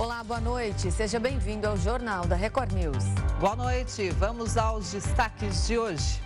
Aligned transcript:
Olá, 0.00 0.24
boa 0.24 0.40
noite. 0.40 0.90
Seja 0.90 1.20
bem-vindo 1.20 1.68
ao 1.68 1.76
Jornal 1.76 2.26
da 2.26 2.34
Record 2.34 2.72
News. 2.72 3.04
Boa 3.38 3.54
noite. 3.54 4.08
Vamos 4.12 4.56
aos 4.56 4.92
destaques 4.92 5.66
de 5.66 5.76
hoje. 5.76 6.22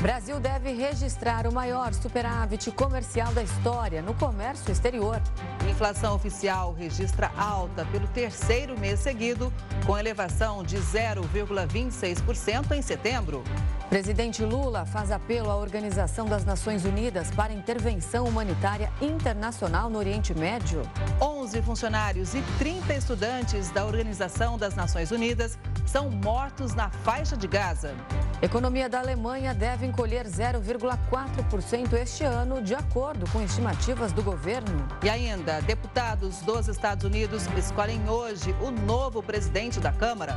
Brasil 0.00 0.38
deve 0.38 0.72
registrar 0.72 1.46
o 1.46 1.52
maior 1.52 1.94
superávit 1.94 2.70
comercial 2.70 3.32
da 3.32 3.42
história 3.42 4.02
no 4.02 4.12
comércio 4.14 4.70
exterior. 4.70 5.20
Inflação 5.68 6.14
oficial 6.14 6.74
registra 6.74 7.32
alta 7.36 7.84
pelo 7.86 8.06
terceiro 8.08 8.78
mês 8.78 9.00
seguido, 9.00 9.50
com 9.86 9.96
elevação 9.98 10.62
de 10.62 10.76
0,26% 10.76 12.72
em 12.72 12.82
setembro. 12.82 13.42
Presidente 13.88 14.44
Lula 14.44 14.84
faz 14.84 15.10
apelo 15.12 15.48
à 15.50 15.56
Organização 15.56 16.26
das 16.26 16.44
Nações 16.44 16.84
Unidas 16.84 17.30
para 17.30 17.52
intervenção 17.52 18.26
humanitária 18.26 18.92
internacional 19.00 19.88
no 19.88 19.98
Oriente 19.98 20.34
Médio. 20.34 20.82
11 21.20 21.62
funcionários 21.62 22.34
e 22.34 22.42
30 22.58 22.94
estudantes 22.94 23.70
da 23.70 23.86
Organização 23.86 24.58
das 24.58 24.74
Nações 24.74 25.12
Unidas 25.12 25.56
são 25.86 26.10
mortos 26.10 26.74
na 26.74 26.90
faixa 26.90 27.36
de 27.36 27.46
Gaza. 27.46 27.94
Economia 28.42 28.88
da 28.88 28.98
Alemanha 28.98 29.54
deve 29.54 29.85
encolher 29.86 30.26
0,4% 30.26 31.94
este 31.94 32.24
ano, 32.24 32.60
de 32.60 32.74
acordo 32.74 33.28
com 33.30 33.40
estimativas 33.40 34.12
do 34.12 34.22
governo. 34.22 34.86
E 35.02 35.08
ainda, 35.08 35.60
deputados 35.62 36.40
dos 36.40 36.68
Estados 36.68 37.04
Unidos 37.04 37.46
escolhem 37.56 38.08
hoje 38.08 38.54
o 38.60 38.70
novo 38.70 39.22
presidente 39.22 39.80
da 39.80 39.92
Câmara. 39.92 40.36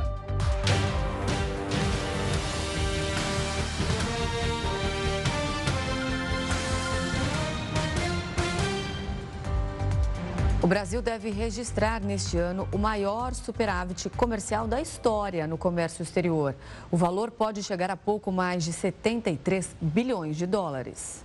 O 10.62 10.66
Brasil 10.66 11.00
deve 11.00 11.30
registrar 11.30 12.02
neste 12.02 12.36
ano 12.36 12.68
o 12.70 12.76
maior 12.76 13.32
superávit 13.32 14.10
comercial 14.10 14.68
da 14.68 14.78
história 14.78 15.46
no 15.46 15.56
comércio 15.56 16.02
exterior. 16.02 16.54
O 16.90 16.98
valor 16.98 17.30
pode 17.30 17.62
chegar 17.62 17.90
a 17.90 17.96
pouco 17.96 18.30
mais 18.30 18.62
de 18.62 18.72
73 18.74 19.74
bilhões 19.80 20.36
de 20.36 20.44
dólares. 20.44 21.24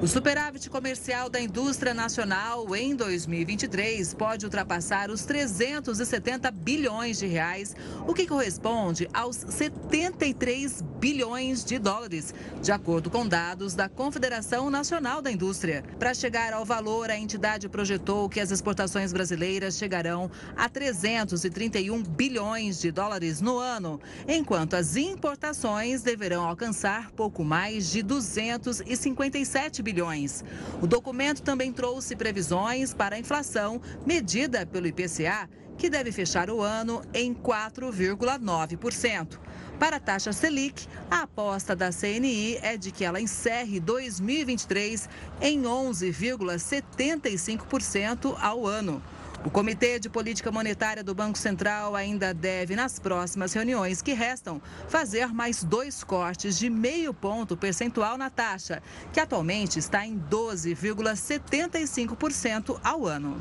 O 0.00 0.06
superávit 0.06 0.70
comercial 0.70 1.28
da 1.28 1.40
indústria 1.40 1.92
nacional 1.92 2.76
em 2.76 2.94
2023 2.94 4.14
pode 4.14 4.46
ultrapassar 4.46 5.10
os 5.10 5.24
370 5.24 6.52
bilhões 6.52 7.18
de 7.18 7.26
reais, 7.26 7.74
o 8.06 8.14
que 8.14 8.24
corresponde 8.24 9.08
aos 9.12 9.34
73 9.34 10.82
bilhões 11.00 11.64
de 11.64 11.80
dólares, 11.80 12.32
de 12.62 12.70
acordo 12.70 13.10
com 13.10 13.26
dados 13.26 13.74
da 13.74 13.88
Confederação 13.88 14.70
Nacional 14.70 15.20
da 15.20 15.32
Indústria. 15.32 15.82
Para 15.98 16.14
chegar 16.14 16.52
ao 16.52 16.64
valor, 16.64 17.10
a 17.10 17.18
entidade 17.18 17.68
projetou 17.68 18.28
que 18.28 18.38
as 18.38 18.52
exportações 18.52 19.12
brasileiras 19.12 19.76
chegarão 19.76 20.30
a 20.56 20.68
331 20.68 22.04
bilhões 22.04 22.80
de 22.80 22.92
dólares 22.92 23.40
no 23.40 23.58
ano, 23.58 24.00
enquanto 24.28 24.74
as 24.74 24.94
importações 24.94 26.02
deverão 26.02 26.46
alcançar 26.46 27.10
pouco 27.10 27.42
mais 27.42 27.90
de 27.90 28.00
250 28.00 29.27
57 29.28 29.82
bilhões. 29.82 30.42
O 30.80 30.86
documento 30.86 31.42
também 31.42 31.70
trouxe 31.72 32.14
previsões 32.16 32.94
para 32.94 33.16
a 33.16 33.18
inflação 33.18 33.82
medida 34.06 34.64
pelo 34.64 34.86
IPCA, 34.86 35.50
que 35.76 35.90
deve 35.90 36.10
fechar 36.10 36.48
o 36.50 36.62
ano 36.62 37.02
em 37.12 37.34
4,9%. 37.34 39.38
Para 39.78 39.96
a 39.96 40.00
taxa 40.00 40.32
Selic, 40.32 40.88
a 41.08 41.22
aposta 41.22 41.76
da 41.76 41.92
CNI 41.92 42.58
é 42.62 42.76
de 42.76 42.90
que 42.90 43.04
ela 43.04 43.20
encerre 43.20 43.78
2023 43.78 45.08
em 45.40 45.62
11,75% 45.62 48.36
ao 48.40 48.66
ano. 48.66 49.00
O 49.44 49.50
Comitê 49.50 50.00
de 50.00 50.10
Política 50.10 50.50
Monetária 50.50 51.04
do 51.04 51.14
Banco 51.14 51.38
Central 51.38 51.94
ainda 51.94 52.34
deve, 52.34 52.74
nas 52.74 52.98
próximas 52.98 53.52
reuniões 53.52 54.02
que 54.02 54.12
restam, 54.12 54.60
fazer 54.88 55.28
mais 55.28 55.62
dois 55.62 56.02
cortes 56.02 56.58
de 56.58 56.68
meio 56.68 57.14
ponto 57.14 57.56
percentual 57.56 58.18
na 58.18 58.30
taxa, 58.30 58.82
que 59.12 59.20
atualmente 59.20 59.78
está 59.78 60.04
em 60.04 60.18
12,75% 60.18 62.80
ao 62.82 63.06
ano. 63.06 63.40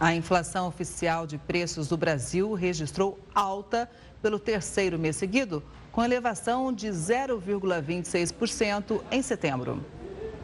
A 0.00 0.14
inflação 0.14 0.66
oficial 0.66 1.26
de 1.26 1.36
preços 1.36 1.86
do 1.88 1.98
Brasil 1.98 2.54
registrou 2.54 3.20
alta 3.34 3.90
pelo 4.22 4.38
terceiro 4.38 4.98
mês 4.98 5.16
seguido, 5.16 5.62
com 5.92 6.02
elevação 6.02 6.72
de 6.72 6.88
0,26% 6.88 9.02
em 9.10 9.20
setembro. 9.20 9.84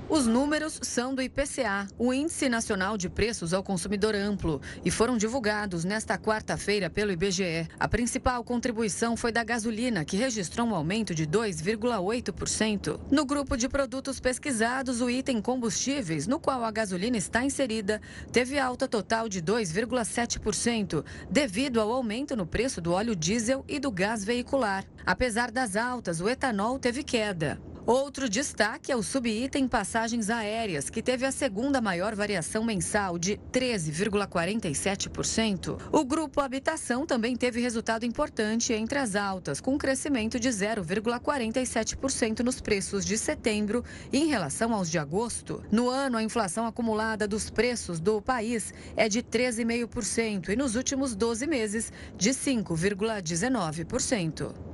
Os 0.06 0.26
números 0.26 0.78
são 0.82 1.14
do 1.14 1.22
IPCA, 1.22 1.88
o 1.98 2.12
Índice 2.12 2.46
Nacional 2.46 2.98
de 2.98 3.08
Preços 3.08 3.54
ao 3.54 3.62
Consumidor 3.62 4.14
Amplo, 4.14 4.60
e 4.84 4.90
foram 4.90 5.16
divulgados 5.16 5.82
nesta 5.82 6.18
quarta-feira 6.18 6.90
pelo 6.90 7.10
IBGE. 7.10 7.66
A 7.80 7.88
principal 7.88 8.44
contribuição 8.44 9.16
foi 9.16 9.32
da 9.32 9.42
gasolina, 9.42 10.04
que 10.04 10.18
registrou 10.18 10.66
um 10.66 10.74
aumento 10.74 11.14
de 11.14 11.26
2,8%. 11.26 13.00
No 13.10 13.24
grupo 13.24 13.56
de 13.56 13.66
produtos 13.66 14.20
pesquisados, 14.20 15.00
o 15.00 15.08
item 15.08 15.40
combustíveis, 15.40 16.26
no 16.26 16.38
qual 16.38 16.62
a 16.64 16.70
gasolina 16.70 17.16
está 17.16 17.42
inserida, 17.42 18.00
teve 18.30 18.58
alta 18.58 18.86
total 18.86 19.26
de 19.26 19.40
2,7%, 19.40 21.02
devido 21.30 21.80
ao 21.80 21.90
aumento 21.90 22.36
no 22.36 22.46
preço 22.46 22.78
do 22.80 22.92
óleo 22.92 23.16
diesel 23.16 23.64
e 23.66 23.80
do 23.80 23.90
gás 23.90 24.22
veicular. 24.22 24.84
Apesar 25.06 25.50
das 25.50 25.76
altas, 25.76 26.20
o 26.20 26.28
etanol 26.28 26.78
teve 26.78 27.02
queda. 27.02 27.58
Outro 27.86 28.30
destaque 28.30 28.90
é 28.90 28.96
o 28.96 29.02
subitem 29.02 29.68
passagens 29.68 30.30
aéreas, 30.30 30.88
que 30.88 31.02
teve 31.02 31.26
a 31.26 31.30
segunda 31.30 31.82
maior 31.82 32.14
variação 32.14 32.64
mensal 32.64 33.18
de 33.18 33.38
13,47%. 33.52 35.78
O 35.92 36.02
grupo 36.02 36.40
habitação 36.40 37.04
também 37.04 37.36
teve 37.36 37.60
resultado 37.60 38.06
importante 38.06 38.72
entre 38.72 38.98
as 38.98 39.14
altas, 39.14 39.60
com 39.60 39.76
crescimento 39.76 40.40
de 40.40 40.48
0,47% 40.48 42.40
nos 42.40 42.58
preços 42.58 43.04
de 43.04 43.18
setembro 43.18 43.84
em 44.10 44.28
relação 44.28 44.72
aos 44.72 44.90
de 44.90 44.98
agosto. 44.98 45.62
No 45.70 45.90
ano, 45.90 46.16
a 46.16 46.22
inflação 46.22 46.66
acumulada 46.66 47.28
dos 47.28 47.50
preços 47.50 48.00
do 48.00 48.22
país 48.22 48.72
é 48.96 49.10
de 49.10 49.22
13,5% 49.22 50.48
e 50.48 50.56
nos 50.56 50.74
últimos 50.74 51.14
12 51.14 51.46
meses 51.46 51.92
de 52.16 52.30
5,19%. 52.30 54.73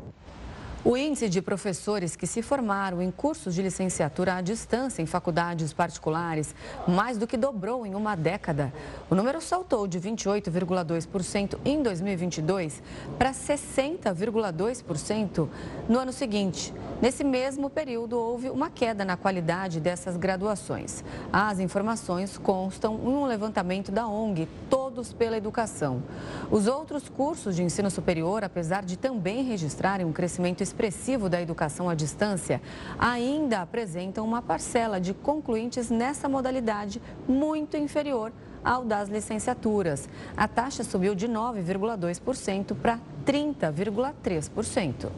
O 0.82 0.96
índice 0.96 1.28
de 1.28 1.42
professores 1.42 2.16
que 2.16 2.26
se 2.26 2.40
formaram 2.40 3.02
em 3.02 3.10
cursos 3.10 3.54
de 3.54 3.60
licenciatura 3.60 4.36
à 4.36 4.40
distância 4.40 5.02
em 5.02 5.06
faculdades 5.06 5.74
particulares 5.74 6.54
mais 6.88 7.18
do 7.18 7.26
que 7.26 7.36
dobrou 7.36 7.84
em 7.84 7.94
uma 7.94 8.16
década. 8.16 8.72
O 9.10 9.14
número 9.14 9.42
saltou 9.42 9.86
de 9.86 10.00
28,2% 10.00 11.58
em 11.66 11.82
2022 11.82 12.82
para 13.18 13.32
60,2% 13.32 15.50
no 15.86 15.98
ano 15.98 16.14
seguinte. 16.14 16.72
Nesse 17.02 17.24
mesmo 17.24 17.68
período, 17.68 18.18
houve 18.18 18.48
uma 18.48 18.70
queda 18.70 19.04
na 19.04 19.18
qualidade 19.18 19.80
dessas 19.80 20.16
graduações. 20.16 21.04
As 21.30 21.58
informações 21.58 22.38
constam 22.38 22.94
em 22.94 23.08
um 23.08 23.26
levantamento 23.26 23.92
da 23.92 24.08
ONG 24.08 24.48
Todos 24.70 25.12
pela 25.12 25.36
Educação. 25.36 26.02
Os 26.50 26.66
outros 26.66 27.06
cursos 27.08 27.54
de 27.54 27.62
ensino 27.62 27.90
superior, 27.90 28.42
apesar 28.44 28.82
de 28.82 28.96
também 28.98 29.44
registrarem 29.44 30.06
um 30.06 30.12
crescimento 30.12 30.69
expressivo 30.70 31.28
da 31.28 31.42
educação 31.42 31.88
à 31.88 31.94
distância, 31.94 32.62
ainda 32.98 33.60
apresentam 33.60 34.24
uma 34.24 34.40
parcela 34.40 35.00
de 35.00 35.12
concluintes 35.12 35.90
nessa 35.90 36.28
modalidade 36.28 37.02
muito 37.28 37.76
inferior 37.76 38.32
ao 38.64 38.84
das 38.84 39.08
licenciaturas. 39.08 40.08
A 40.36 40.46
taxa 40.46 40.84
subiu 40.84 41.14
de 41.14 41.26
9,2% 41.28 42.76
para 42.76 43.00
30,3%. 43.26 45.10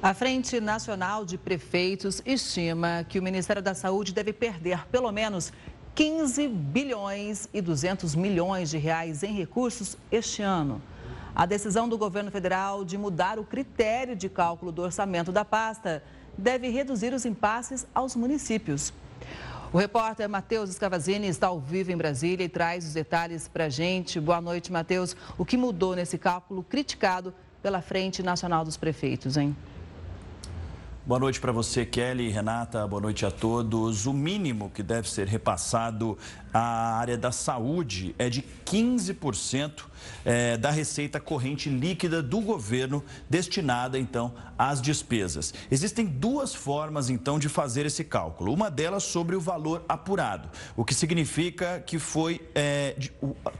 A 0.00 0.14
Frente 0.14 0.60
Nacional 0.60 1.24
de 1.24 1.36
Prefeitos 1.36 2.22
estima 2.24 3.04
que 3.08 3.18
o 3.18 3.22
Ministério 3.22 3.60
da 3.60 3.74
Saúde 3.74 4.14
deve 4.14 4.32
perder 4.32 4.86
pelo 4.86 5.10
menos 5.10 5.52
15 5.94 6.46
bilhões 6.48 7.48
e 7.52 7.60
200 7.60 8.14
milhões 8.14 8.70
de 8.70 8.78
reais 8.78 9.24
em 9.24 9.34
recursos 9.34 9.98
este 10.12 10.40
ano. 10.40 10.80
A 11.38 11.46
decisão 11.46 11.88
do 11.88 11.96
governo 11.96 12.32
federal 12.32 12.84
de 12.84 12.98
mudar 12.98 13.38
o 13.38 13.44
critério 13.44 14.16
de 14.16 14.28
cálculo 14.28 14.72
do 14.72 14.82
orçamento 14.82 15.30
da 15.30 15.44
pasta 15.44 16.02
deve 16.36 16.68
reduzir 16.68 17.14
os 17.14 17.24
impasses 17.24 17.86
aos 17.94 18.16
municípios. 18.16 18.92
O 19.72 19.78
repórter 19.78 20.28
Matheus 20.28 20.68
Escavazini 20.68 21.28
está 21.28 21.46
ao 21.46 21.60
vivo 21.60 21.92
em 21.92 21.96
Brasília 21.96 22.42
e 22.42 22.48
traz 22.48 22.84
os 22.84 22.92
detalhes 22.92 23.46
para 23.46 23.66
a 23.66 23.68
gente. 23.68 24.18
Boa 24.18 24.40
noite, 24.40 24.72
Matheus. 24.72 25.14
O 25.38 25.44
que 25.44 25.56
mudou 25.56 25.94
nesse 25.94 26.18
cálculo 26.18 26.64
criticado 26.64 27.32
pela 27.62 27.80
Frente 27.80 28.20
Nacional 28.20 28.64
dos 28.64 28.76
Prefeitos, 28.76 29.36
hein? 29.36 29.56
Boa 31.08 31.20
noite 31.20 31.40
para 31.40 31.52
você, 31.52 31.86
Kelly, 31.86 32.28
Renata, 32.28 32.86
boa 32.86 33.00
noite 33.00 33.24
a 33.24 33.30
todos. 33.30 34.04
O 34.04 34.12
mínimo 34.12 34.68
que 34.68 34.82
deve 34.82 35.08
ser 35.08 35.26
repassado 35.26 36.18
a 36.52 36.98
área 36.98 37.16
da 37.16 37.32
saúde 37.32 38.14
é 38.18 38.28
de 38.28 38.44
15% 38.64 39.84
é, 40.24 40.56
da 40.56 40.70
receita 40.70 41.20
corrente 41.20 41.68
líquida 41.68 42.22
do 42.22 42.40
governo 42.40 43.04
destinada, 43.28 43.98
então, 43.98 44.34
às 44.58 44.80
despesas. 44.80 45.54
Existem 45.70 46.06
duas 46.06 46.54
formas, 46.54 47.10
então, 47.10 47.38
de 47.38 47.48
fazer 47.48 47.86
esse 47.86 48.04
cálculo. 48.04 48.52
Uma 48.52 48.70
delas 48.70 49.04
sobre 49.04 49.36
o 49.36 49.40
valor 49.40 49.84
apurado, 49.88 50.48
o 50.76 50.84
que 50.84 50.94
significa 50.94 51.80
que 51.80 51.98
foi 51.98 52.40
é, 52.54 52.96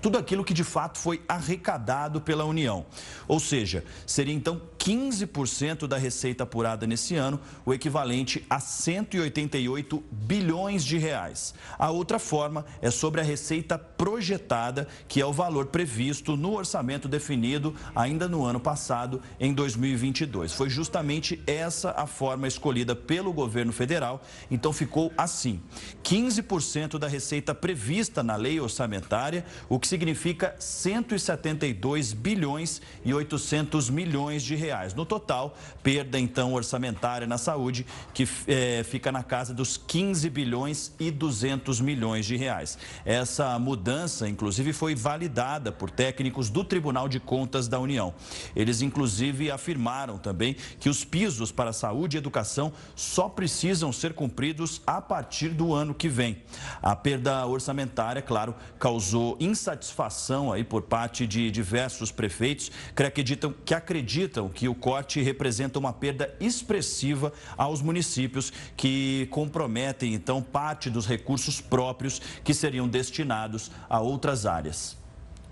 tudo 0.00 0.18
aquilo 0.18 0.44
que 0.44 0.54
de 0.54 0.64
fato 0.64 0.98
foi 0.98 1.22
arrecadado 1.28 2.20
pela 2.20 2.44
União. 2.44 2.84
Ou 3.26 3.40
seja, 3.40 3.84
seria 4.06 4.34
então 4.34 4.60
15% 4.78 5.86
da 5.86 5.96
receita 5.96 6.44
apurada 6.44 6.86
nesse 6.86 7.14
ano, 7.14 7.40
o 7.64 7.72
equivalente 7.72 8.44
a 8.48 8.60
188 8.60 10.02
bilhões 10.10 10.84
de 10.84 10.98
reais. 10.98 11.54
A 11.78 11.90
outra 11.90 12.18
forma 12.18 12.64
é 12.80 12.90
sobre 12.90 13.20
a 13.20 13.24
receita 13.24 13.78
projetada, 13.78 14.86
que 15.06 15.20
é 15.20 15.26
o 15.26 15.32
valor 15.32 15.66
previsto 15.66 16.36
no 16.36 16.54
orçamento 16.54 17.08
definido 17.08 17.74
ainda 17.94 18.28
no 18.28 18.44
ano 18.44 18.60
passado, 18.60 19.20
em 19.38 19.52
2022. 19.52 20.52
Foi 20.52 20.68
justamente 20.68 21.40
essa 21.46 21.90
a 21.92 22.06
forma 22.06 22.46
escolhida 22.46 22.94
pelo 22.94 23.32
governo 23.32 23.72
federal, 23.72 24.22
então 24.50 24.72
ficou 24.72 25.12
assim: 25.16 25.60
15% 26.02 26.98
da 26.98 27.08
receita 27.08 27.54
prevista 27.54 28.22
na 28.22 28.36
lei 28.36 28.60
orçamentária, 28.60 29.44
o 29.68 29.78
que 29.78 29.88
significa 29.88 30.54
172 30.58 32.12
bilhões 32.12 32.82
e 33.04 33.14
800 33.14 33.90
milhões 33.90 34.42
de 34.42 34.54
reais. 34.54 34.94
No 34.94 35.06
total, 35.06 35.56
perda 35.82 36.18
então 36.18 36.52
orçamentária 36.52 37.26
na 37.26 37.38
saúde, 37.38 37.86
que 38.12 38.28
é, 38.46 38.82
fica 38.84 39.12
na 39.12 39.22
casa 39.22 39.54
dos 39.54 39.76
15 39.76 40.28
bilhões 40.30 40.92
e 40.98 41.10
200 41.10 41.80
milhões 41.80 42.26
de 42.26 42.36
reais. 42.36 42.67
Essa 43.04 43.58
mudança, 43.58 44.28
inclusive, 44.28 44.72
foi 44.72 44.94
validada 44.94 45.70
por 45.70 45.90
técnicos 45.90 46.50
do 46.50 46.64
Tribunal 46.64 47.08
de 47.08 47.20
Contas 47.20 47.68
da 47.68 47.78
União. 47.78 48.12
Eles, 48.54 48.82
inclusive, 48.82 49.50
afirmaram 49.50 50.18
também 50.18 50.56
que 50.80 50.88
os 50.88 51.04
pisos 51.04 51.52
para 51.52 51.72
saúde 51.72 52.16
e 52.16 52.18
educação 52.18 52.72
só 52.96 53.28
precisam 53.28 53.92
ser 53.92 54.12
cumpridos 54.12 54.82
a 54.86 55.00
partir 55.00 55.50
do 55.50 55.72
ano 55.72 55.94
que 55.94 56.08
vem. 56.08 56.42
A 56.82 56.96
perda 56.96 57.46
orçamentária, 57.46 58.20
claro, 58.20 58.54
causou 58.78 59.36
insatisfação 59.40 60.52
aí 60.52 60.64
por 60.64 60.82
parte 60.82 61.26
de 61.26 61.50
diversos 61.50 62.10
prefeitos 62.10 62.70
que 62.94 63.02
acreditam 63.02 63.54
que, 63.64 63.74
acreditam 63.74 64.48
que 64.48 64.68
o 64.68 64.74
corte 64.74 65.22
representa 65.22 65.78
uma 65.78 65.92
perda 65.92 66.34
expressiva 66.40 67.32
aos 67.56 67.80
municípios 67.80 68.52
que 68.76 69.28
comprometem, 69.30 70.14
então, 70.14 70.42
parte 70.42 70.90
dos 70.90 71.06
recursos 71.06 71.60
próprios 71.60 72.20
que 72.42 72.54
seriam 72.58 72.86
destinados 72.88 73.70
a 73.88 74.00
outras 74.00 74.44
áreas. 74.44 74.96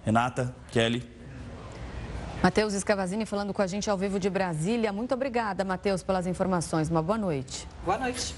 Renata, 0.05 0.55
Kelly. 0.71 1.03
Matheus 2.43 2.75
Escavazini 2.75 3.25
falando 3.27 3.53
com 3.53 3.63
a 3.63 3.67
gente 3.67 3.89
ao 3.89 3.97
vivo 3.97 4.21
de 4.21 4.31
Brasília. 4.31 4.93
Muito 4.93 5.15
obrigada, 5.15 5.65
Matheus, 5.65 6.03
pelas 6.03 6.27
informações. 6.27 6.91
Uma 6.91 7.03
boa 7.03 7.19
noite. 7.19 7.67
Boa 7.85 7.99
noite. 7.99 8.35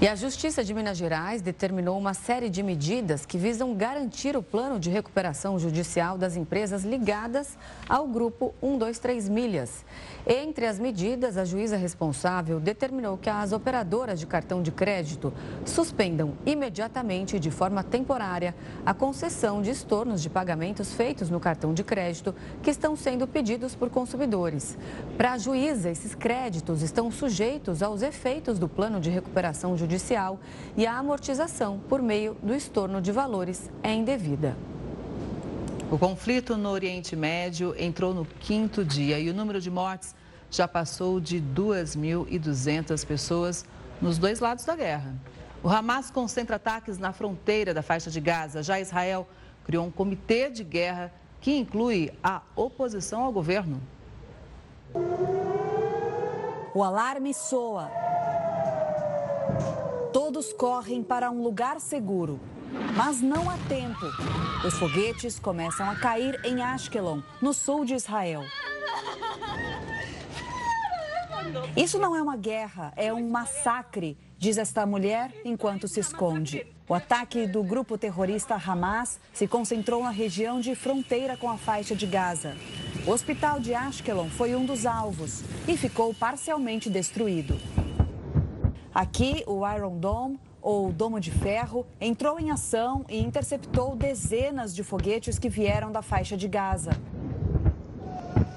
E 0.00 0.08
a 0.08 0.16
Justiça 0.16 0.64
de 0.64 0.74
Minas 0.74 0.98
Gerais 0.98 1.40
determinou 1.40 1.96
uma 1.96 2.14
série 2.14 2.50
de 2.50 2.64
medidas 2.64 3.24
que 3.24 3.38
visam 3.38 3.74
garantir 3.74 4.36
o 4.36 4.42
plano 4.42 4.78
de 4.78 4.90
recuperação 4.90 5.56
judicial 5.56 6.18
das 6.18 6.36
empresas 6.36 6.82
ligadas 6.82 7.56
ao 7.88 8.06
grupo 8.06 8.52
123 8.60 9.28
Milhas. 9.28 9.84
Entre 10.26 10.66
as 10.66 10.80
medidas, 10.80 11.38
a 11.38 11.44
juíza 11.44 11.76
responsável 11.76 12.58
determinou 12.58 13.16
que 13.16 13.30
as 13.30 13.52
operadoras 13.52 14.18
de 14.18 14.26
cartão 14.26 14.62
de 14.62 14.72
crédito 14.72 15.32
suspendam 15.64 16.34
imediatamente, 16.44 17.38
de 17.38 17.50
forma 17.52 17.82
temporária, 17.84 18.54
a 18.84 18.92
concessão 18.92 19.62
de 19.62 19.70
estornos 19.70 20.20
de 20.20 20.28
pagamentos 20.28 20.92
feitos 20.92 21.30
no 21.30 21.38
cartão 21.38 21.72
de 21.72 21.84
crédito 21.84 22.34
que 22.62 22.70
estão 22.70 22.96
sendo 22.96 23.28
pedidos 23.28 23.76
por 23.76 23.88
consumidores. 23.88 24.76
Para 25.16 25.34
a 25.34 25.38
juíza, 25.38 25.88
esses 25.88 26.16
créditos 26.16 26.82
estão 26.82 27.10
sujeitos 27.12 27.80
aos 27.80 28.02
efeitos 28.02 28.58
do 28.58 28.68
plano 28.68 29.00
de 29.00 29.08
recuperação 29.08 29.76
judicial 29.76 29.83
e 30.76 30.86
a 30.86 30.98
amortização 30.98 31.78
por 31.88 32.00
meio 32.00 32.36
do 32.42 32.54
estorno 32.54 33.00
de 33.00 33.12
valores 33.12 33.70
é 33.82 33.92
indevida. 33.92 34.56
O 35.90 35.98
conflito 35.98 36.56
no 36.56 36.70
Oriente 36.70 37.14
Médio 37.14 37.74
entrou 37.78 38.12
no 38.14 38.24
quinto 38.24 38.84
dia 38.84 39.18
e 39.18 39.30
o 39.30 39.34
número 39.34 39.60
de 39.60 39.70
mortes 39.70 40.14
já 40.50 40.66
passou 40.66 41.20
de 41.20 41.40
2.200 41.40 43.06
pessoas 43.06 43.64
nos 44.00 44.18
dois 44.18 44.40
lados 44.40 44.64
da 44.64 44.74
guerra. 44.74 45.14
O 45.62 45.68
Hamas 45.68 46.10
concentra 46.10 46.56
ataques 46.56 46.98
na 46.98 47.12
fronteira 47.12 47.72
da 47.72 47.82
faixa 47.82 48.10
de 48.10 48.20
Gaza. 48.20 48.62
Já 48.62 48.78
Israel 48.80 49.26
criou 49.64 49.86
um 49.86 49.90
comitê 49.90 50.50
de 50.50 50.62
guerra 50.62 51.12
que 51.40 51.56
inclui 51.56 52.12
a 52.22 52.42
oposição 52.56 53.22
ao 53.22 53.32
governo. 53.32 53.80
O 56.74 56.82
alarme 56.82 57.32
soa. 57.32 57.90
Todos 60.12 60.52
correm 60.52 61.02
para 61.02 61.30
um 61.30 61.42
lugar 61.42 61.80
seguro. 61.80 62.40
Mas 62.96 63.20
não 63.20 63.50
há 63.50 63.56
tempo. 63.68 64.06
Os 64.66 64.74
foguetes 64.74 65.38
começam 65.38 65.88
a 65.88 65.96
cair 65.96 66.40
em 66.44 66.62
Ashkelon, 66.62 67.20
no 67.40 67.52
sul 67.52 67.84
de 67.84 67.94
Israel. 67.94 68.42
Isso 71.76 71.98
não 71.98 72.16
é 72.16 72.22
uma 72.22 72.36
guerra, 72.36 72.92
é 72.96 73.12
um 73.12 73.28
massacre, 73.28 74.16
diz 74.38 74.56
esta 74.56 74.86
mulher 74.86 75.32
enquanto 75.44 75.86
se 75.88 76.00
esconde. 76.00 76.66
O 76.88 76.94
ataque 76.94 77.46
do 77.46 77.62
grupo 77.62 77.96
terrorista 77.96 78.54
Hamas 78.54 79.18
se 79.32 79.46
concentrou 79.46 80.02
na 80.02 80.10
região 80.10 80.60
de 80.60 80.74
fronteira 80.74 81.36
com 81.36 81.50
a 81.50 81.56
faixa 81.56 81.94
de 81.94 82.06
Gaza. 82.06 82.56
O 83.06 83.10
hospital 83.10 83.58
de 83.58 83.74
Ashkelon 83.74 84.28
foi 84.28 84.54
um 84.54 84.64
dos 84.64 84.84
alvos 84.84 85.42
e 85.66 85.76
ficou 85.76 86.14
parcialmente 86.14 86.90
destruído. 86.90 87.58
Aqui, 88.94 89.42
o 89.48 89.68
Iron 89.68 89.98
Dome 89.98 90.38
ou 90.62 90.92
Domo 90.92 91.18
de 91.18 91.32
Ferro, 91.32 91.84
entrou 92.00 92.38
em 92.38 92.52
ação 92.52 93.04
e 93.08 93.18
interceptou 93.18 93.96
dezenas 93.96 94.72
de 94.72 94.84
foguetes 94.84 95.36
que 95.36 95.48
vieram 95.48 95.90
da 95.90 96.00
faixa 96.00 96.36
de 96.36 96.46
Gaza. 96.46 96.92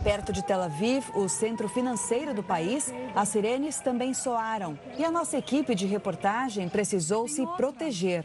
Perto 0.04 0.32
de 0.32 0.44
Tel 0.44 0.62
Aviv, 0.62 1.10
o 1.16 1.28
centro 1.28 1.68
financeiro 1.68 2.36
do 2.36 2.44
país, 2.44 2.94
as 3.16 3.30
sirenes 3.30 3.80
também 3.80 4.14
soaram 4.14 4.78
e 4.96 5.04
a 5.04 5.10
nossa 5.10 5.38
equipe 5.38 5.74
de 5.74 5.88
reportagem 5.88 6.70
precisou 6.70 7.28
se 7.28 7.44
proteger. 7.58 8.24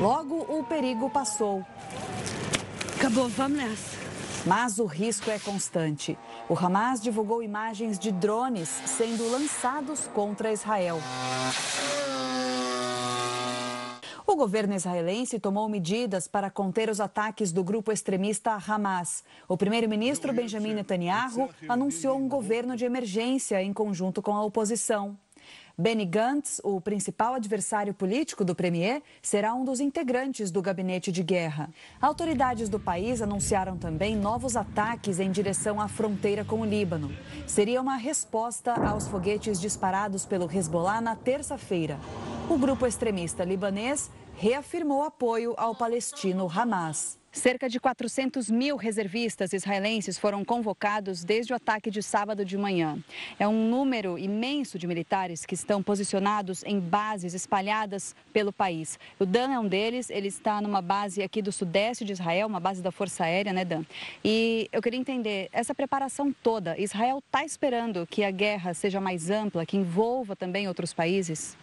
Logo, 0.00 0.36
o 0.48 0.62
perigo 0.62 1.10
passou. 1.10 1.66
Acabou, 2.96 3.28
vamos 3.28 3.58
nessa. 3.58 3.98
Mas 4.46 4.78
o 4.78 4.86
risco 4.86 5.28
é 5.28 5.40
constante. 5.40 6.16
O 6.48 6.54
Hamas 6.54 7.02
divulgou 7.02 7.42
imagens 7.42 7.98
de 7.98 8.10
drones 8.10 8.70
sendo 8.70 9.30
lançados 9.30 10.08
contra 10.14 10.50
Israel. 10.50 10.98
O 14.26 14.34
governo 14.34 14.74
israelense 14.74 15.38
tomou 15.38 15.68
medidas 15.68 16.26
para 16.26 16.50
conter 16.50 16.88
os 16.88 17.00
ataques 17.00 17.52
do 17.52 17.62
grupo 17.62 17.92
extremista 17.92 18.52
Hamas. 18.66 19.22
O 19.46 19.58
primeiro-ministro 19.58 20.32
Benjamin 20.32 20.72
Netanyahu 20.72 21.50
anunciou 21.68 22.16
um 22.16 22.28
governo 22.28 22.76
de 22.76 22.84
emergência 22.86 23.62
em 23.62 23.72
conjunto 23.72 24.22
com 24.22 24.34
a 24.34 24.42
oposição. 24.42 25.18
Benny 25.80 26.04
Gantz, 26.04 26.60
o 26.64 26.80
principal 26.80 27.34
adversário 27.34 27.94
político 27.94 28.44
do 28.44 28.52
premier, 28.52 29.00
será 29.22 29.54
um 29.54 29.64
dos 29.64 29.78
integrantes 29.78 30.50
do 30.50 30.60
gabinete 30.60 31.12
de 31.12 31.22
guerra. 31.22 31.70
Autoridades 32.02 32.68
do 32.68 32.80
país 32.80 33.22
anunciaram 33.22 33.76
também 33.76 34.16
novos 34.16 34.56
ataques 34.56 35.20
em 35.20 35.30
direção 35.30 35.80
à 35.80 35.86
fronteira 35.86 36.44
com 36.44 36.62
o 36.62 36.64
Líbano. 36.64 37.12
Seria 37.46 37.80
uma 37.80 37.94
resposta 37.94 38.72
aos 38.72 39.06
foguetes 39.06 39.60
disparados 39.60 40.26
pelo 40.26 40.50
Hezbollah 40.52 41.00
na 41.00 41.14
terça-feira. 41.14 41.96
O 42.50 42.58
grupo 42.58 42.84
extremista 42.84 43.44
libanês 43.44 44.10
reafirmou 44.36 45.04
apoio 45.04 45.54
ao 45.56 45.76
palestino 45.76 46.50
Hamas. 46.50 47.16
Cerca 47.38 47.68
de 47.68 47.78
400 47.78 48.50
mil 48.50 48.76
reservistas 48.76 49.52
israelenses 49.52 50.18
foram 50.18 50.44
convocados 50.44 51.22
desde 51.22 51.52
o 51.52 51.56
ataque 51.56 51.88
de 51.88 52.02
sábado 52.02 52.44
de 52.44 52.58
manhã. 52.58 52.98
É 53.38 53.46
um 53.46 53.70
número 53.70 54.18
imenso 54.18 54.76
de 54.76 54.88
militares 54.88 55.46
que 55.46 55.54
estão 55.54 55.80
posicionados 55.80 56.64
em 56.64 56.80
bases 56.80 57.34
espalhadas 57.34 58.12
pelo 58.32 58.52
país. 58.52 58.98
O 59.20 59.24
Dan 59.24 59.52
é 59.52 59.58
um 59.60 59.68
deles, 59.68 60.10
ele 60.10 60.26
está 60.26 60.60
numa 60.60 60.82
base 60.82 61.22
aqui 61.22 61.40
do 61.40 61.52
sudeste 61.52 62.04
de 62.04 62.10
Israel, 62.10 62.48
uma 62.48 62.58
base 62.58 62.82
da 62.82 62.90
Força 62.90 63.22
Aérea, 63.22 63.52
né, 63.52 63.64
Dan? 63.64 63.84
E 64.24 64.68
eu 64.72 64.82
queria 64.82 64.98
entender, 64.98 65.48
essa 65.52 65.72
preparação 65.72 66.34
toda, 66.42 66.76
Israel 66.76 67.22
está 67.24 67.44
esperando 67.44 68.04
que 68.04 68.24
a 68.24 68.32
guerra 68.32 68.74
seja 68.74 69.00
mais 69.00 69.30
ampla, 69.30 69.64
que 69.64 69.76
envolva 69.76 70.34
também 70.34 70.66
outros 70.66 70.92
países? 70.92 71.56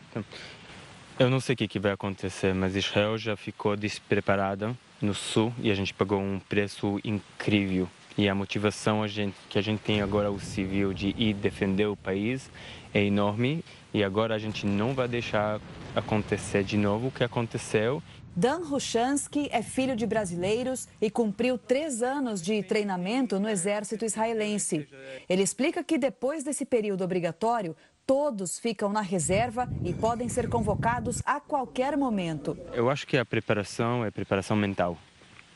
Eu 1.19 1.29
não 1.29 1.41
sei 1.41 1.53
o 1.53 1.57
que 1.57 1.79
vai 1.79 1.91
acontecer, 1.91 2.53
mas 2.53 2.77
Israel 2.77 3.17
já 3.17 3.35
ficou 3.35 3.75
despreparada 3.75 4.73
no 5.01 5.13
sul 5.13 5.53
e 5.59 5.71
a 5.71 5.75
gente 5.75 5.93
pagou 5.93 6.19
um 6.19 6.39
preço 6.39 6.99
incrível. 7.03 7.87
E 8.17 8.29
a 8.29 8.35
motivação 8.35 9.03
a 9.03 9.07
gente, 9.07 9.35
que 9.49 9.59
a 9.59 9.61
gente 9.61 9.81
tem 9.81 10.01
agora, 10.01 10.31
o 10.31 10.39
civil, 10.39 10.93
de 10.93 11.13
ir 11.17 11.33
defender 11.33 11.85
o 11.87 11.97
país 11.97 12.49
é 12.93 13.03
enorme. 13.03 13.63
E 13.93 14.03
agora 14.03 14.35
a 14.35 14.37
gente 14.37 14.65
não 14.65 14.93
vai 14.93 15.07
deixar 15.07 15.59
acontecer 15.93 16.63
de 16.63 16.77
novo 16.77 17.07
o 17.07 17.11
que 17.11 17.23
aconteceu. 17.23 18.01
Dan 18.35 18.59
Rushansky 18.65 19.47
é 19.51 19.61
filho 19.61 19.95
de 19.95 20.05
brasileiros 20.05 20.89
e 21.01 21.09
cumpriu 21.09 21.57
três 21.57 22.03
anos 22.03 22.41
de 22.41 22.61
treinamento 22.63 23.39
no 23.39 23.47
exército 23.47 24.03
israelense. 24.03 24.87
Ele 25.29 25.41
explica 25.41 25.81
que 25.81 25.97
depois 25.97 26.43
desse 26.43 26.65
período 26.65 27.01
obrigatório, 27.01 27.75
todos 28.05 28.59
ficam 28.59 28.89
na 28.89 29.01
reserva 29.01 29.67
e 29.83 29.93
podem 29.93 30.29
ser 30.29 30.47
convocados 30.47 31.21
a 31.25 31.39
qualquer 31.39 31.97
momento. 31.97 32.57
Eu 32.73 32.89
acho 32.89 33.07
que 33.07 33.17
a 33.17 33.25
preparação 33.25 34.05
é 34.05 34.11
preparação 34.11 34.55
mental. 34.55 34.97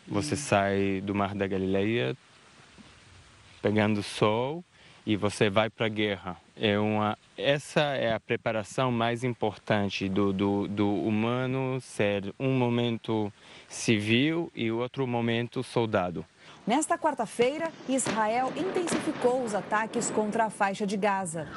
Você 0.08 0.36
sai 0.36 1.02
do 1.02 1.14
Mar 1.14 1.36
da 1.36 1.46
Galileia 1.46 2.18
pegando 3.62 4.02
sol 4.02 4.64
e 5.06 5.16
você 5.16 5.50
vai 5.50 5.70
para 5.70 5.86
a 5.86 5.90
guerra. 5.90 6.38
É 6.56 6.78
uma, 6.78 7.18
essa 7.38 7.82
é 7.82 8.14
a 8.14 8.20
preparação 8.20 8.92
mais 8.92 9.24
importante 9.24 10.10
do, 10.10 10.34
do, 10.34 10.68
do 10.68 10.94
humano 10.94 11.80
ser 11.80 12.34
um 12.40 12.58
momento 12.58 13.32
civil 13.68 14.52
e 14.56 14.72
outro 14.72 15.06
momento 15.08 15.64
soldado. 15.64 16.26
Nesta 16.66 16.98
quarta-feira, 16.98 17.72
Israel 17.88 18.52
intensificou 18.56 19.44
os 19.44 19.56
ataques 19.56 20.10
contra 20.12 20.46
a 20.46 20.50
faixa 20.50 20.86
de 20.86 20.98
Gaza. 20.98 21.48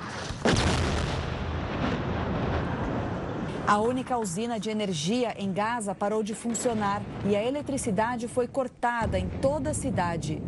A 3.66 3.78
única 3.78 4.18
usina 4.18 4.58
de 4.58 4.70
energia 4.70 5.34
em 5.38 5.52
Gaza 5.52 5.94
parou 5.94 6.22
de 6.22 6.34
funcionar 6.34 7.00
e 7.24 7.36
a 7.36 7.42
eletricidade 7.42 8.26
foi 8.26 8.48
cortada 8.48 9.18
em 9.18 9.28
toda 9.40 9.70
a 9.70 9.74
cidade. 9.74 10.42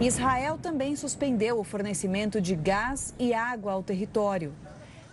Israel 0.00 0.58
também 0.60 0.94
suspendeu 0.96 1.58
o 1.58 1.64
fornecimento 1.64 2.40
de 2.40 2.54
gás 2.54 3.14
e 3.18 3.32
água 3.32 3.72
ao 3.72 3.82
território. 3.82 4.54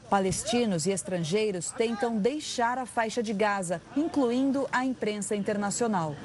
Palestinos 0.10 0.86
e 0.86 0.92
estrangeiros 0.92 1.72
tentam 1.72 2.18
deixar 2.18 2.78
a 2.78 2.86
faixa 2.86 3.24
de 3.24 3.34
Gaza, 3.34 3.82
incluindo 3.96 4.68
a 4.72 4.86
imprensa 4.86 5.36
internacional. 5.36 6.16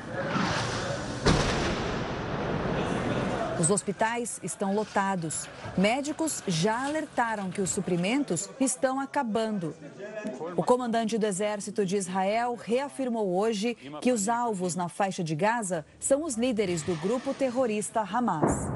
Os 3.58 3.70
hospitais 3.70 4.38
estão 4.42 4.72
lotados. 4.74 5.48
Médicos 5.76 6.42
já 6.46 6.84
alertaram 6.84 7.50
que 7.50 7.60
os 7.60 7.70
suprimentos 7.70 8.48
estão 8.60 9.00
acabando. 9.00 9.74
O 10.56 10.62
comandante 10.62 11.18
do 11.18 11.26
Exército 11.26 11.84
de 11.84 11.96
Israel 11.96 12.56
reafirmou 12.60 13.36
hoje 13.36 13.74
que 14.00 14.12
os 14.12 14.28
alvos 14.28 14.76
na 14.76 14.88
faixa 14.88 15.24
de 15.24 15.34
Gaza 15.34 15.84
são 15.98 16.24
os 16.24 16.36
líderes 16.36 16.82
do 16.82 16.94
grupo 16.96 17.34
terrorista 17.34 18.00
Hamas. 18.00 18.68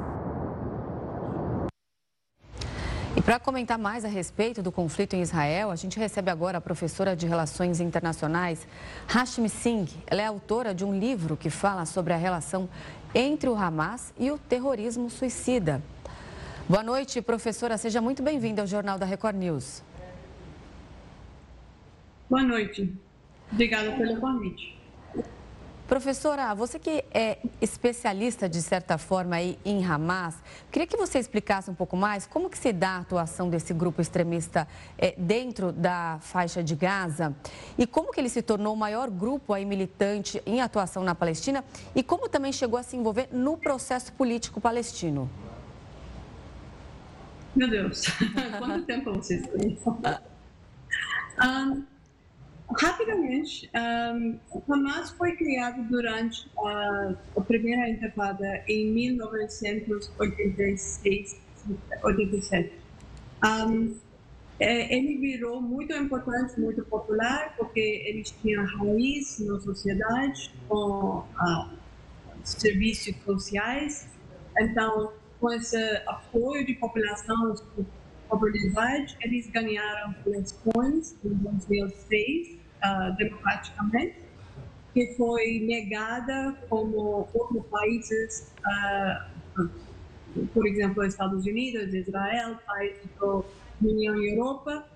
E 3.14 3.20
para 3.20 3.38
comentar 3.38 3.78
mais 3.78 4.06
a 4.06 4.08
respeito 4.08 4.62
do 4.62 4.72
conflito 4.72 5.14
em 5.14 5.20
Israel, 5.20 5.70
a 5.70 5.76
gente 5.76 5.98
recebe 5.98 6.30
agora 6.30 6.56
a 6.56 6.60
professora 6.62 7.14
de 7.14 7.26
Relações 7.26 7.78
Internacionais, 7.78 8.66
Hashmi 9.06 9.50
Singh. 9.50 9.86
Ela 10.06 10.22
é 10.22 10.26
autora 10.26 10.74
de 10.74 10.82
um 10.82 10.98
livro 10.98 11.36
que 11.36 11.50
fala 11.50 11.84
sobre 11.84 12.14
a 12.14 12.16
relação 12.16 12.70
entre 13.14 13.48
o 13.48 13.54
Hamas 13.54 14.12
e 14.18 14.30
o 14.30 14.38
terrorismo 14.38 15.10
suicida. 15.10 15.82
Boa 16.68 16.82
noite, 16.82 17.20
professora. 17.20 17.76
Seja 17.76 18.00
muito 18.00 18.22
bem-vinda 18.22 18.62
ao 18.62 18.66
Jornal 18.66 18.98
da 18.98 19.04
Record 19.04 19.36
News. 19.36 19.82
Boa 22.30 22.42
noite. 22.42 22.92
Obrigada 23.52 23.92
pelo 23.92 24.18
convite. 24.20 24.81
Professora, 25.92 26.54
você 26.54 26.78
que 26.78 27.04
é 27.12 27.36
especialista 27.60 28.48
de 28.48 28.62
certa 28.62 28.96
forma 28.96 29.36
aí 29.36 29.58
em 29.62 29.84
Hamas, 29.84 30.34
queria 30.70 30.86
que 30.86 30.96
você 30.96 31.18
explicasse 31.18 31.70
um 31.70 31.74
pouco 31.74 31.98
mais 31.98 32.26
como 32.26 32.48
que 32.48 32.56
se 32.56 32.72
dá 32.72 32.92
a 32.92 32.98
atuação 33.00 33.50
desse 33.50 33.74
grupo 33.74 34.00
extremista 34.00 34.66
é, 34.96 35.14
dentro 35.18 35.70
da 35.70 36.16
faixa 36.22 36.64
de 36.64 36.74
Gaza 36.74 37.36
e 37.76 37.86
como 37.86 38.10
que 38.10 38.18
ele 38.18 38.30
se 38.30 38.40
tornou 38.40 38.72
o 38.72 38.76
maior 38.76 39.10
grupo 39.10 39.52
aí 39.52 39.66
militante 39.66 40.42
em 40.46 40.62
atuação 40.62 41.04
na 41.04 41.14
Palestina 41.14 41.62
e 41.94 42.02
como 42.02 42.26
também 42.26 42.54
chegou 42.54 42.78
a 42.78 42.82
se 42.82 42.96
envolver 42.96 43.28
no 43.30 43.58
processo 43.58 44.14
político 44.14 44.62
palestino. 44.62 45.28
Meu 47.54 47.68
Deus, 47.68 48.06
quanto 48.58 48.86
tempo 48.86 49.12
vocês 49.12 49.46
têm? 49.46 49.78
Um, 51.32 51.82
Rapidamente, 52.78 53.68
um, 53.74 54.38
o 54.50 54.62
Hamas 54.72 55.10
foi 55.10 55.34
criado 55.36 55.82
durante 55.88 56.50
a, 56.58 57.14
a 57.36 57.40
primeira 57.40 57.88
intifada 57.88 58.62
em 58.68 58.92
1986, 58.92 61.40
87. 62.02 62.72
Um, 63.44 63.96
ele 64.60 65.16
virou 65.18 65.60
muito 65.60 65.92
importante, 65.92 66.60
muito 66.60 66.84
popular, 66.84 67.56
porque 67.56 68.04
eles 68.06 68.32
tinham 68.40 68.64
raiz 68.64 69.40
na 69.40 69.58
sociedade, 69.60 70.54
com 70.68 71.18
uh, 71.18 71.68
serviços 72.44 73.12
sociais. 73.24 74.06
Então, 74.56 75.12
com 75.40 75.52
esse 75.52 75.76
apoio 76.06 76.64
de 76.64 76.74
população, 76.74 77.56
popularidade, 78.28 79.16
eles 79.20 79.48
ganharam 79.48 80.14
eleições 80.24 81.16
em 81.24 81.34
2006 81.34 82.61
uh, 82.84 83.16
democraticamente, 83.16 84.16
que 84.92 85.14
foi 85.16 85.60
negada 85.60 86.56
como 86.68 87.28
outros 87.32 87.64
países, 87.66 88.52
uh, 88.66 89.68
por 90.52 90.66
exemplo, 90.66 91.04
Estados 91.04 91.44
Unidos, 91.46 91.94
Israel, 91.94 92.58
países 92.66 93.02
da 93.20 93.42
União 93.80 94.14
Europa. 94.16 94.86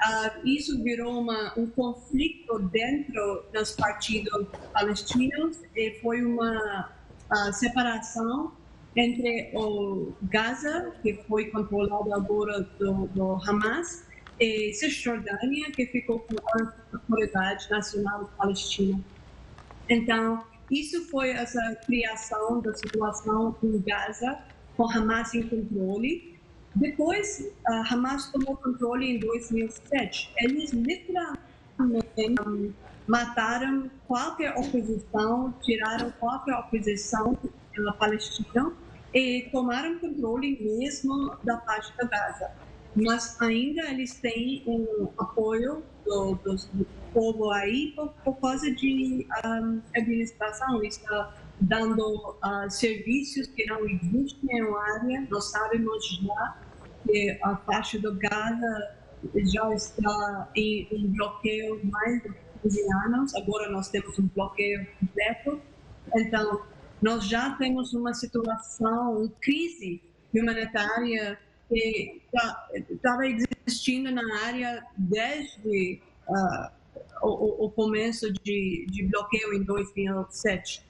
Uh, 0.00 0.46
isso 0.46 0.82
virou 0.82 1.20
uma, 1.20 1.52
um 1.58 1.66
conflito 1.66 2.58
dentro 2.70 3.44
dos 3.52 3.72
partidos 3.72 4.46
palestinos 4.72 5.58
e 5.74 5.98
foi 6.00 6.24
uma 6.24 6.88
uh, 7.32 7.52
separação 7.52 8.52
entre 8.94 9.50
o 9.54 10.12
Gaza, 10.22 10.92
que 11.02 11.14
foi 11.28 11.46
controlado 11.46 12.12
agora 12.14 12.60
do, 12.78 13.06
do 13.08 13.32
Hamas, 13.46 14.07
e 14.40 14.72
Cisjordânia, 14.72 15.70
que 15.72 15.86
ficou 15.86 16.20
com 16.20 16.36
a 16.36 16.72
Autoridade 16.92 17.68
Nacional 17.70 18.30
Palestina. 18.36 19.00
Então, 19.88 20.44
isso 20.70 21.08
foi 21.08 21.30
essa 21.30 21.60
criação 21.86 22.60
da 22.60 22.74
situação 22.74 23.56
em 23.62 23.80
Gaza, 23.80 24.38
com 24.76 24.90
Hamas 24.90 25.34
em 25.34 25.42
controle. 25.42 26.38
Depois, 26.74 27.50
Hamas 27.90 28.30
tomou 28.30 28.56
controle 28.56 29.16
em 29.16 29.18
2007. 29.18 30.32
Eles 30.36 30.72
literalmente 30.72 31.38
mataram 33.06 33.90
qualquer 34.06 34.56
oposição, 34.56 35.54
tiraram 35.62 36.12
qualquer 36.20 36.54
oposição 36.54 37.36
pela 37.72 37.92
Palestina 37.94 38.72
e 39.14 39.48
tomaram 39.50 39.98
controle 39.98 40.58
mesmo 40.60 41.34
da 41.42 41.56
parte 41.56 41.96
da 41.96 42.04
Gaza 42.04 42.67
mas 43.04 43.40
ainda 43.40 43.90
eles 43.90 44.14
têm 44.14 44.62
um 44.66 45.08
apoio 45.18 45.82
do, 46.04 46.34
do, 46.36 46.56
do 46.72 46.86
povo 47.12 47.50
aí 47.50 47.92
por, 47.94 48.08
por 48.24 48.36
causa 48.40 48.70
de 48.70 49.26
um, 49.44 49.82
administração, 49.94 50.82
está 50.82 51.34
dando 51.60 52.36
uh, 52.44 52.70
serviços 52.70 53.46
que 53.48 53.66
não 53.66 53.88
existem 53.88 54.60
na 54.60 54.80
área. 54.94 55.26
Nós 55.30 55.50
sabemos 55.50 56.20
já 56.20 56.58
que 57.04 57.38
a 57.42 57.56
faixa 57.56 57.98
do 57.98 58.14
Gaza 58.14 58.96
já 59.34 59.74
está 59.74 60.50
em 60.54 60.88
um 60.92 61.08
bloqueio 61.12 61.80
mais 61.84 62.22
de 62.22 62.30
15 62.62 62.92
anos, 63.06 63.34
agora 63.34 63.70
nós 63.70 63.88
temos 63.88 64.18
um 64.18 64.28
bloqueio 64.28 64.86
completo. 65.00 65.60
Então, 66.14 66.62
nós 67.02 67.24
já 67.24 67.50
temos 67.56 67.92
uma 67.94 68.14
situação, 68.14 69.18
uma 69.18 69.32
crise 69.40 70.02
humanitária 70.34 71.38
estava 71.70 73.26
existindo 73.26 74.10
na 74.10 74.44
área 74.44 74.84
desde 74.96 76.00
uh, 76.28 76.70
o, 77.22 77.66
o, 77.66 77.70
começo 77.70 78.32
de, 78.32 78.86
de 78.90 79.04
bloqueio 79.04 79.54
em 79.54 79.62
2007, 79.62 80.82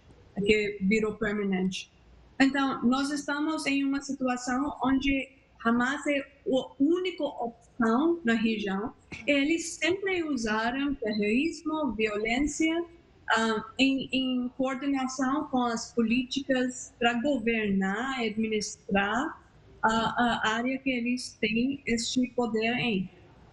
que 0.44 0.78
virou 0.82 1.14
permanente. 1.14 1.90
Então, 2.38 2.84
nós 2.84 3.10
estamos 3.10 3.66
em 3.66 3.84
uma 3.84 4.00
situação 4.00 4.76
onde 4.82 5.28
Hamas 5.64 6.06
é 6.06 6.20
a 6.20 6.72
única 6.78 7.24
opção 7.24 8.20
na 8.24 8.34
região. 8.34 8.94
Eles 9.26 9.74
sempre 9.74 10.22
usaram 10.22 10.94
terrorismo, 10.94 11.92
violência, 11.92 12.80
uh, 12.80 13.64
em, 13.76 14.08
em 14.12 14.48
coordenação 14.56 15.46
com 15.46 15.64
as 15.64 15.92
políticas 15.92 16.94
para 16.98 17.14
governar, 17.14 18.20
administrar 18.20 19.47
a, 19.82 20.48
a 20.48 20.54
área 20.54 20.78
que 20.78 20.90
eles 20.90 21.36
têm 21.40 21.82
este 21.86 22.26
poder 22.28 22.72
em. 22.78 23.10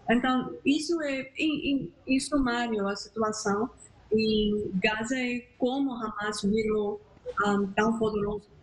Então, 0.09 0.53
isso 0.65 1.01
é, 1.01 1.31
em, 1.37 1.71
em, 1.71 1.93
em 2.07 2.19
sumário, 2.19 2.87
a 2.87 2.95
situação 2.95 3.69
em 4.11 4.71
Gaza 4.75 5.17
e 5.17 5.41
como 5.57 5.91
Hamas 5.93 6.41
virou 6.43 7.01
um, 7.45 7.67
tão 7.67 7.97
poderoso. 7.97 8.55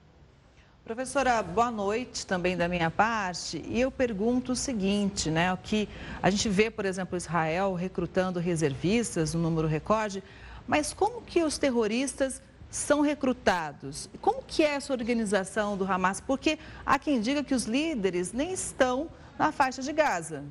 Professora, 0.85 1.42
boa 1.42 1.71
noite 1.71 2.26
também 2.26 2.57
da 2.57 2.69
minha 2.69 2.90
parte. 2.90 3.62
E 3.69 3.81
eu 3.81 3.90
pergunto 3.90 4.52
o 4.52 4.57
seguinte, 4.57 5.31
né? 5.31 5.52
O 5.52 5.57
que 5.57 5.88
a 6.21 6.28
gente 6.28 6.49
vê, 6.49 6.71
por 6.71 6.85
exemplo, 6.85 7.16
Israel 7.16 7.75
recrutando 7.75 8.40
reservistas, 8.40 9.35
um 9.35 9.38
número 9.38 9.69
recorde, 9.69 10.23
mas 10.66 10.92
como 10.92 11.23
que 11.23 11.42
os 11.45 11.57
terroristas 11.57 12.42
são 12.73 13.02
recrutados? 13.02 14.09
Como 14.21 14.43
que 14.43 14.62
é 14.62 14.75
essa 14.75 14.93
organização 14.93 15.76
do 15.76 15.85
Hamas? 15.85 16.21
Porque 16.21 16.59
há 16.85 16.99
quem 16.99 17.21
diga 17.21 17.45
que 17.45 17.55
os 17.55 17.64
líderes 17.64 18.33
nem 18.33 18.52
estão 18.52 19.09
na 19.38 19.52
faixa 19.52 19.83
de 19.83 19.93
Gaza. 19.93 20.43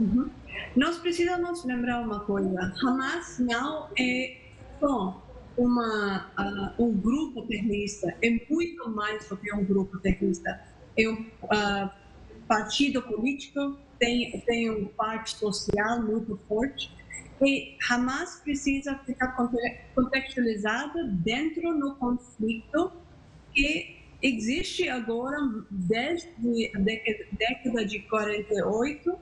Uhum. 0.00 0.30
Nós 0.74 0.96
precisamos 0.98 1.64
lembrar 1.64 2.00
uma 2.00 2.20
coisa: 2.20 2.72
Hamas 2.82 3.38
não 3.38 3.88
é 3.98 4.36
só 4.80 5.22
uma, 5.56 6.30
uh, 6.78 6.82
um 6.82 6.92
grupo 6.92 7.46
terrorista, 7.46 8.16
é 8.22 8.30
muito 8.50 8.90
mais 8.90 9.28
do 9.28 9.36
que 9.36 9.52
um 9.54 9.64
grupo 9.64 9.98
terrorista. 9.98 10.60
É 10.96 11.08
um 11.08 11.20
uh, 11.22 11.90
partido 12.48 13.02
político, 13.02 13.78
tem, 13.98 14.40
tem 14.46 14.70
um 14.70 14.86
parte 14.86 15.36
social 15.36 16.02
muito 16.02 16.38
forte. 16.48 16.90
E 17.44 17.76
Hamas 17.90 18.40
precisa 18.42 18.98
ficar 19.04 19.36
contextualizada 19.94 21.04
dentro 21.04 21.78
do 21.78 21.94
conflito 21.96 22.92
que 23.52 23.98
existe 24.22 24.88
agora 24.88 25.36
desde 25.70 26.70
a 26.74 26.78
década 26.78 27.84
de 27.84 28.00
48 28.00 29.10
uh, 29.10 29.18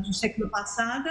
do 0.00 0.12
século 0.14 0.48
passado, 0.48 1.10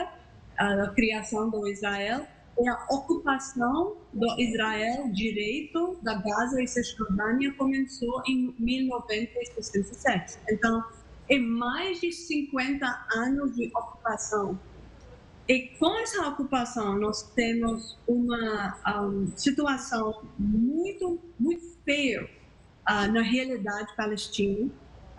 a 0.58 0.88
criação 0.96 1.52
do 1.52 1.68
Israel, 1.68 2.26
e 2.60 2.68
a 2.68 2.86
ocupação 2.90 3.98
do 4.12 4.40
Israel 4.40 5.12
direito 5.12 5.98
da 6.02 6.16
Gaza 6.16 6.62
e 6.62 6.68
Cisjordânia 6.68 7.52
começou 7.54 8.22
em 8.28 8.56
1967. 8.60 10.38
Então, 10.50 10.84
é 11.30 11.38
mais 11.38 12.00
de 12.00 12.12
50 12.12 13.08
anos 13.16 13.56
de 13.56 13.72
ocupação. 13.76 14.60
E 15.48 15.68
com 15.78 16.00
essa 16.00 16.28
ocupação, 16.28 16.98
nós 16.98 17.24
temos 17.32 17.98
uma 18.08 18.78
um, 19.02 19.32
situação 19.36 20.22
muito, 20.40 21.20
muito 21.40 21.64
feia 21.84 22.24
uh, 22.90 23.12
na 23.12 23.22
realidade 23.22 23.94
palestina 23.96 24.72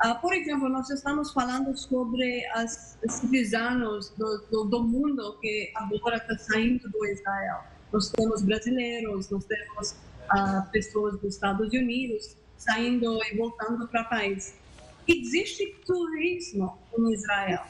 Uh, 0.02 0.20
por 0.20 0.34
exemplo, 0.34 0.68
nós 0.68 0.90
estamos 0.90 1.32
falando 1.32 1.76
sobre 1.76 2.44
as 2.48 2.98
civizanos 3.08 4.10
do, 4.10 4.44
do, 4.50 4.64
do 4.64 4.82
mundo 4.82 5.38
que 5.40 5.72
agora 5.74 6.16
está 6.16 6.36
saindo 6.36 6.88
do 6.90 7.06
Israel. 7.06 7.60
Nós 7.92 8.10
temos 8.10 8.42
brasileiros, 8.42 9.30
nós 9.30 9.44
temos 9.44 9.92
uh, 9.92 10.70
pessoas 10.72 11.18
dos 11.20 11.34
Estados 11.34 11.72
Unidos 11.72 12.36
saindo 12.58 13.18
e 13.24 13.36
voltando 13.36 13.86
para 13.86 14.02
o 14.02 14.08
país. 14.08 14.54
Existe 15.06 15.74
turismo 15.86 16.76
em 16.98 17.12
Israel. 17.12 17.64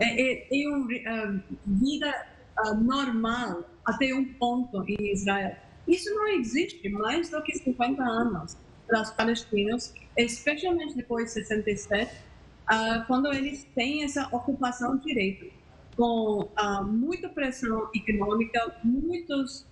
É, 0.00 0.32
é, 0.32 0.48
é 0.50 0.68
uma 0.68 1.44
vida 1.66 2.26
uh, 2.58 2.74
normal 2.74 3.64
até 3.84 4.14
um 4.14 4.24
ponto 4.34 4.82
em 4.88 5.12
Israel. 5.12 5.56
Isso 5.86 6.08
não 6.14 6.28
existe 6.28 6.88
mais 6.88 7.30
do 7.30 7.42
que 7.42 7.52
50 7.54 8.02
anos 8.02 8.56
para 8.86 9.02
os 9.02 9.10
palestinos 9.10 9.92
especialmente 10.16 10.94
depois 10.94 11.26
de 11.26 11.44
67, 11.44 12.12
uh, 12.14 13.06
quando 13.06 13.32
eles 13.32 13.64
têm 13.74 14.04
essa 14.04 14.28
ocupação 14.34 14.96
de 14.96 15.04
direito, 15.04 15.50
com 15.96 16.42
uh, 16.42 16.84
muita 16.84 17.28
pressão 17.28 17.90
econômica, 17.94 18.76
muitos 18.82 19.68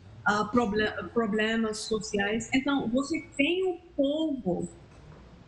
proble 0.52 0.85
problemas 1.14 1.78
sociais. 1.78 2.50
Então, 2.52 2.87
você 2.88 3.25
tem 3.35 3.64
um 3.66 3.78
povo 3.97 4.68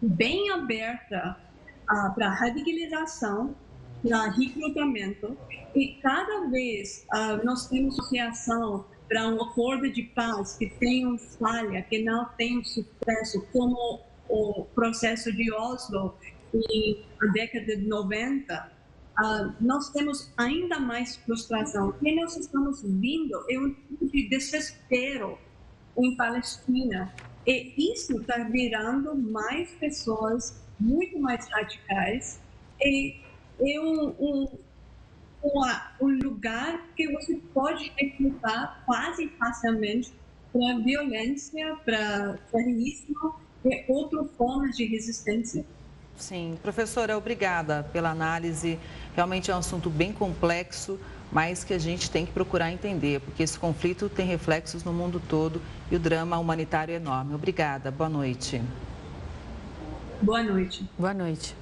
bem 0.00 0.50
aberta 0.50 1.36
uh, 1.82 2.14
para 2.14 2.30
radicalização, 2.30 3.54
para 4.02 4.30
recrutamento, 4.30 5.36
e 5.74 5.94
cada 6.02 6.48
vez 6.48 7.06
nós 7.44 7.68
temos 7.68 7.98
associação 7.98 8.84
para 9.08 9.28
um 9.28 9.42
acordo 9.42 9.90
de 9.90 10.04
paz 10.04 10.56
que 10.56 10.70
tem 10.70 11.04
uma 11.04 11.18
falha, 11.18 11.82
que 11.82 12.02
não 12.02 12.26
tem 12.36 12.62
sucesso, 12.62 13.44
como 13.52 14.00
o 14.28 14.64
processo 14.74 15.32
de 15.32 15.52
Oslo 15.52 16.14
e 16.54 17.02
a 17.20 17.26
década 17.32 17.76
de 17.76 17.86
90, 17.88 18.54
uh, 18.54 18.70
ah, 19.16 19.54
nós 19.60 19.90
temos 19.90 20.32
ainda 20.36 20.78
mais 20.78 21.16
frustração. 21.16 21.94
E 22.00 22.14
nós 22.14 22.36
estamos 22.36 22.82
vindo 22.82 23.44
é 23.50 23.58
um 23.58 23.74
tipo 23.74 24.06
de 24.06 24.28
desespero 24.28 25.36
em 25.98 26.16
Palestina. 26.16 27.12
E 27.44 27.92
isso 27.92 28.20
está 28.20 28.38
virando 28.44 29.14
mais 29.16 29.72
pessoas 29.72 30.62
muito 30.78 31.18
mais 31.18 31.48
radicais. 31.48 32.40
E 32.80 33.16
é 33.60 33.80
um, 33.80 34.14
um, 34.18 34.48
um, 36.00 36.18
lugar 36.22 36.86
que 36.96 37.10
você 37.12 37.40
pode 37.52 37.92
recrutar 37.96 38.82
quase 38.86 39.28
facilmente 39.38 40.12
para 40.52 40.78
violência, 40.78 41.76
para 41.84 42.38
terrorismo 42.50 43.34
e 43.64 43.84
outras 43.88 44.26
formas 44.36 44.76
de 44.76 44.84
resistência. 44.84 45.64
Sim, 46.16 46.58
professora, 46.62 47.16
obrigada 47.16 47.82
pela 47.92 48.10
análise. 48.10 48.78
Realmente 49.14 49.50
é 49.50 49.54
um 49.54 49.58
assunto 49.58 49.88
bem 49.88 50.12
complexo, 50.12 50.98
mas 51.32 51.64
que 51.64 51.72
a 51.72 51.78
gente 51.78 52.10
tem 52.10 52.26
que 52.26 52.32
procurar 52.32 52.70
entender, 52.72 53.20
porque 53.20 53.42
esse 53.42 53.58
conflito 53.58 54.08
tem 54.08 54.26
reflexos 54.26 54.84
no 54.84 54.92
mundo 54.92 55.22
todo 55.28 55.62
e 55.90 55.96
o 55.96 55.98
drama 55.98 56.38
humanitário 56.38 56.92
é 56.92 56.96
enorme. 56.96 57.34
Obrigada, 57.34 57.90
boa 57.90 58.10
noite. 58.10 58.60
Boa 60.20 60.42
noite. 60.42 60.84
Boa 60.98 61.14
noite. 61.14 61.56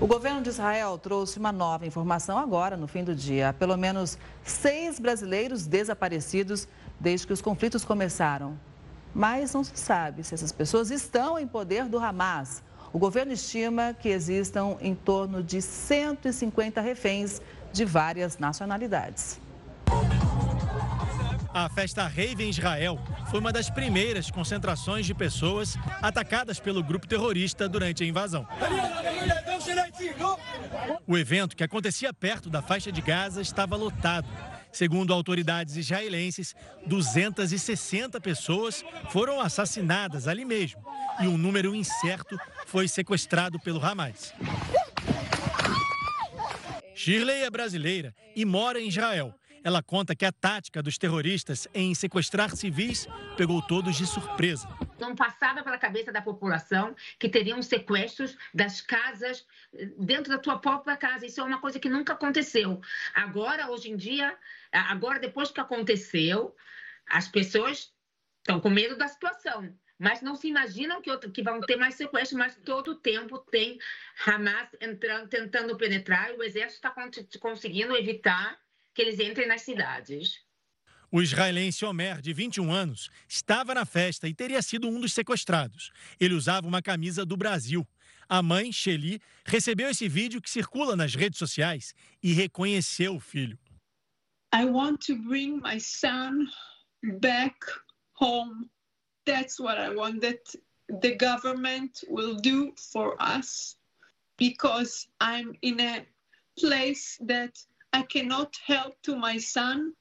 O 0.00 0.06
governo 0.06 0.42
de 0.42 0.50
Israel 0.50 0.98
trouxe 0.98 1.38
uma 1.38 1.50
nova 1.50 1.86
informação 1.86 2.38
agora, 2.38 2.76
no 2.76 2.86
fim 2.86 3.02
do 3.02 3.14
dia. 3.14 3.54
Pelo 3.58 3.76
menos 3.76 4.18
seis 4.44 5.00
brasileiros 5.00 5.66
desaparecidos 5.66 6.68
desde 7.00 7.26
que 7.26 7.32
os 7.32 7.40
conflitos 7.40 7.84
começaram 7.84 8.58
mas 9.16 9.54
não 9.54 9.64
se 9.64 9.78
sabe 9.78 10.22
se 10.22 10.34
essas 10.34 10.52
pessoas 10.52 10.90
estão 10.90 11.38
em 11.38 11.46
poder 11.46 11.86
do 11.86 11.98
Hamas. 11.98 12.62
O 12.92 12.98
governo 12.98 13.32
estima 13.32 13.96
que 13.98 14.10
existam 14.10 14.76
em 14.78 14.94
torno 14.94 15.42
de 15.42 15.62
150 15.62 16.82
reféns 16.82 17.40
de 17.72 17.86
várias 17.86 18.36
nacionalidades. 18.36 19.40
A 21.56 21.70
festa 21.70 22.06
Rave 22.06 22.44
em 22.44 22.50
Israel 22.50 22.98
foi 23.30 23.40
uma 23.40 23.50
das 23.50 23.70
primeiras 23.70 24.30
concentrações 24.30 25.06
de 25.06 25.14
pessoas 25.14 25.74
atacadas 26.02 26.60
pelo 26.60 26.82
grupo 26.82 27.06
terrorista 27.06 27.66
durante 27.66 28.04
a 28.04 28.06
invasão. 28.06 28.46
O 31.06 31.16
evento, 31.16 31.56
que 31.56 31.64
acontecia 31.64 32.12
perto 32.12 32.50
da 32.50 32.60
faixa 32.60 32.92
de 32.92 33.00
Gaza, 33.00 33.40
estava 33.40 33.74
lotado. 33.74 34.28
Segundo 34.70 35.14
autoridades 35.14 35.76
israelenses, 35.76 36.54
260 36.86 38.20
pessoas 38.20 38.84
foram 39.08 39.40
assassinadas 39.40 40.28
ali 40.28 40.44
mesmo 40.44 40.84
e 41.22 41.26
um 41.26 41.38
número 41.38 41.74
incerto 41.74 42.38
foi 42.66 42.86
sequestrado 42.86 43.58
pelo 43.58 43.82
Hamas. 43.82 44.34
Shirley 46.94 47.44
é 47.44 47.48
brasileira 47.48 48.14
e 48.34 48.44
mora 48.44 48.78
em 48.78 48.88
Israel. 48.88 49.34
Ela 49.66 49.82
conta 49.82 50.14
que 50.14 50.24
a 50.24 50.30
tática 50.30 50.80
dos 50.80 50.96
terroristas 50.96 51.66
em 51.74 51.92
sequestrar 51.92 52.54
civis 52.54 53.08
pegou 53.36 53.60
todos 53.60 53.96
de 53.96 54.06
surpresa. 54.06 54.68
Não 54.96 55.16
passava 55.16 55.60
pela 55.60 55.76
cabeça 55.76 56.12
da 56.12 56.22
população 56.22 56.94
que 57.18 57.28
teriam 57.28 57.60
sequestros 57.60 58.38
das 58.54 58.80
casas 58.80 59.44
eh, 59.74 59.86
dentro 59.98 60.30
da 60.30 60.38
tua 60.38 60.60
própria 60.60 60.96
casa. 60.96 61.26
Isso 61.26 61.40
é 61.40 61.42
uma 61.42 61.60
coisa 61.60 61.80
que 61.80 61.88
nunca 61.88 62.12
aconteceu. 62.12 62.80
Agora, 63.12 63.68
hoje 63.68 63.90
em 63.90 63.96
dia, 63.96 64.38
agora 64.70 65.18
depois 65.18 65.50
que 65.50 65.58
aconteceu, 65.58 66.54
as 67.10 67.26
pessoas 67.26 67.92
estão 68.38 68.60
com 68.60 68.70
medo 68.70 68.96
da 68.96 69.08
situação 69.08 69.76
mas 69.98 70.20
não 70.20 70.36
se 70.36 70.46
imaginam 70.46 71.00
que, 71.00 71.10
outro, 71.10 71.32
que 71.32 71.42
vão 71.42 71.58
ter 71.58 71.76
mais 71.76 71.94
sequestros, 71.94 72.38
mas 72.38 72.54
todo 72.56 72.88
o 72.88 72.94
tempo 72.96 73.38
tem 73.38 73.78
Hamas 74.26 74.68
entrando, 74.78 75.26
tentando 75.26 75.74
penetrar 75.78 76.30
e 76.30 76.36
o 76.36 76.42
exército 76.42 76.86
está 76.86 76.94
conseguindo 77.40 77.96
evitar 77.96 78.60
que 78.96 79.02
eles 79.02 79.20
entrem 79.20 79.46
nas 79.46 79.60
cidades. 79.60 80.40
O 81.12 81.20
israelense 81.20 81.84
Omer, 81.84 82.20
de 82.22 82.32
21 82.32 82.72
anos, 82.72 83.10
estava 83.28 83.74
na 83.74 83.84
festa 83.84 84.26
e 84.26 84.34
teria 84.34 84.62
sido 84.62 84.88
um 84.88 84.98
dos 84.98 85.12
sequestrados. 85.12 85.92
Ele 86.18 86.34
usava 86.34 86.66
uma 86.66 86.80
camisa 86.80 87.24
do 87.24 87.36
Brasil. 87.36 87.86
A 88.28 88.42
mãe, 88.42 88.72
Shelly, 88.72 89.20
recebeu 89.44 89.88
esse 89.90 90.08
vídeo 90.08 90.40
que 90.40 90.50
circula 90.50 90.96
nas 90.96 91.14
redes 91.14 91.38
sociais 91.38 91.94
e 92.22 92.32
reconheceu 92.32 93.14
o 93.14 93.20
filho. 93.20 93.58
I 94.52 94.64
want 94.64 95.04
to 95.06 95.14
bring 95.14 95.60
my 95.60 95.78
son 95.78 96.48
back 97.20 97.54
home. 98.18 98.70
That's 99.26 99.60
what 99.60 99.78
I 99.78 99.94
want 99.94 100.22
that 100.22 100.40
the 100.88 101.14
government 101.16 102.02
will 102.08 102.36
do 102.36 102.72
for 102.92 103.14
us 103.20 103.76
because 104.38 105.06
I'm 105.20 105.54
in 105.60 105.80
a 105.80 106.06
place 106.58 107.18
that 107.26 107.52
I 107.96 108.02
cannot 108.02 108.50
help 108.66 108.94
to 109.02 109.16
my 109.16 109.38
son 109.38 109.94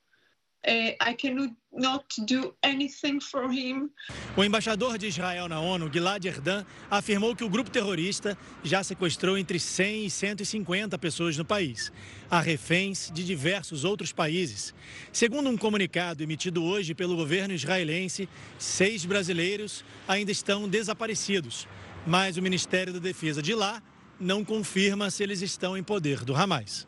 Uh, 0.67 0.95
I 0.99 1.13
cannot 1.13 1.53
not 1.71 2.05
do 2.25 2.55
anything 2.63 3.19
for 3.21 3.51
him. 3.51 3.91
O 4.36 4.43
embaixador 4.43 4.97
de 4.97 5.05
Israel 5.05 5.47
na 5.47 5.60
ONU, 5.60 5.91
Gilad 5.93 6.25
Erdan, 6.25 6.65
afirmou 6.89 7.36
que 7.36 7.43
o 7.43 7.49
grupo 7.49 7.69
terrorista 7.69 8.36
já 8.63 8.84
sequestrou 8.84 9.38
entre 9.38 9.60
100 9.60 10.08
e 10.08 10.10
150 10.10 10.97
pessoas 10.97 11.38
no 11.38 11.45
país, 11.45 11.91
a 12.31 12.41
reféns 12.41 13.12
de 13.13 13.23
diversos 13.23 13.84
outros 13.84 14.12
países. 14.12 14.73
Segundo 15.13 15.51
um 15.51 15.58
comunicado 15.58 16.23
emitido 16.23 16.63
hoje 16.63 16.95
pelo 16.95 17.15
governo 17.15 17.53
israelense, 17.53 18.27
seis 18.58 19.05
brasileiros 19.05 19.86
ainda 20.08 20.31
estão 20.31 20.67
desaparecidos, 20.67 21.67
mas 22.08 22.38
o 22.38 22.41
Ministério 22.41 22.91
da 22.91 22.99
Defesa 22.99 23.39
de 23.39 23.53
lá 23.53 23.84
não 24.19 24.43
confirma 24.43 25.12
se 25.12 25.21
eles 25.21 25.43
estão 25.43 25.77
em 25.77 25.84
poder 25.84 26.25
do 26.25 26.36
Hamas. 26.36 26.88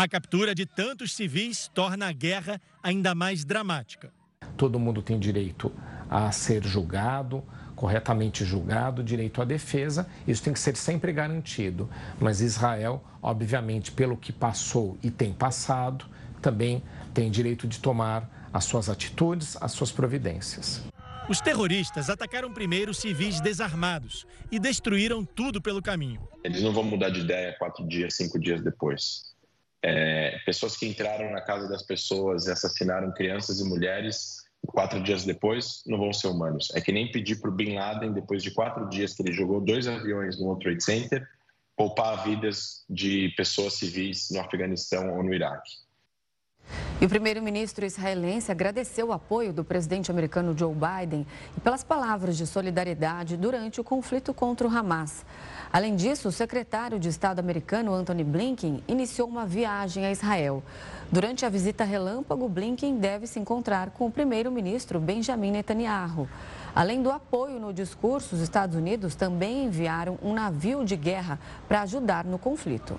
A 0.00 0.06
captura 0.06 0.54
de 0.54 0.64
tantos 0.64 1.12
civis 1.12 1.68
torna 1.74 2.06
a 2.06 2.12
guerra 2.12 2.60
ainda 2.80 3.16
mais 3.16 3.44
dramática. 3.44 4.12
Todo 4.56 4.78
mundo 4.78 5.02
tem 5.02 5.18
direito 5.18 5.72
a 6.08 6.30
ser 6.30 6.64
julgado, 6.64 7.42
corretamente 7.74 8.44
julgado, 8.44 9.02
direito 9.02 9.42
à 9.42 9.44
defesa, 9.44 10.08
isso 10.24 10.40
tem 10.40 10.52
que 10.52 10.60
ser 10.60 10.76
sempre 10.76 11.12
garantido. 11.12 11.90
Mas 12.20 12.40
Israel, 12.40 13.02
obviamente, 13.20 13.90
pelo 13.90 14.16
que 14.16 14.32
passou 14.32 14.96
e 15.02 15.10
tem 15.10 15.32
passado, 15.32 16.06
também 16.40 16.80
tem 17.12 17.28
direito 17.28 17.66
de 17.66 17.80
tomar 17.80 18.48
as 18.52 18.66
suas 18.66 18.88
atitudes, 18.88 19.56
as 19.60 19.72
suas 19.72 19.90
providências. 19.90 20.80
Os 21.28 21.40
terroristas 21.40 22.08
atacaram 22.08 22.52
primeiro 22.52 22.94
civis 22.94 23.40
desarmados 23.40 24.24
e 24.48 24.60
destruíram 24.60 25.24
tudo 25.24 25.60
pelo 25.60 25.82
caminho. 25.82 26.20
Eles 26.44 26.62
não 26.62 26.72
vão 26.72 26.84
mudar 26.84 27.10
de 27.10 27.18
ideia 27.18 27.56
quatro 27.58 27.84
dias, 27.88 28.14
cinco 28.14 28.38
dias 28.38 28.62
depois. 28.62 29.36
É, 29.82 30.38
pessoas 30.44 30.76
que 30.76 30.86
entraram 30.86 31.30
na 31.30 31.40
casa 31.40 31.68
das 31.68 31.82
pessoas 31.82 32.46
e 32.46 32.50
assassinaram 32.50 33.12
crianças 33.12 33.60
e 33.60 33.64
mulheres 33.64 34.48
quatro 34.66 35.02
dias 35.02 35.24
depois 35.24 35.82
não 35.86 35.98
vão 35.98 36.12
ser 36.12 36.28
humanos. 36.28 36.72
É 36.74 36.80
que 36.80 36.92
nem 36.92 37.10
pedir 37.10 37.40
para 37.40 37.50
o 37.50 37.52
Bin 37.52 37.74
Laden, 37.74 38.12
depois 38.12 38.42
de 38.42 38.50
quatro 38.50 38.88
dias 38.88 39.14
que 39.14 39.22
ele 39.22 39.32
jogou 39.32 39.60
dois 39.60 39.86
aviões 39.86 40.38
no 40.38 40.46
World 40.46 40.64
Trade 40.64 40.84
Center, 40.84 41.28
poupar 41.76 42.24
vidas 42.24 42.84
de 42.90 43.32
pessoas 43.36 43.74
civis 43.74 44.28
no 44.30 44.40
Afeganistão 44.40 45.16
ou 45.16 45.22
no 45.22 45.32
Iraque. 45.32 45.70
E 47.00 47.06
o 47.06 47.08
primeiro-ministro 47.08 47.86
israelense 47.86 48.50
agradeceu 48.50 49.08
o 49.08 49.12
apoio 49.12 49.52
do 49.52 49.64
presidente 49.64 50.10
americano 50.10 50.56
Joe 50.58 50.74
Biden 50.74 51.24
e 51.56 51.60
pelas 51.60 51.84
palavras 51.84 52.36
de 52.36 52.44
solidariedade 52.44 53.36
durante 53.36 53.80
o 53.80 53.84
conflito 53.84 54.34
contra 54.34 54.66
o 54.66 54.70
Hamas. 54.70 55.24
Além 55.70 55.94
disso, 55.96 56.28
o 56.28 56.32
secretário 56.32 56.98
de 56.98 57.08
Estado 57.08 57.40
americano 57.40 57.92
Anthony 57.92 58.24
Blinken 58.24 58.82
iniciou 58.88 59.28
uma 59.28 59.44
viagem 59.44 60.06
a 60.06 60.10
Israel. 60.10 60.62
Durante 61.12 61.44
a 61.44 61.48
visita 61.50 61.84
relâmpago, 61.84 62.48
Blinken 62.48 62.96
deve 62.96 63.26
se 63.26 63.38
encontrar 63.38 63.90
com 63.90 64.06
o 64.06 64.10
primeiro-ministro 64.10 64.98
Benjamin 64.98 65.50
Netanyahu. 65.50 66.28
Além 66.74 67.02
do 67.02 67.10
apoio 67.10 67.60
no 67.60 67.72
discurso, 67.72 68.34
os 68.34 68.40
Estados 68.40 68.76
Unidos 68.76 69.14
também 69.14 69.64
enviaram 69.64 70.18
um 70.22 70.32
navio 70.32 70.84
de 70.84 70.96
guerra 70.96 71.38
para 71.66 71.82
ajudar 71.82 72.24
no 72.24 72.38
conflito. 72.38 72.98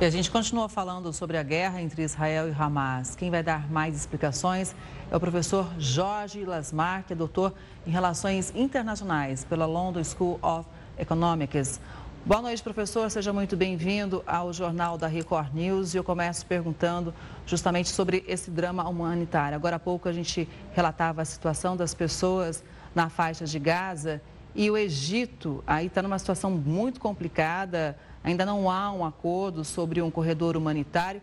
E 0.00 0.04
a 0.04 0.10
gente 0.10 0.30
continua 0.30 0.68
falando 0.68 1.12
sobre 1.12 1.36
a 1.36 1.42
guerra 1.42 1.80
entre 1.80 2.02
Israel 2.02 2.48
e 2.48 2.52
Hamas. 2.52 3.14
Quem 3.14 3.30
vai 3.30 3.42
dar 3.42 3.70
mais 3.70 3.94
explicações 3.94 4.74
é 5.10 5.16
o 5.16 5.20
professor 5.20 5.70
Jorge 5.78 6.44
Lasmar, 6.44 7.04
que 7.04 7.12
é 7.12 7.16
doutor 7.16 7.54
em 7.86 7.90
Relações 7.90 8.52
Internacionais 8.56 9.44
pela 9.44 9.66
London 9.66 10.02
School 10.02 10.40
of 10.42 10.68
Econômicas. 10.98 11.80
Boa 12.24 12.40
noite, 12.40 12.62
professor. 12.62 13.10
Seja 13.10 13.32
muito 13.32 13.56
bem-vindo 13.56 14.22
ao 14.26 14.52
Jornal 14.52 14.96
da 14.96 15.06
Record 15.06 15.52
News. 15.52 15.92
E 15.92 15.98
eu 15.98 16.04
começo 16.04 16.46
perguntando 16.46 17.12
justamente 17.44 17.90
sobre 17.90 18.24
esse 18.26 18.50
drama 18.50 18.88
humanitário. 18.88 19.56
Agora 19.56 19.76
há 19.76 19.78
pouco 19.78 20.08
a 20.08 20.12
gente 20.12 20.48
relatava 20.72 21.20
a 21.20 21.24
situação 21.24 21.76
das 21.76 21.92
pessoas 21.92 22.64
na 22.94 23.10
faixa 23.10 23.44
de 23.44 23.58
Gaza 23.58 24.22
e 24.54 24.70
o 24.70 24.76
Egito 24.76 25.62
aí 25.66 25.86
está 25.86 26.00
numa 26.00 26.18
situação 26.18 26.50
muito 26.50 27.00
complicada. 27.00 27.94
Ainda 28.22 28.46
não 28.46 28.70
há 28.70 28.90
um 28.90 29.04
acordo 29.04 29.64
sobre 29.64 30.00
um 30.00 30.10
corredor 30.10 30.56
humanitário. 30.56 31.20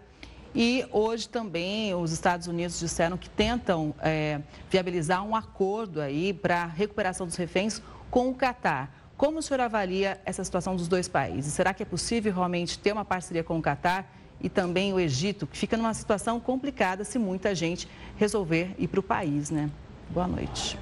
E 0.53 0.85
hoje 0.91 1.29
também 1.29 1.95
os 1.95 2.11
Estados 2.11 2.45
Unidos 2.45 2.77
disseram 2.77 3.17
que 3.17 3.29
tentam 3.29 3.95
é, 4.01 4.41
viabilizar 4.69 5.23
um 5.23 5.35
acordo 5.35 6.01
aí 6.01 6.33
para 6.33 6.63
a 6.63 6.65
recuperação 6.67 7.25
dos 7.25 7.37
reféns 7.37 7.81
com 8.11 8.29
o 8.29 8.35
Catar. 8.35 9.00
Como 9.21 9.37
o 9.37 9.41
senhor 9.43 9.61
avalia 9.61 10.19
essa 10.25 10.43
situação 10.43 10.75
dos 10.75 10.87
dois 10.87 11.07
países? 11.07 11.53
Será 11.53 11.75
que 11.75 11.83
é 11.83 11.85
possível 11.85 12.33
realmente 12.33 12.79
ter 12.79 12.91
uma 12.91 13.05
parceria 13.05 13.43
com 13.43 13.55
o 13.55 13.61
Catar 13.61 14.11
e 14.41 14.49
também 14.49 14.91
o 14.93 14.99
Egito, 14.99 15.45
que 15.45 15.55
fica 15.55 15.77
numa 15.77 15.93
situação 15.93 16.39
complicada 16.39 17.03
se 17.03 17.19
muita 17.19 17.53
gente 17.53 17.87
resolver 18.17 18.73
ir 18.79 18.87
para 18.87 18.99
o 18.99 19.03
país, 19.03 19.51
né? 19.51 19.69
Boa 20.09 20.27
noite. 20.27 20.75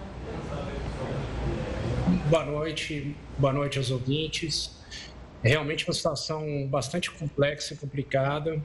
Boa 2.30 2.46
noite, 2.46 3.14
boa 3.38 3.52
noite 3.52 3.78
aos 3.78 3.92
ouvintes. 3.92 4.72
É 5.44 5.50
realmente 5.50 5.84
uma 5.86 5.94
situação 5.94 6.66
bastante 6.66 7.12
complexa 7.12 7.74
e 7.74 7.78
complicada. 7.78 8.64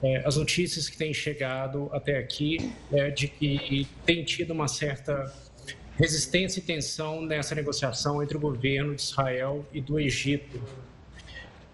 É, 0.00 0.22
as 0.24 0.36
notícias 0.36 0.88
que 0.88 0.96
têm 0.96 1.12
chegado 1.12 1.90
até 1.92 2.18
aqui 2.18 2.72
é 2.92 3.10
de 3.10 3.26
que 3.26 3.84
tem 4.06 4.22
tido 4.22 4.52
uma 4.52 4.68
certa 4.68 5.34
resistência 5.98 6.60
e 6.60 6.62
tensão 6.62 7.20
nessa 7.20 7.56
negociação 7.56 8.22
entre 8.22 8.36
o 8.36 8.40
governo 8.40 8.94
de 8.94 9.02
Israel 9.02 9.66
e 9.72 9.80
do 9.80 9.98
Egito. 9.98 10.62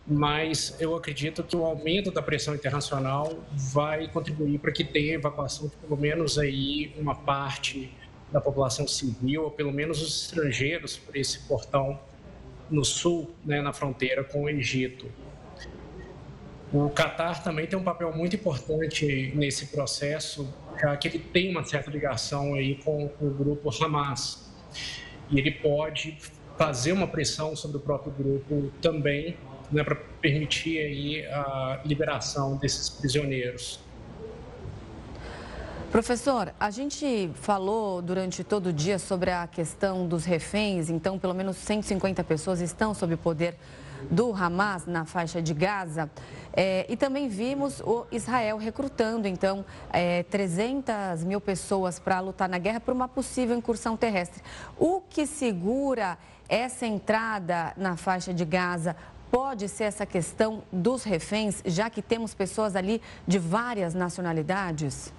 Mas 0.06 0.74
eu 0.80 0.96
acredito 0.96 1.42
que 1.42 1.54
o 1.54 1.64
aumento 1.64 2.10
da 2.10 2.22
pressão 2.22 2.54
internacional 2.54 3.38
vai 3.52 4.08
contribuir 4.08 4.58
para 4.58 4.72
que 4.72 4.82
tenha 4.82 5.14
evacuação 5.14 5.68
de 5.68 5.76
pelo 5.76 5.96
menos 5.96 6.38
aí 6.38 6.94
uma 6.96 7.14
parte 7.14 7.92
da 8.32 8.40
população 8.40 8.88
civil, 8.88 9.44
ou 9.44 9.50
pelo 9.50 9.70
menos 9.70 10.00
os 10.00 10.24
estrangeiros, 10.24 10.96
para 10.96 11.18
esse 11.18 11.40
portão 11.40 12.00
no 12.70 12.84
sul, 12.84 13.30
né, 13.44 13.60
na 13.60 13.72
fronteira 13.74 14.24
com 14.24 14.44
o 14.44 14.48
Egito. 14.48 15.06
O 16.74 16.90
Catar 16.90 17.40
também 17.40 17.68
tem 17.68 17.78
um 17.78 17.84
papel 17.84 18.12
muito 18.12 18.34
importante 18.34 19.30
nesse 19.36 19.66
processo, 19.66 20.52
já 20.76 20.96
que 20.96 21.06
ele 21.06 21.20
tem 21.20 21.48
uma 21.48 21.62
certa 21.62 21.88
ligação 21.88 22.54
aí 22.54 22.74
com 22.74 23.08
o 23.20 23.30
grupo 23.30 23.70
Hamas. 23.80 24.52
E 25.30 25.38
ele 25.38 25.52
pode 25.52 26.18
fazer 26.58 26.90
uma 26.90 27.06
pressão 27.06 27.54
sobre 27.54 27.76
o 27.76 27.80
próprio 27.80 28.12
grupo 28.12 28.72
também, 28.82 29.36
né, 29.70 29.84
para 29.84 29.94
permitir 29.94 30.80
aí 30.80 31.24
a 31.26 31.80
liberação 31.84 32.56
desses 32.56 32.88
prisioneiros. 32.88 33.78
Professor, 35.92 36.52
a 36.58 36.72
gente 36.72 37.30
falou 37.34 38.02
durante 38.02 38.42
todo 38.42 38.70
o 38.70 38.72
dia 38.72 38.98
sobre 38.98 39.30
a 39.30 39.46
questão 39.46 40.08
dos 40.08 40.24
reféns, 40.24 40.90
então 40.90 41.20
pelo 41.20 41.34
menos 41.34 41.56
150 41.56 42.24
pessoas 42.24 42.60
estão 42.60 42.92
sob 42.92 43.14
o 43.14 43.18
poder 43.18 43.54
do 44.10 44.32
Hamas 44.32 44.86
na 44.86 45.04
faixa 45.04 45.40
de 45.40 45.54
Gaza. 45.54 46.10
É, 46.52 46.86
e 46.88 46.96
também 46.96 47.28
vimos 47.28 47.80
o 47.80 48.06
Israel 48.12 48.56
recrutando, 48.58 49.26
então, 49.26 49.64
é, 49.92 50.22
300 50.24 51.24
mil 51.24 51.40
pessoas 51.40 51.98
para 51.98 52.20
lutar 52.20 52.48
na 52.48 52.58
guerra 52.58 52.80
por 52.80 52.94
uma 52.94 53.08
possível 53.08 53.56
incursão 53.56 53.96
terrestre. 53.96 54.42
O 54.78 55.00
que 55.00 55.26
segura 55.26 56.16
essa 56.48 56.86
entrada 56.86 57.72
na 57.76 57.96
faixa 57.96 58.32
de 58.32 58.44
Gaza 58.44 58.94
pode 59.30 59.68
ser 59.68 59.84
essa 59.84 60.06
questão 60.06 60.62
dos 60.70 61.02
reféns, 61.02 61.60
já 61.64 61.90
que 61.90 62.00
temos 62.00 62.34
pessoas 62.34 62.76
ali 62.76 63.02
de 63.26 63.38
várias 63.38 63.92
nacionalidades? 63.92 65.12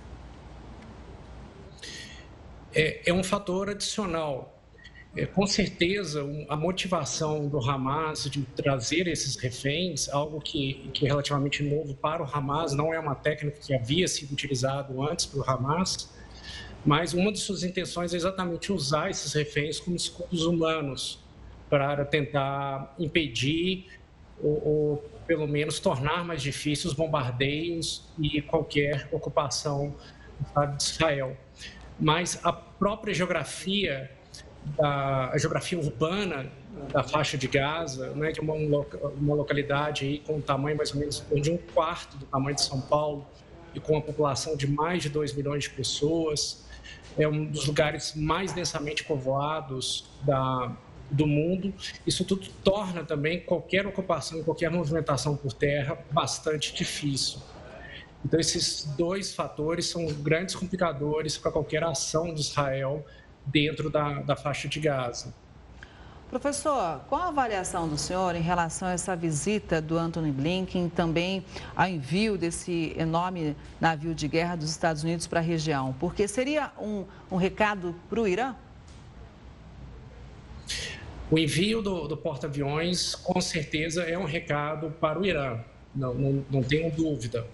É, 2.73 3.09
é 3.09 3.13
um 3.13 3.23
fator 3.23 3.69
adicional 3.69 4.54
é, 5.15 5.25
com 5.25 5.47
certeza, 5.47 6.25
a 6.49 6.57
motivação 6.57 7.47
do 7.47 7.57
Hamas 7.59 8.25
de 8.29 8.41
trazer 8.55 9.07
esses 9.07 9.37
reféns, 9.37 10.09
algo 10.09 10.41
que, 10.41 10.89
que 10.93 11.05
é 11.05 11.09
relativamente 11.09 11.63
novo 11.63 11.95
para 11.95 12.21
o 12.21 12.25
Hamas, 12.25 12.73
não 12.73 12.93
é 12.93 12.99
uma 12.99 13.15
técnica 13.15 13.57
que 13.59 13.73
havia 13.73 14.07
sido 14.09 14.33
utilizado 14.33 15.01
antes 15.01 15.25
para 15.25 15.39
o 15.39 15.49
Hamas, 15.49 16.13
mas 16.85 17.13
uma 17.13 17.31
de 17.31 17.39
suas 17.39 17.63
intenções 17.63 18.13
é 18.13 18.17
exatamente 18.17 18.73
usar 18.73 19.09
esses 19.09 19.31
reféns 19.33 19.79
como 19.79 19.95
escudos 19.95 20.45
humanos 20.45 21.23
para 21.69 22.03
tentar 22.03 22.93
impedir 22.99 23.87
ou, 24.43 24.67
ou 24.67 24.97
pelo 25.25 25.47
menos 25.47 25.79
tornar 25.79 26.25
mais 26.25 26.41
difíceis 26.41 26.85
os 26.85 26.93
bombardeios 26.93 28.07
e 28.19 28.41
qualquer 28.41 29.07
ocupação 29.11 29.95
de 30.77 30.83
Israel. 30.83 31.37
Mas 31.99 32.39
a 32.43 32.51
própria 32.51 33.13
geografia 33.13 34.11
da 34.77 35.31
geografia 35.37 35.77
urbana 35.77 36.51
da 36.91 37.03
faixa 37.03 37.37
de 37.37 37.47
Gaza, 37.47 38.11
né, 38.11 38.31
que 38.31 38.39
é 38.39 38.43
uma, 38.43 38.53
uma 38.53 39.35
localidade 39.35 40.05
aí 40.05 40.19
com 40.19 40.37
um 40.37 40.41
tamanho 40.41 40.75
mais 40.77 40.93
ou 40.93 40.99
menos 40.99 41.23
de 41.41 41.51
um 41.51 41.57
quarto 41.57 42.17
do 42.17 42.25
tamanho 42.25 42.55
de 42.55 42.61
São 42.61 42.81
Paulo 42.81 43.25
e 43.73 43.79
com 43.79 43.93
uma 43.93 44.01
população 44.01 44.55
de 44.55 44.67
mais 44.67 45.03
de 45.03 45.09
2 45.09 45.33
milhões 45.33 45.63
de 45.63 45.69
pessoas. 45.69 46.65
É 47.17 47.27
um 47.27 47.45
dos 47.45 47.65
lugares 47.65 48.13
mais 48.15 48.53
densamente 48.53 49.03
povoados 49.03 50.05
da, 50.23 50.75
do 51.09 51.25
mundo. 51.25 51.73
Isso 52.05 52.25
tudo 52.25 52.47
torna 52.63 53.03
também 53.03 53.39
qualquer 53.41 53.85
ocupação, 53.85 54.43
qualquer 54.43 54.69
movimentação 54.69 55.35
por 55.35 55.53
terra 55.53 55.97
bastante 56.11 56.73
difícil. 56.73 57.39
Então, 58.23 58.39
esses 58.39 58.85
dois 58.97 59.35
fatores 59.35 59.85
são 59.85 60.05
grandes 60.07 60.55
complicadores 60.55 61.37
para 61.37 61.51
qualquer 61.51 61.83
ação 61.83 62.33
de 62.33 62.41
Israel 62.41 63.05
dentro 63.45 63.89
da, 63.89 64.21
da 64.21 64.35
faixa 64.35 64.67
de 64.67 64.79
Gaza. 64.79 65.33
Professor, 66.29 67.01
qual 67.07 67.21
a 67.21 67.27
avaliação 67.27 67.87
do 67.87 67.97
senhor 67.97 68.35
em 68.35 68.41
relação 68.41 68.87
a 68.87 68.91
essa 68.91 69.15
visita 69.15 69.79
do 69.79 69.97
Anthony 69.97 70.31
Blinken, 70.31 70.89
também 70.89 71.45
ao 71.75 71.87
envio 71.87 72.37
desse 72.37 72.95
enorme 72.97 73.55
navio 73.79 74.13
de 74.13 74.27
guerra 74.27 74.55
dos 74.55 74.71
Estados 74.71 75.03
Unidos 75.03 75.27
para 75.27 75.39
a 75.39 75.43
região? 75.43 75.95
Porque 75.99 76.27
seria 76.27 76.71
um, 76.79 77.05
um 77.31 77.37
recado 77.37 77.95
para 78.09 78.19
o 78.19 78.27
Irã? 78.27 78.55
O 81.29 81.37
envio 81.37 81.81
do, 81.81 82.07
do 82.07 82.17
porta-aviões, 82.17 83.15
com 83.15 83.39
certeza, 83.39 84.03
é 84.03 84.17
um 84.17 84.25
recado 84.25 84.91
para 84.99 85.19
o 85.19 85.25
Irã, 85.25 85.59
não, 85.95 86.13
não, 86.15 86.45
não 86.49 86.63
tenho 86.63 86.91
dúvida. 86.91 87.47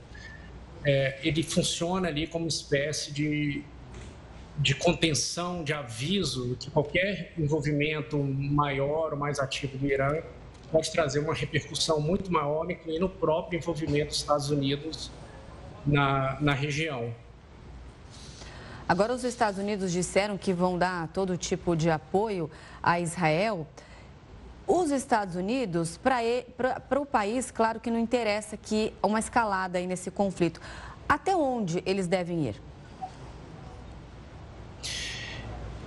É, 0.83 1.19
ele 1.23 1.43
funciona 1.43 2.07
ali 2.07 2.25
como 2.25 2.47
espécie 2.47 3.11
de 3.11 3.63
de 4.61 4.75
contenção, 4.75 5.63
de 5.63 5.73
aviso, 5.73 6.55
que 6.59 6.69
qualquer 6.69 7.33
envolvimento 7.37 8.17
maior 8.17 9.11
ou 9.13 9.17
mais 9.17 9.39
ativo 9.39 9.75
do 9.75 9.87
Irã 9.87 10.21
pode 10.71 10.91
trazer 10.91 11.19
uma 11.19 11.33
repercussão 11.33 11.99
muito 11.99 12.31
maior, 12.31 12.69
incluindo 12.69 13.07
o 13.07 13.09
próprio 13.09 13.57
envolvimento 13.57 14.09
dos 14.09 14.17
Estados 14.17 14.51
Unidos 14.51 15.11
na, 15.85 16.39
na 16.39 16.53
região. 16.53 17.11
Agora, 18.87 19.13
os 19.13 19.23
Estados 19.23 19.59
Unidos 19.59 19.91
disseram 19.91 20.37
que 20.37 20.53
vão 20.53 20.77
dar 20.77 21.07
todo 21.07 21.35
tipo 21.37 21.75
de 21.75 21.89
apoio 21.89 22.49
a 22.83 22.99
Israel. 22.99 23.65
Os 24.67 24.91
Estados 24.91 25.35
Unidos, 25.35 25.97
para 25.97 26.99
o 26.99 27.05
país, 27.05 27.49
claro 27.49 27.79
que 27.79 27.89
não 27.89 27.99
interessa 27.99 28.55
que 28.55 28.93
uma 29.01 29.17
escalada 29.17 29.79
aí 29.79 29.87
nesse 29.87 30.11
conflito. 30.11 30.61
Até 31.09 31.35
onde 31.35 31.81
eles 31.85 32.05
devem 32.05 32.47
ir? 32.47 32.70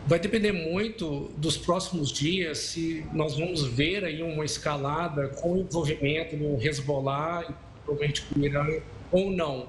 Vai 0.06 0.18
depender 0.18 0.52
muito 0.52 1.30
dos 1.38 1.56
próximos 1.56 2.12
dias 2.12 2.58
se 2.58 3.06
nós 3.14 3.38
vamos 3.38 3.64
ver 3.64 4.04
aí 4.04 4.22
uma 4.22 4.44
escalada 4.44 5.28
com 5.28 5.56
envolvimento 5.56 6.36
do 6.36 6.60
Hezbollah 6.60 7.46
provavelmente 7.84 8.22
com 8.22 8.38
o 8.38 8.44
Irã 8.44 8.66
ou 9.10 9.30
não. 9.30 9.68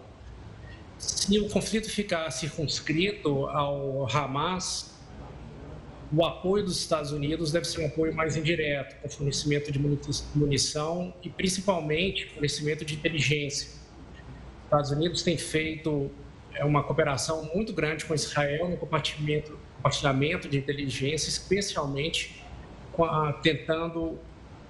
Se 0.97 1.39
o 1.39 1.47
conflito 1.49 1.89
ficar 1.89 2.29
circunscrito 2.31 3.45
ao 3.47 4.07
Hamas, 4.13 4.93
o 6.13 6.25
apoio 6.25 6.65
dos 6.65 6.79
Estados 6.79 7.11
Unidos 7.11 7.53
deve 7.53 7.65
ser 7.65 7.81
um 7.81 7.87
apoio 7.87 8.13
mais 8.13 8.35
indireto, 8.35 8.95
com 9.01 9.09
fornecimento 9.09 9.71
de 9.71 9.79
munição 10.35 11.13
e 11.23 11.29
principalmente 11.29 12.27
fornecimento 12.27 12.83
de 12.83 12.93
inteligência. 12.93 13.69
Os 13.69 14.65
Estados 14.65 14.91
Unidos 14.91 15.23
têm 15.23 15.37
feito 15.37 16.11
é, 16.53 16.63
uma 16.65 16.83
cooperação 16.83 17.49
muito 17.53 17.71
grande 17.73 18.03
com 18.03 18.13
Israel 18.13 18.69
no 18.69 18.77
compartimento 18.77 19.57
compartilhamento 19.85 20.49
de 20.49 20.57
inteligência, 20.57 21.29
especialmente 21.29 22.43
a, 22.97 23.33
tentando 23.33 24.17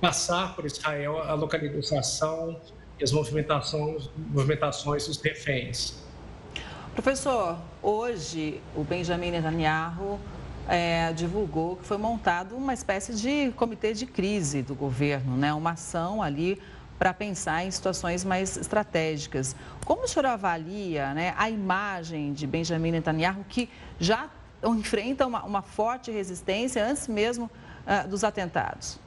passar 0.01 0.53
por 0.53 0.65
Israel 0.65 1.21
a 1.21 1.33
localização 1.33 2.59
e 2.99 3.03
as 3.03 3.13
movimentações, 3.13 4.09
movimentações 4.17 5.07
dos 5.07 5.21
reféns. 5.21 6.03
Professor, 6.93 7.57
hoje 7.81 8.61
o 8.75 8.83
Benjamin 8.83 9.31
Netanyahu 9.31 10.19
é, 10.67 11.13
divulgou 11.13 11.77
que 11.77 11.85
foi 11.85 11.97
montado 11.97 12.55
uma 12.55 12.73
espécie 12.73 13.15
de 13.15 13.53
comitê 13.53 13.93
de 13.93 14.05
crise 14.05 14.61
do 14.61 14.75
governo, 14.75 15.37
né? 15.37 15.53
uma 15.53 15.71
ação 15.71 16.21
ali 16.21 16.61
para 16.99 17.13
pensar 17.13 17.65
em 17.65 17.71
situações 17.71 18.25
mais 18.25 18.57
estratégicas. 18.57 19.55
Como 19.85 20.03
o 20.03 20.07
senhor 20.07 20.25
avalia 20.25 21.13
né, 21.13 21.33
a 21.37 21.49
imagem 21.49 22.33
de 22.33 22.45
Benjamin 22.47 22.91
Netanyahu, 22.91 23.45
que 23.47 23.69
já 23.99 24.29
enfrenta 24.73 25.27
uma, 25.27 25.43
uma 25.43 25.61
forte 25.61 26.09
resistência 26.09 26.85
antes 26.85 27.07
mesmo 27.07 27.49
uh, 27.85 28.07
dos 28.07 28.23
atentados? 28.23 28.97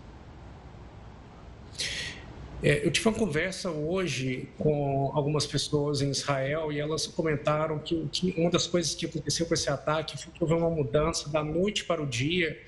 É, 2.61 2.85
eu 2.85 2.91
tive 2.91 3.09
uma 3.09 3.17
conversa 3.17 3.71
hoje 3.71 4.49
com 4.59 5.13
algumas 5.15 5.47
pessoas 5.47 6.03
em 6.03 6.11
Israel 6.11 6.73
e 6.73 6.81
elas 6.81 7.07
comentaram 7.07 7.79
que, 7.79 8.09
que, 8.11 8.35
uma 8.37 8.51
das 8.51 8.67
coisas 8.67 8.97
que 8.97 9.07
aconteceu 9.07 9.47
com 9.47 9.55
esse 9.55 9.71
ataque 9.71 10.19
foi 10.19 10.33
que 10.33 10.43
houve 10.43 10.55
uma 10.55 10.69
mudança 10.69 11.29
da 11.29 11.45
noite 11.45 11.85
para 11.85 12.03
o 12.03 12.07
dia 12.07 12.61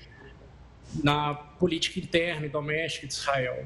na 1.03 1.33
política 1.33 1.99
interna 1.99 2.45
e 2.45 2.49
doméstica 2.49 3.05
de 3.05 3.13
Israel. 3.13 3.65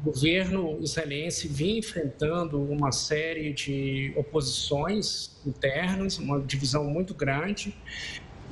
O 0.00 0.06
governo 0.06 0.80
israelense 0.82 1.46
vinha 1.46 1.78
enfrentando 1.78 2.60
uma 2.60 2.90
série 2.90 3.52
de 3.52 4.12
oposições 4.16 5.30
internas, 5.46 6.18
uma 6.18 6.40
divisão 6.40 6.84
muito 6.84 7.14
grande, 7.14 7.72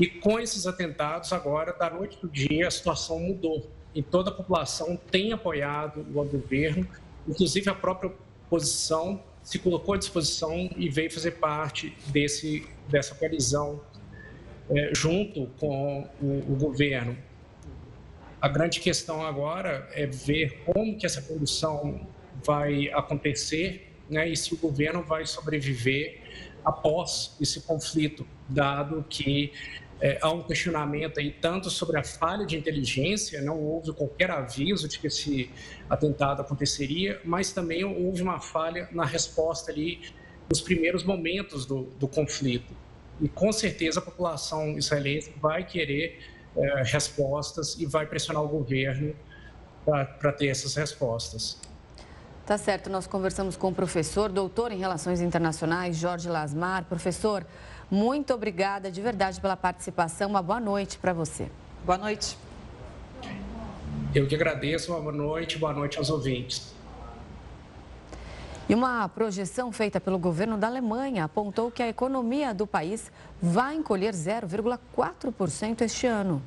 e 0.01 0.07
com 0.07 0.41
esses 0.41 0.67
atentados, 0.67 1.31
agora, 1.31 1.75
da 1.75 1.91
noite 1.91 2.17
para 2.17 2.27
o 2.27 2.31
dia, 2.31 2.67
a 2.67 2.71
situação 2.71 3.21
mudou. 3.21 3.71
E 3.95 4.03
toda 4.03 4.31
a 4.31 4.33
população 4.33 4.99
tem 5.11 5.31
apoiado 5.35 6.01
o 6.01 6.25
governo, 6.25 6.89
inclusive 7.29 7.69
a 7.69 7.75
própria 7.75 8.11
oposição 8.47 9.23
se 9.43 9.59
colocou 9.59 9.93
à 9.93 9.99
disposição 9.99 10.71
e 10.75 10.89
veio 10.89 11.11
fazer 11.11 11.33
parte 11.33 11.95
desse, 12.07 12.67
dessa 12.89 13.15
coalizão 13.15 13.79
é, 14.71 14.91
junto 14.95 15.49
com 15.59 16.09
o, 16.19 16.53
o 16.53 16.57
governo. 16.57 17.15
A 18.41 18.49
grande 18.49 18.81
questão 18.81 19.23
agora 19.23 19.87
é 19.93 20.07
ver 20.07 20.63
como 20.65 20.97
que 20.97 21.05
essa 21.05 21.21
condução 21.21 22.09
vai 22.43 22.89
acontecer 22.89 23.93
né, 24.09 24.31
e 24.31 24.35
se 24.35 24.55
o 24.55 24.57
governo 24.57 25.03
vai 25.03 25.27
sobreviver 25.27 26.23
após 26.65 27.37
esse 27.41 27.61
conflito, 27.61 28.27
dado 28.49 29.05
que 29.09 29.53
é, 30.01 30.19
há 30.21 30.31
um 30.33 30.43
questionamento 30.43 31.21
aí 31.21 31.31
tanto 31.31 31.69
sobre 31.69 31.99
a 31.99 32.03
falha 32.03 32.47
de 32.47 32.57
inteligência, 32.57 33.41
não 33.43 33.59
houve 33.59 33.93
qualquer 33.93 34.31
aviso 34.31 34.89
de 34.89 34.99
que 34.99 35.07
esse 35.07 35.51
atentado 35.89 36.41
aconteceria, 36.41 37.21
mas 37.25 37.53
também 37.53 37.85
houve 37.85 38.23
uma 38.23 38.41
falha 38.41 38.89
na 38.93 39.05
resposta 39.05 39.71
ali 39.71 40.01
nos 40.49 40.61
primeiros 40.61 41.05
momentos 41.05 41.67
do, 41.67 41.85
do 41.99 42.09
conflito. 42.09 42.75
E 43.21 43.29
com 43.29 43.53
certeza 43.53 44.01
a 44.01 44.03
população 44.03 44.79
israelense 44.79 45.33
vai 45.39 45.65
querer 45.67 46.19
é, 46.57 46.83
respostas 46.83 47.79
e 47.79 47.85
vai 47.85 48.07
pressionar 48.07 48.43
o 48.43 48.49
governo 48.49 49.15
para 49.85 50.33
ter 50.33 50.49
essas 50.49 50.75
respostas. 50.75 51.61
Tá 52.47 52.59
certo, 52.59 52.91
nós 52.91 53.07
conversamos 53.07 53.57
com 53.57 53.69
o 53.69 53.75
professor, 53.75 54.29
doutor 54.29 54.73
em 54.73 54.79
Relações 54.79 55.21
Internacionais, 55.21 55.97
Jorge 55.97 56.29
Lasmar. 56.29 56.85
Professor, 56.85 57.47
muito 57.91 58.33
obrigada 58.33 58.91
de 58.91 59.01
verdade 59.01 59.41
pela 59.41 59.57
participação. 59.57 60.31
Uma 60.31 60.43
boa 60.43 60.61
noite 60.61 60.99
para 60.99 61.13
você. 61.13 61.51
Boa 61.85 61.99
noite. 61.99 62.39
Eu 64.15 64.27
que 64.29 64.35
agradeço. 64.35 64.93
Uma 64.93 65.01
boa 65.01 65.13
noite. 65.13 65.59
Boa 65.59 65.73
noite 65.73 65.99
aos 65.99 66.09
ouvintes. 66.09 66.73
E 68.69 68.75
uma 68.75 69.09
projeção 69.09 69.73
feita 69.73 70.01
pelo 70.01 70.17
governo 70.17 70.57
da 70.57 70.69
Alemanha 70.69 71.25
apontou 71.25 71.73
que 71.73 71.83
a 71.83 71.89
economia 71.89 72.55
do 72.55 72.69
país 72.69 73.11
vai 73.43 73.75
encolher 73.75 74.15
0,4% 74.15 75.81
este 75.81 76.07
ano. 76.07 76.41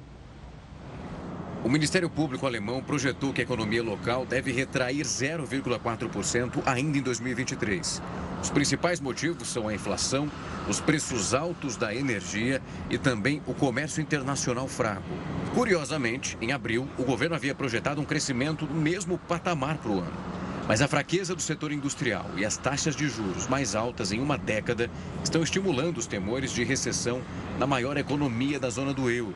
O 1.64 1.70
Ministério 1.70 2.10
Público 2.10 2.46
alemão 2.46 2.84
projetou 2.84 3.32
que 3.32 3.40
a 3.40 3.44
economia 3.46 3.82
local 3.82 4.26
deve 4.26 4.52
retrair 4.52 5.06
0,4% 5.06 6.62
ainda 6.66 6.98
em 6.98 7.02
2023. 7.02 8.02
Os 8.42 8.50
principais 8.50 9.00
motivos 9.00 9.48
são 9.48 9.70
a 9.70 9.74
inflação, 9.74 10.30
os 10.68 10.82
preços 10.82 11.34
altos 11.34 11.78
da 11.78 11.96
energia 11.96 12.62
e 12.90 12.98
também 12.98 13.42
o 13.48 13.54
comércio 13.54 14.02
internacional 14.02 14.68
fraco. 14.68 15.08
Curiosamente, 15.54 16.38
em 16.42 16.52
abril, 16.52 16.86
o 16.98 17.04
governo 17.04 17.36
havia 17.36 17.56
projetado 17.56 18.02
um 18.02 18.06
crescimento 18.06 18.66
do 18.66 18.74
mesmo 18.74 19.18
patamar 19.18 19.78
para 19.78 19.92
o 19.92 20.00
ano. 20.00 20.34
Mas 20.68 20.82
a 20.82 20.88
fraqueza 20.88 21.34
do 21.34 21.42
setor 21.42 21.72
industrial 21.72 22.30
e 22.36 22.44
as 22.44 22.58
taxas 22.58 22.94
de 22.94 23.08
juros 23.08 23.48
mais 23.48 23.74
altas 23.74 24.12
em 24.12 24.20
uma 24.20 24.38
década 24.38 24.92
estão 25.24 25.42
estimulando 25.42 25.98
os 25.98 26.08
temores 26.08 26.52
de 26.52 26.66
recessão 26.66 27.22
na 27.58 27.66
maior 27.66 27.96
economia 27.96 28.60
da 28.60 28.70
zona 28.70 28.94
do 28.94 29.10
euro. 29.10 29.36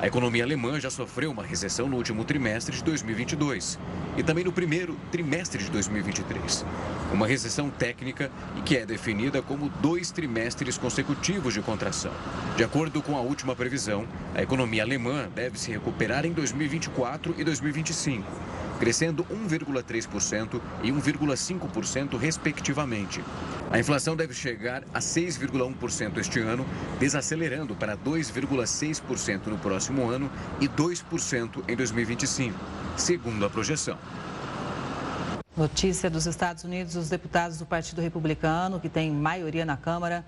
A 0.00 0.06
economia 0.06 0.44
alemã 0.44 0.78
já 0.78 0.90
sofreu 0.90 1.32
uma 1.32 1.42
recessão 1.42 1.88
no 1.88 1.96
último 1.96 2.24
trimestre 2.24 2.76
de 2.76 2.84
2022 2.84 3.80
e 4.16 4.22
também 4.22 4.44
no 4.44 4.52
primeiro 4.52 4.96
trimestre 5.10 5.62
de 5.62 5.68
2023. 5.72 6.64
Uma 7.12 7.26
recessão 7.26 7.68
técnica 7.68 8.30
e 8.56 8.60
que 8.60 8.76
é 8.76 8.86
definida 8.86 9.42
como 9.42 9.68
dois 9.80 10.12
trimestres 10.12 10.78
consecutivos 10.78 11.52
de 11.52 11.60
contração. 11.62 12.12
De 12.56 12.62
acordo 12.62 13.02
com 13.02 13.16
a 13.16 13.20
última 13.20 13.56
previsão, 13.56 14.06
a 14.36 14.42
economia 14.42 14.84
alemã 14.84 15.28
deve 15.34 15.58
se 15.58 15.72
recuperar 15.72 16.24
em 16.24 16.32
2024 16.32 17.34
e 17.36 17.42
2025 17.42 18.67
crescendo 18.78 19.24
1,3% 19.24 20.60
e 20.82 20.90
1,5% 20.90 22.18
respectivamente. 22.18 23.22
A 23.70 23.78
inflação 23.78 24.16
deve 24.16 24.32
chegar 24.32 24.82
a 24.94 25.00
6,1% 25.00 26.16
este 26.18 26.40
ano, 26.40 26.66
desacelerando 26.98 27.74
para 27.74 27.96
2,6% 27.96 29.46
no 29.46 29.58
próximo 29.58 30.08
ano 30.08 30.30
e 30.60 30.68
2% 30.68 31.64
em 31.68 31.76
2025, 31.76 32.58
segundo 32.96 33.44
a 33.44 33.50
projeção. 33.50 33.98
Notícia 35.56 36.08
dos 36.08 36.26
Estados 36.26 36.64
Unidos: 36.64 36.94
os 36.94 37.08
deputados 37.08 37.58
do 37.58 37.66
Partido 37.66 38.00
Republicano, 38.00 38.78
que 38.78 38.88
tem 38.88 39.10
maioria 39.10 39.64
na 39.64 39.76
Câmara, 39.76 40.24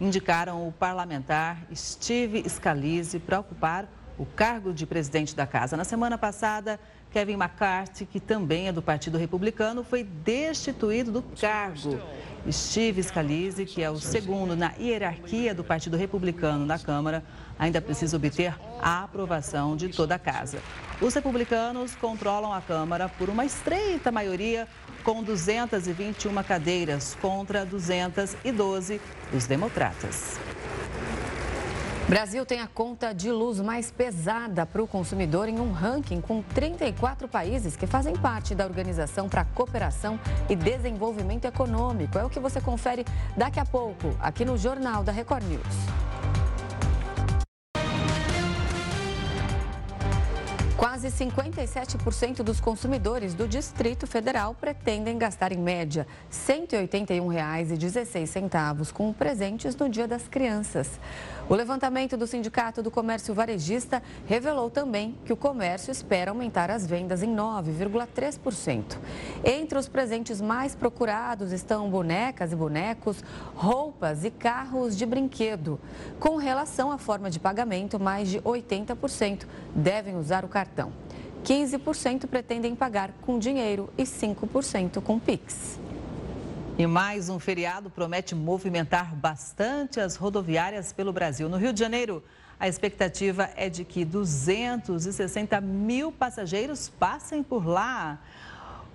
indicaram 0.00 0.68
o 0.68 0.72
parlamentar 0.72 1.62
Steve 1.74 2.48
Scalise 2.48 3.18
para 3.18 3.40
ocupar 3.40 3.88
o 4.18 4.26
cargo 4.26 4.72
de 4.72 4.86
presidente 4.86 5.34
da 5.34 5.46
casa. 5.46 5.76
Na 5.76 5.84
semana 5.84 6.18
passada, 6.18 6.78
Kevin 7.14 7.34
McCarthy, 7.34 8.04
que 8.04 8.18
também 8.18 8.66
é 8.66 8.72
do 8.72 8.82
Partido 8.82 9.16
Republicano, 9.16 9.84
foi 9.84 10.02
destituído 10.02 11.12
do 11.12 11.22
cargo. 11.22 12.00
Steve 12.50 13.00
Scalise, 13.04 13.64
que 13.64 13.84
é 13.84 13.88
o 13.88 14.00
segundo 14.00 14.56
na 14.56 14.72
hierarquia 14.76 15.54
do 15.54 15.62
Partido 15.62 15.96
Republicano 15.96 16.66
na 16.66 16.76
Câmara, 16.76 17.22
ainda 17.56 17.80
precisa 17.80 18.16
obter 18.16 18.52
a 18.82 19.04
aprovação 19.04 19.76
de 19.76 19.90
toda 19.90 20.16
a 20.16 20.18
casa. 20.18 20.58
Os 21.00 21.14
republicanos 21.14 21.94
controlam 21.94 22.52
a 22.52 22.60
Câmara 22.60 23.08
por 23.08 23.28
uma 23.28 23.44
estreita 23.44 24.10
maioria, 24.10 24.66
com 25.04 25.22
221 25.22 26.42
cadeiras 26.42 27.16
contra 27.20 27.64
212 27.64 29.00
dos 29.30 29.46
democratas. 29.46 30.36
Brasil 32.08 32.44
tem 32.44 32.60
a 32.60 32.66
conta 32.66 33.14
de 33.14 33.32
luz 33.32 33.60
mais 33.60 33.90
pesada 33.90 34.66
para 34.66 34.82
o 34.82 34.86
consumidor 34.86 35.48
em 35.48 35.58
um 35.58 35.72
ranking 35.72 36.20
com 36.20 36.42
34 36.42 37.26
países 37.26 37.76
que 37.76 37.86
fazem 37.86 38.14
parte 38.14 38.54
da 38.54 38.66
Organização 38.66 39.26
para 39.26 39.40
a 39.40 39.44
Cooperação 39.46 40.20
e 40.46 40.54
Desenvolvimento 40.54 41.46
Econômico. 41.46 42.18
É 42.18 42.24
o 42.24 42.28
que 42.28 42.38
você 42.38 42.60
confere 42.60 43.06
daqui 43.34 43.58
a 43.58 43.64
pouco, 43.64 44.14
aqui 44.20 44.44
no 44.44 44.58
Jornal 44.58 45.02
da 45.02 45.12
Record 45.12 45.44
News. 45.44 46.23
Quase 50.84 51.08
57% 51.08 52.42
dos 52.42 52.60
consumidores 52.60 53.32
do 53.32 53.48
Distrito 53.48 54.06
Federal 54.06 54.54
pretendem 54.54 55.16
gastar 55.16 55.50
em 55.50 55.56
média 55.56 56.06
R$ 56.30 56.36
181,16 56.68 58.92
com 58.92 59.10
presentes 59.10 59.74
no 59.76 59.88
Dia 59.88 60.06
das 60.06 60.28
Crianças. 60.28 61.00
O 61.48 61.54
levantamento 61.54 62.18
do 62.18 62.26
Sindicato 62.26 62.82
do 62.82 62.90
Comércio 62.90 63.32
Varejista 63.32 64.02
revelou 64.26 64.68
também 64.68 65.18
que 65.24 65.32
o 65.32 65.36
comércio 65.36 65.90
espera 65.90 66.30
aumentar 66.30 66.70
as 66.70 66.86
vendas 66.86 67.22
em 67.22 67.34
9,3%. 67.34 68.98
Entre 69.42 69.78
os 69.78 69.88
presentes 69.88 70.38
mais 70.38 70.74
procurados 70.74 71.50
estão 71.50 71.88
bonecas 71.88 72.52
e 72.52 72.56
bonecos, 72.56 73.24
roupas 73.54 74.22
e 74.22 74.30
carros 74.30 74.98
de 74.98 75.06
brinquedo. 75.06 75.80
Com 76.20 76.36
relação 76.36 76.92
à 76.92 76.98
forma 76.98 77.30
de 77.30 77.40
pagamento, 77.40 77.98
mais 77.98 78.28
de 78.28 78.38
80% 78.40 79.46
devem 79.74 80.16
usar 80.16 80.44
o 80.44 80.48
cartão. 80.48 80.73
15% 81.44 82.26
pretendem 82.26 82.74
pagar 82.74 83.10
com 83.20 83.38
dinheiro 83.38 83.90
e 83.98 84.04
5% 84.04 85.02
com 85.02 85.18
Pix. 85.18 85.78
E 86.76 86.86
mais 86.86 87.28
um 87.28 87.38
feriado 87.38 87.88
promete 87.88 88.34
movimentar 88.34 89.14
bastante 89.14 90.00
as 90.00 90.16
rodoviárias 90.16 90.92
pelo 90.92 91.12
Brasil. 91.12 91.48
No 91.48 91.56
Rio 91.56 91.72
de 91.72 91.78
Janeiro, 91.78 92.24
a 92.58 92.66
expectativa 92.66 93.50
é 93.56 93.68
de 93.68 93.84
que 93.84 94.04
260 94.04 95.60
mil 95.60 96.10
passageiros 96.10 96.88
passem 96.88 97.42
por 97.42 97.66
lá. 97.66 98.18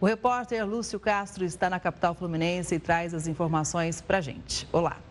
O 0.02 0.06
repórter 0.06 0.66
Lúcio 0.66 1.00
Castro 1.00 1.46
está 1.46 1.70
na 1.70 1.80
capital 1.80 2.16
fluminense 2.16 2.76
e 2.76 2.80
traz 2.80 3.14
as 3.14 3.28
informações 3.28 4.02
para 4.02 4.18
a 4.18 4.22
gente. 4.22 4.68
Olá. 4.74 5.09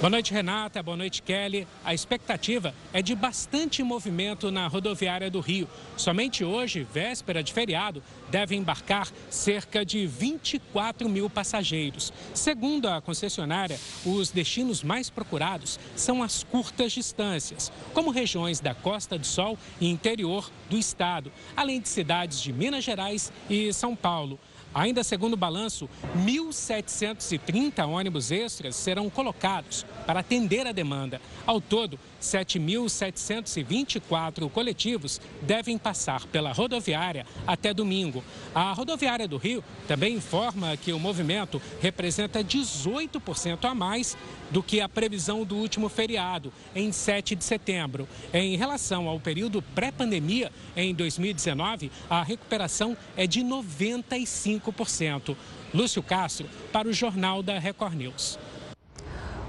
Boa 0.00 0.08
noite, 0.08 0.32
Renata. 0.32 0.82
Boa 0.82 0.96
noite, 0.96 1.20
Kelly. 1.20 1.68
A 1.84 1.92
expectativa 1.92 2.74
é 2.90 3.02
de 3.02 3.14
bastante 3.14 3.82
movimento 3.82 4.50
na 4.50 4.66
rodoviária 4.66 5.30
do 5.30 5.40
Rio. 5.40 5.68
Somente 5.94 6.42
hoje, 6.42 6.88
véspera 6.90 7.42
de 7.42 7.52
feriado, 7.52 8.02
devem 8.30 8.60
embarcar 8.60 9.08
cerca 9.28 9.84
de 9.84 10.06
24 10.06 11.06
mil 11.06 11.28
passageiros. 11.28 12.14
Segundo 12.32 12.88
a 12.88 13.02
concessionária, 13.02 13.78
os 14.06 14.30
destinos 14.30 14.82
mais 14.82 15.10
procurados 15.10 15.78
são 15.94 16.22
as 16.22 16.42
curtas 16.44 16.92
distâncias, 16.92 17.70
como 17.92 18.10
regiões 18.10 18.58
da 18.58 18.74
Costa 18.74 19.18
do 19.18 19.26
Sol 19.26 19.58
e 19.78 19.90
interior 19.90 20.50
do 20.70 20.78
estado, 20.78 21.30
além 21.54 21.78
de 21.78 21.90
cidades 21.90 22.40
de 22.40 22.54
Minas 22.54 22.84
Gerais 22.84 23.30
e 23.50 23.70
São 23.74 23.94
Paulo. 23.94 24.40
Ainda 24.72 25.02
segundo 25.02 25.34
o 25.34 25.36
balanço, 25.36 25.90
1.730 26.16 27.84
ônibus 27.88 28.30
extras 28.30 28.76
serão 28.76 29.10
colocados 29.10 29.84
para 30.06 30.20
atender 30.20 30.66
a 30.66 30.72
demanda. 30.72 31.20
Ao 31.46 31.60
todo, 31.60 32.00
7.724 32.20 34.50
coletivos 34.50 35.20
devem 35.42 35.78
passar 35.78 36.26
pela 36.26 36.52
rodoviária 36.52 37.24
até 37.46 37.72
domingo. 37.72 38.24
A 38.54 38.72
rodoviária 38.72 39.28
do 39.28 39.36
Rio 39.36 39.62
também 39.88 40.14
informa 40.14 40.76
que 40.76 40.92
o 40.92 40.98
movimento 40.98 41.62
representa 41.80 42.44
18% 42.44 43.64
a 43.64 43.74
mais 43.74 44.16
do 44.50 44.62
que 44.62 44.80
a 44.80 44.88
previsão 44.88 45.44
do 45.44 45.56
último 45.56 45.88
feriado, 45.88 46.52
em 46.74 46.92
7 46.92 47.34
de 47.34 47.44
setembro. 47.44 48.08
Em 48.32 48.56
relação 48.56 49.08
ao 49.08 49.20
período 49.20 49.62
pré-pandemia, 49.62 50.52
em 50.76 50.94
2019, 50.94 51.90
a 52.08 52.22
recuperação 52.22 52.96
é 53.16 53.26
de 53.26 53.40
95%. 53.40 55.36
Lúcio 55.72 56.02
Castro, 56.02 56.48
para 56.72 56.88
o 56.88 56.92
Jornal 56.92 57.42
da 57.42 57.58
Record 57.58 57.94
News. 57.94 58.38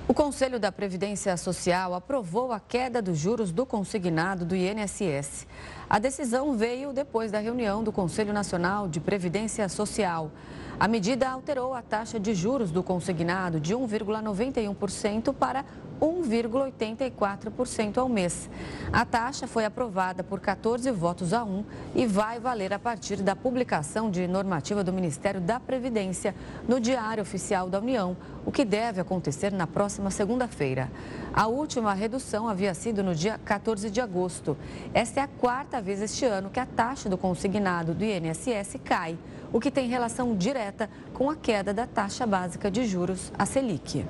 O 0.07 0.13
Conselho 0.13 0.59
da 0.59 0.71
Previdência 0.71 1.37
Social 1.37 1.93
aprovou 1.93 2.51
a 2.51 2.59
queda 2.59 3.01
dos 3.01 3.17
juros 3.17 3.51
do 3.51 3.65
consignado 3.65 4.43
do 4.43 4.55
INSS. 4.55 5.47
A 5.91 5.99
decisão 5.99 6.55
veio 6.55 6.93
depois 6.93 7.33
da 7.33 7.39
reunião 7.39 7.83
do 7.83 7.91
Conselho 7.91 8.31
Nacional 8.31 8.87
de 8.87 9.01
Previdência 9.01 9.67
Social. 9.67 10.31
A 10.79 10.87
medida 10.87 11.29
alterou 11.29 11.73
a 11.73 11.81
taxa 11.81 12.17
de 12.17 12.33
juros 12.33 12.71
do 12.71 12.81
consignado 12.81 13.59
de 13.59 13.75
1,91% 13.75 15.33
para 15.33 15.65
1,84% 16.01 17.97
ao 17.97 18.07
mês. 18.07 18.49
A 18.91 19.03
taxa 19.03 19.45
foi 19.47 19.65
aprovada 19.65 20.23
por 20.23 20.39
14 20.39 20.89
votos 20.91 21.33
a 21.33 21.43
1 21.43 21.65
e 21.93 22.07
vai 22.07 22.39
valer 22.39 22.71
a 22.73 22.79
partir 22.79 23.17
da 23.17 23.35
publicação 23.35 24.09
de 24.09 24.25
normativa 24.29 24.85
do 24.85 24.93
Ministério 24.93 25.41
da 25.41 25.59
Previdência 25.59 26.33
no 26.67 26.79
Diário 26.79 27.21
Oficial 27.21 27.69
da 27.69 27.79
União, 27.79 28.15
o 28.45 28.51
que 28.51 28.63
deve 28.63 29.01
acontecer 29.01 29.51
na 29.51 29.67
próxima 29.67 30.09
segunda-feira. 30.09 30.89
A 31.33 31.47
última 31.47 31.93
redução 31.93 32.45
havia 32.49 32.73
sido 32.73 33.01
no 33.01 33.15
dia 33.15 33.39
14 33.45 33.89
de 33.89 34.01
agosto. 34.01 34.57
Esta 34.93 35.21
é 35.21 35.23
a 35.23 35.27
quarta 35.27 35.81
vez 35.81 36.01
este 36.01 36.25
ano 36.25 36.49
que 36.49 36.59
a 36.59 36.65
taxa 36.65 37.07
do 37.07 37.17
consignado 37.17 37.93
do 37.93 38.03
INSS 38.03 38.75
cai, 38.83 39.17
o 39.53 39.57
que 39.57 39.71
tem 39.71 39.87
relação 39.87 40.35
direta 40.35 40.89
com 41.13 41.29
a 41.29 41.35
queda 41.35 41.73
da 41.73 41.87
taxa 41.87 42.27
básica 42.27 42.69
de 42.69 42.85
juros, 42.85 43.31
a 43.39 43.45
Selic. 43.45 44.05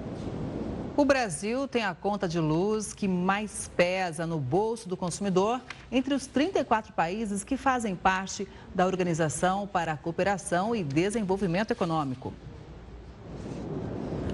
O 0.98 1.06
Brasil 1.06 1.68
tem 1.68 1.86
a 1.86 1.94
conta 1.94 2.28
de 2.28 2.40
luz 2.40 2.92
que 2.92 3.08
mais 3.08 3.70
pesa 3.78 4.26
no 4.26 4.40
bolso 4.40 4.90
do 4.90 4.98
consumidor 4.98 5.62
entre 5.92 6.16
os 6.16 6.26
34 6.26 6.92
países 6.92 7.44
que 7.44 7.56
fazem 7.56 7.96
parte 7.96 8.48
da 8.74 8.88
Organização 8.88 9.68
para 9.68 9.94
a 9.94 9.98
Cooperação 9.98 10.76
e 10.76 10.84
Desenvolvimento 10.84 11.70
Econômico. 11.70 12.34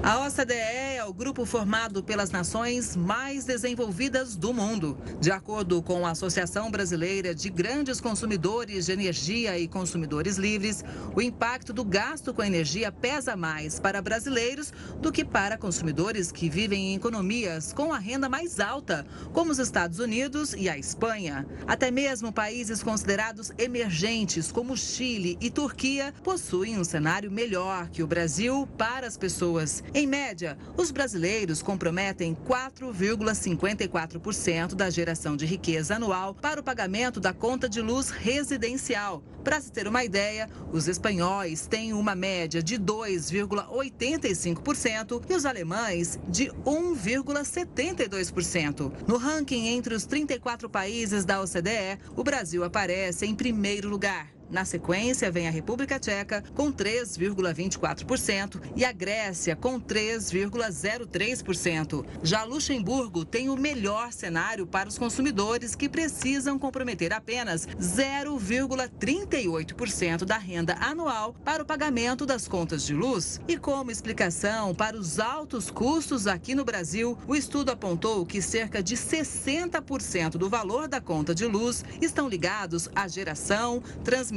A 0.04 0.26
OCDE 0.26 0.54
é 0.54 1.04
o 1.04 1.12
grupo 1.12 1.46
formado 1.46 2.04
pelas 2.04 2.30
nações 2.30 2.96
mais 2.96 3.46
desenvolvidas 3.46 4.36
do 4.36 4.54
mundo. 4.54 4.98
De 5.20 5.32
acordo 5.32 5.82
com 5.82 6.06
a 6.06 6.12
Associação 6.12 6.70
Brasileira 6.70 7.34
de 7.34 7.50
Grandes 7.50 8.00
Consumidores 8.00 8.86
de 8.86 8.92
Energia 8.92 9.58
e 9.58 9.68
Consumidores 9.68 10.38
Livres, 10.38 10.84
o 11.16 11.22
impacto 11.22 11.74
do 11.74 11.84
gasto 11.84 12.34
com 12.34 12.44
energia 12.44 12.92
pesa 12.92 13.36
mais 13.36 13.80
para 13.80 14.02
brasileiros 14.02 14.72
do 15.02 15.12
que 15.12 15.26
para 15.26 15.58
consumidores 15.58 16.32
que 16.32 16.50
vivem 16.50 16.94
em 16.94 16.96
economias 16.96 17.74
com 17.74 17.92
a 17.92 17.98
renda 17.98 18.30
mais 18.30 18.60
alta, 18.60 19.06
como 19.34 19.52
os 19.52 19.60
Estados 19.60 20.00
Unidos 20.00 20.54
e 20.54 20.70
a 20.70 20.78
Espanha. 20.78 21.46
Até 21.66 21.90
mesmo 21.90 22.32
países 22.32 22.84
considerados 22.84 23.52
emergentes, 23.58 24.52
como 24.52 24.78
Chile 24.78 25.38
e 25.42 25.50
Turquia, 25.50 26.14
possuem 26.24 26.78
um 26.78 26.84
cenário 26.84 27.32
melhor 27.32 27.90
que 27.90 28.04
o 28.04 28.08
Brasil 28.08 28.68
para 28.78 29.08
as 29.08 29.18
pessoas. 29.18 29.84
Em 29.94 30.06
média, 30.06 30.58
os 30.76 30.92
brasileiros 30.92 31.62
comprometem 31.62 32.36
4,54% 32.48 34.76
da 34.76 34.90
geração 34.90 35.38
de 35.38 35.46
riqueza 35.46 35.96
anual 35.96 36.34
para 36.34 36.60
o 36.60 36.64
pagamento 36.64 37.20
da 37.20 37.32
conta 37.34 37.70
de 37.70 37.82
luz 37.82 38.10
residencial. 38.10 39.22
Para 39.44 39.62
se 39.62 39.72
ter 39.72 39.88
uma 39.88 40.04
ideia, 40.04 40.50
os 40.74 40.90
espanhóis 40.90 41.68
têm 41.68 41.94
uma 41.94 42.16
média 42.16 42.62
de 42.62 42.78
2,85% 42.78 45.24
e 45.30 45.34
os 45.34 45.46
alemães 45.46 46.20
de 46.28 46.52
1,72%. 46.66 48.92
No 49.08 49.16
ranking 49.18 49.68
entre 49.68 49.96
os 49.96 50.06
34 50.06 50.70
países 50.70 51.24
da 51.24 51.42
OCDE, 51.42 51.98
o 52.16 52.24
Brasil 52.24 52.64
aparece 52.64 53.26
em 53.26 53.34
primeiro 53.34 53.88
lugar. 53.88 54.37
Na 54.50 54.64
sequência, 54.64 55.30
vem 55.30 55.46
a 55.48 55.52
República 55.52 56.00
Tcheca, 56.00 56.42
com 56.56 56.72
3,24%, 56.72 58.62
e 58.78 58.86
a 58.86 58.94
Grécia, 58.94 59.58
com 59.58 59.78
3,03%. 59.80 62.06
Já 62.24 62.46
Luxemburgo 62.46 63.26
tem 63.26 63.50
o 63.50 63.58
melhor 63.58 64.14
cenário 64.14 64.66
para 64.66 64.88
os 64.88 64.98
consumidores 64.98 65.76
que 65.76 65.90
precisam 65.90 66.58
comprometer 66.58 67.12
apenas 67.12 67.68
0,38% 67.68 70.24
da 70.24 70.38
renda 70.38 70.78
anual 70.80 71.36
para 71.44 71.62
o 71.62 71.66
pagamento 71.66 72.26
das 72.26 72.48
contas 72.48 72.86
de 72.86 72.94
luz. 72.94 73.42
E 73.50 73.58
como 73.58 73.92
explicação 73.92 74.74
para 74.74 74.96
os 74.96 75.20
altos 75.20 75.70
custos 75.70 76.26
aqui 76.26 76.56
no 76.56 76.64
Brasil, 76.64 77.18
o 77.28 77.36
estudo 77.36 77.72
apontou 77.72 78.26
que 78.26 78.42
cerca 78.42 78.82
de 78.82 78.96
60% 78.96 80.38
do 80.38 80.50
valor 80.50 80.88
da 80.88 81.02
conta 81.02 81.36
de 81.36 81.46
luz 81.46 81.84
estão 82.02 82.30
ligados 82.30 82.90
à 82.96 83.10
geração, 83.10 83.84
transmissão 84.06 84.37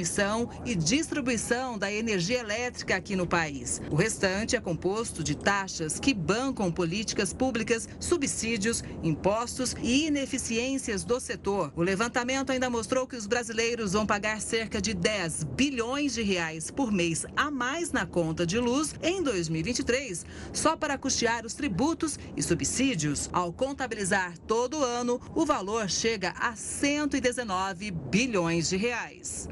e 0.64 0.74
distribuição 0.74 1.78
da 1.78 1.92
energia 1.92 2.40
elétrica 2.40 2.96
aqui 2.96 3.14
no 3.14 3.26
país. 3.26 3.82
O 3.90 3.94
restante 3.94 4.56
é 4.56 4.60
composto 4.60 5.22
de 5.22 5.36
taxas 5.36 6.00
que 6.00 6.14
bancam 6.14 6.72
políticas 6.72 7.32
públicas, 7.32 7.88
subsídios, 7.98 8.82
impostos 9.02 9.74
e 9.82 10.06
ineficiências 10.06 11.04
do 11.04 11.20
setor. 11.20 11.72
O 11.76 11.82
levantamento 11.82 12.50
ainda 12.50 12.70
mostrou 12.70 13.06
que 13.06 13.16
os 13.16 13.26
brasileiros 13.26 13.92
vão 13.92 14.06
pagar 14.06 14.40
cerca 14.40 14.80
de 14.80 14.94
10 14.94 15.44
bilhões 15.44 16.14
de 16.14 16.22
reais 16.22 16.70
por 16.70 16.90
mês 16.90 17.26
a 17.36 17.50
mais 17.50 17.92
na 17.92 18.06
conta 18.06 18.46
de 18.46 18.58
luz 18.58 18.94
em 19.02 19.22
2023, 19.22 20.24
só 20.52 20.76
para 20.76 20.96
custear 20.96 21.44
os 21.44 21.54
tributos 21.54 22.18
e 22.36 22.42
subsídios. 22.42 23.28
Ao 23.32 23.52
contabilizar 23.52 24.38
todo 24.46 24.82
ano, 24.82 25.20
o 25.34 25.44
valor 25.44 25.90
chega 25.90 26.32
a 26.38 26.56
119 26.56 27.90
bilhões 27.90 28.68
de 28.68 28.76
reais. 28.76 29.48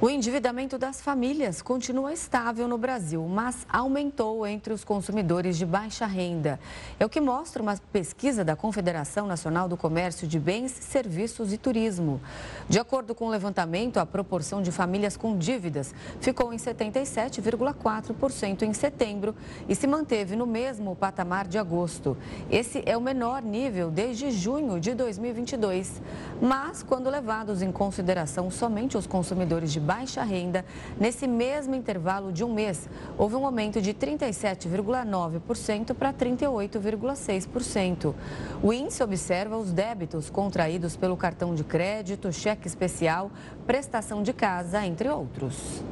O 0.00 0.08
endividamento 0.08 0.78
das 0.78 1.00
famílias 1.00 1.60
continua 1.60 2.12
estável 2.12 2.68
no 2.68 2.78
Brasil, 2.78 3.26
mas 3.26 3.66
aumentou 3.68 4.46
entre 4.46 4.72
os 4.72 4.84
consumidores 4.84 5.58
de 5.58 5.66
baixa 5.66 6.06
renda. 6.06 6.60
É 7.00 7.04
o 7.04 7.08
que 7.08 7.20
mostra 7.20 7.60
uma 7.60 7.76
pesquisa 7.92 8.44
da 8.44 8.54
Confederação 8.54 9.26
Nacional 9.26 9.68
do 9.68 9.76
Comércio 9.76 10.28
de 10.28 10.38
Bens, 10.38 10.70
Serviços 10.70 11.52
e 11.52 11.58
Turismo. 11.58 12.20
De 12.68 12.78
acordo 12.78 13.12
com 13.12 13.26
o 13.26 13.28
levantamento, 13.28 13.96
a 13.96 14.06
proporção 14.06 14.62
de 14.62 14.70
famílias 14.70 15.16
com 15.16 15.36
dívidas 15.36 15.92
ficou 16.20 16.54
em 16.54 16.58
77,4% 16.58 18.62
em 18.62 18.72
setembro 18.72 19.34
e 19.68 19.74
se 19.74 19.88
manteve 19.88 20.36
no 20.36 20.46
mesmo 20.46 20.94
patamar 20.94 21.48
de 21.48 21.58
agosto. 21.58 22.16
Esse 22.48 22.84
é 22.86 22.96
o 22.96 23.00
menor 23.00 23.42
nível 23.42 23.90
desde 23.90 24.30
junho 24.30 24.78
de 24.78 24.94
2022. 24.94 26.00
Mas, 26.40 26.84
quando 26.84 27.10
levados 27.10 27.62
em 27.62 27.72
consideração 27.72 28.48
somente 28.48 28.96
os 28.96 29.04
consumidores 29.04 29.72
de 29.72 29.87
baixa 29.88 30.22
renda, 30.22 30.66
nesse 31.00 31.26
mesmo 31.26 31.74
intervalo 31.74 32.30
de 32.30 32.44
um 32.44 32.52
mês, 32.52 32.86
houve 33.16 33.36
um 33.36 33.46
aumento 33.46 33.80
de 33.80 33.94
37,9% 33.94 35.94
para 35.94 36.12
38,6%. 36.12 38.14
O 38.62 38.70
índice 38.70 39.02
observa 39.02 39.56
os 39.56 39.72
débitos 39.72 40.28
contraídos 40.28 40.94
pelo 40.94 41.16
cartão 41.16 41.54
de 41.54 41.64
crédito, 41.64 42.30
cheque 42.30 42.68
especial, 42.68 43.30
prestação 43.66 44.22
de 44.22 44.34
casa, 44.34 44.84
entre 44.84 45.08
outros. 45.08 45.82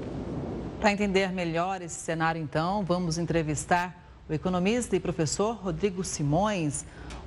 Para 0.78 0.92
entender 0.92 1.32
melhor 1.32 1.80
esse 1.80 1.94
cenário, 1.94 2.42
então, 2.42 2.84
vamos 2.84 3.16
entrevistar 3.16 4.04
o 4.28 4.34
economista 4.34 4.94
e 4.94 5.00
professor 5.00 5.54
Rodrigo 5.54 6.04
Simões. 6.04 6.84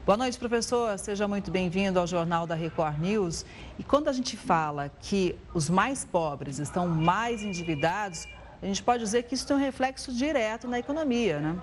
Boa 0.09 0.17
noite, 0.17 0.39
professor. 0.39 0.97
Seja 0.97 1.27
muito 1.27 1.51
bem-vindo 1.51 1.99
ao 1.99 2.07
Jornal 2.07 2.47
da 2.47 2.55
Record 2.55 2.97
News. 2.97 3.45
E 3.77 3.83
quando 3.83 4.07
a 4.07 4.11
gente 4.11 4.35
fala 4.35 4.89
que 4.89 5.37
os 5.53 5.69
mais 5.69 6.03
pobres 6.03 6.57
estão 6.57 6.87
mais 6.87 7.43
endividados, 7.43 8.27
a 8.59 8.65
gente 8.65 8.81
pode 8.81 9.03
dizer 9.03 9.21
que 9.21 9.35
isso 9.35 9.45
tem 9.45 9.55
um 9.55 9.59
reflexo 9.59 10.11
direto 10.11 10.67
na 10.67 10.79
economia, 10.79 11.39
né? 11.39 11.61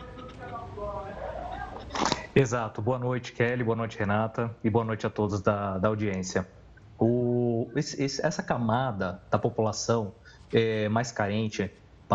Exato. 2.36 2.80
Boa 2.80 3.00
noite, 3.00 3.32
Kelly. 3.32 3.64
Boa 3.64 3.74
noite, 3.74 3.98
Renata. 3.98 4.54
E 4.62 4.70
boa 4.70 4.84
noite 4.84 5.04
a 5.04 5.10
todos 5.10 5.40
da, 5.40 5.78
da 5.78 5.88
audiência. 5.88 6.46
O, 7.00 7.68
esse, 7.74 8.00
essa 8.24 8.44
camada 8.44 9.20
da 9.28 9.40
população 9.40 10.14
é, 10.52 10.88
mais 10.88 11.10
carente, 11.10 11.68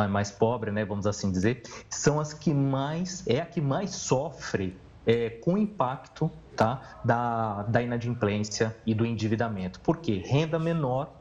mais 0.10 0.32
pobre, 0.32 0.72
né, 0.72 0.86
vamos 0.86 1.06
assim 1.06 1.30
dizer, 1.30 1.64
são 1.90 2.22
as 2.22 2.34
que 2.34 2.54
mais 2.54 3.22
é 3.28 3.42
a 3.42 3.46
que 3.46 3.60
mais 3.60 3.90
sofre 3.90 4.80
é, 5.06 5.30
com 5.30 5.58
impacto 5.58 6.32
tá, 6.56 6.99
da, 7.04 7.64
da 7.64 7.82
inadimplência 7.82 8.76
e 8.86 8.93
do 8.93 9.06
endividamento. 9.06 9.80
Por 9.80 9.97
quê? 9.97 10.22
Renda 10.26 10.60
menor, 10.60 11.12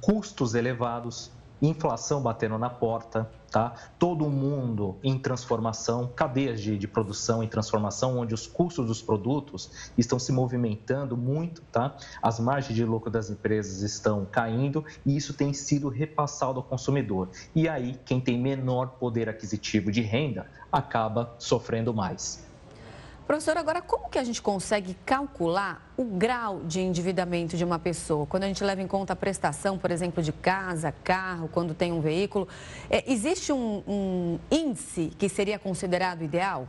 custos 0.00 0.54
elevados, 0.54 1.30
inflação 1.60 2.22
batendo 2.22 2.56
na 2.58 2.70
porta, 2.70 3.30
tá? 3.50 3.74
Todo 3.98 4.28
mundo 4.30 4.96
em 5.02 5.18
transformação, 5.18 6.10
cadeias 6.14 6.60
de, 6.60 6.78
de, 6.78 6.88
produção 6.88 7.42
em 7.42 7.48
transformação, 7.48 8.18
onde 8.18 8.32
os 8.32 8.46
custos 8.46 8.86
dos 8.86 9.02
produtos 9.02 9.92
estão 9.98 10.18
se 10.18 10.32
movimentando 10.32 11.16
muito, 11.16 11.60
tá? 11.70 11.96
As 12.22 12.40
margens 12.40 12.74
de 12.74 12.84
lucro 12.84 13.10
das 13.10 13.28
empresas 13.28 13.82
estão 13.82 14.24
caindo 14.24 14.84
e 15.04 15.16
isso 15.16 15.34
tem 15.34 15.52
sido 15.52 15.88
repassado 15.88 16.58
ao 16.58 16.64
consumidor. 16.64 17.28
E 17.54 17.68
aí, 17.68 17.98
quem 18.04 18.20
tem 18.20 18.40
menor 18.40 18.92
poder 18.98 19.28
aquisitivo 19.28 19.92
de 19.92 20.00
renda 20.00 20.46
acaba 20.72 21.34
sofrendo 21.38 21.92
mais. 21.92 22.49
Professor, 23.30 23.56
agora 23.56 23.80
como 23.80 24.10
que 24.10 24.18
a 24.18 24.24
gente 24.24 24.42
consegue 24.42 24.92
calcular 25.06 25.88
o 25.96 26.02
grau 26.02 26.62
de 26.64 26.80
endividamento 26.80 27.56
de 27.56 27.64
uma 27.64 27.78
pessoa? 27.78 28.26
Quando 28.26 28.42
a 28.42 28.48
gente 28.48 28.64
leva 28.64 28.82
em 28.82 28.88
conta 28.88 29.12
a 29.12 29.16
prestação, 29.16 29.78
por 29.78 29.92
exemplo, 29.92 30.20
de 30.20 30.32
casa, 30.32 30.92
carro, 31.04 31.48
quando 31.48 31.72
tem 31.72 31.92
um 31.92 32.00
veículo, 32.00 32.48
é, 32.90 33.04
existe 33.06 33.52
um, 33.52 33.84
um 33.86 34.38
índice 34.50 35.12
que 35.16 35.28
seria 35.28 35.60
considerado 35.60 36.24
ideal? 36.24 36.66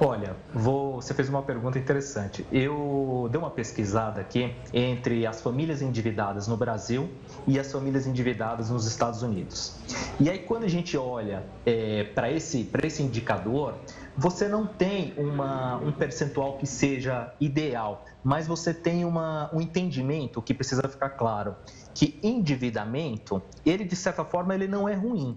Olha, 0.00 0.36
vou, 0.52 1.00
você 1.00 1.14
fez 1.14 1.28
uma 1.28 1.42
pergunta 1.42 1.78
interessante. 1.78 2.44
Eu 2.50 3.28
dei 3.30 3.40
uma 3.40 3.50
pesquisada 3.50 4.20
aqui 4.20 4.54
entre 4.72 5.24
as 5.24 5.40
famílias 5.40 5.82
endividadas 5.82 6.48
no 6.48 6.56
Brasil 6.56 7.08
e 7.46 7.60
as 7.60 7.70
famílias 7.70 8.06
endividadas 8.06 8.70
nos 8.70 8.86
Estados 8.86 9.22
Unidos. 9.22 9.76
E 10.18 10.28
aí, 10.28 10.40
quando 10.40 10.64
a 10.64 10.68
gente 10.68 10.96
olha 10.96 11.46
é, 11.64 12.04
para 12.04 12.30
esse, 12.30 12.68
esse 12.82 13.02
indicador, 13.02 13.78
você 14.16 14.48
não 14.48 14.66
tem 14.66 15.14
uma, 15.16 15.76
um 15.76 15.92
percentual 15.92 16.56
que 16.56 16.66
seja 16.66 17.32
ideal, 17.40 18.04
mas 18.22 18.46
você 18.46 18.72
tem 18.72 19.04
uma, 19.04 19.50
um 19.52 19.60
entendimento 19.60 20.40
que 20.40 20.54
precisa 20.54 20.82
ficar 20.88 21.10
claro, 21.10 21.56
que 21.94 22.18
endividamento, 22.22 23.42
ele 23.64 23.84
de 23.84 23.96
certa 23.96 24.24
forma 24.24 24.54
ele 24.54 24.66
não 24.66 24.88
é 24.88 24.94
ruim. 24.94 25.36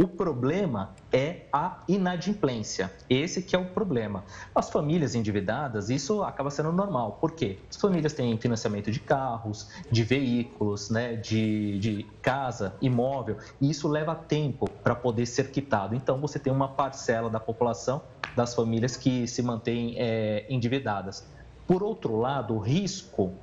O 0.00 0.06
problema 0.06 0.94
é 1.12 1.46
a 1.52 1.82
inadimplência. 1.88 2.92
Esse 3.10 3.42
que 3.42 3.56
é 3.56 3.58
o 3.58 3.64
problema. 3.64 4.22
As 4.54 4.70
famílias 4.70 5.16
endividadas, 5.16 5.90
isso 5.90 6.22
acaba 6.22 6.50
sendo 6.50 6.70
normal. 6.70 7.18
Por 7.20 7.32
quê? 7.32 7.58
As 7.68 7.76
famílias 7.76 8.12
têm 8.12 8.38
financiamento 8.38 8.92
de 8.92 9.00
carros, 9.00 9.68
de 9.90 10.04
veículos, 10.04 10.88
né, 10.88 11.16
de, 11.16 11.80
de 11.80 12.06
casa, 12.22 12.76
imóvel, 12.80 13.38
e 13.60 13.70
isso 13.70 13.88
leva 13.88 14.14
tempo 14.14 14.70
para 14.84 14.94
poder 14.94 15.26
ser 15.26 15.50
quitado. 15.50 15.96
Então, 15.96 16.20
você 16.20 16.38
tem 16.38 16.52
uma 16.52 16.68
parcela 16.68 17.28
da 17.28 17.40
população, 17.40 18.00
das 18.36 18.54
famílias 18.54 18.96
que 18.96 19.26
se 19.26 19.42
mantêm 19.42 19.96
é, 19.98 20.46
endividadas. 20.48 21.26
Por 21.66 21.82
outro 21.82 22.16
lado, 22.16 22.54
o 22.54 22.58
risco 22.60 23.34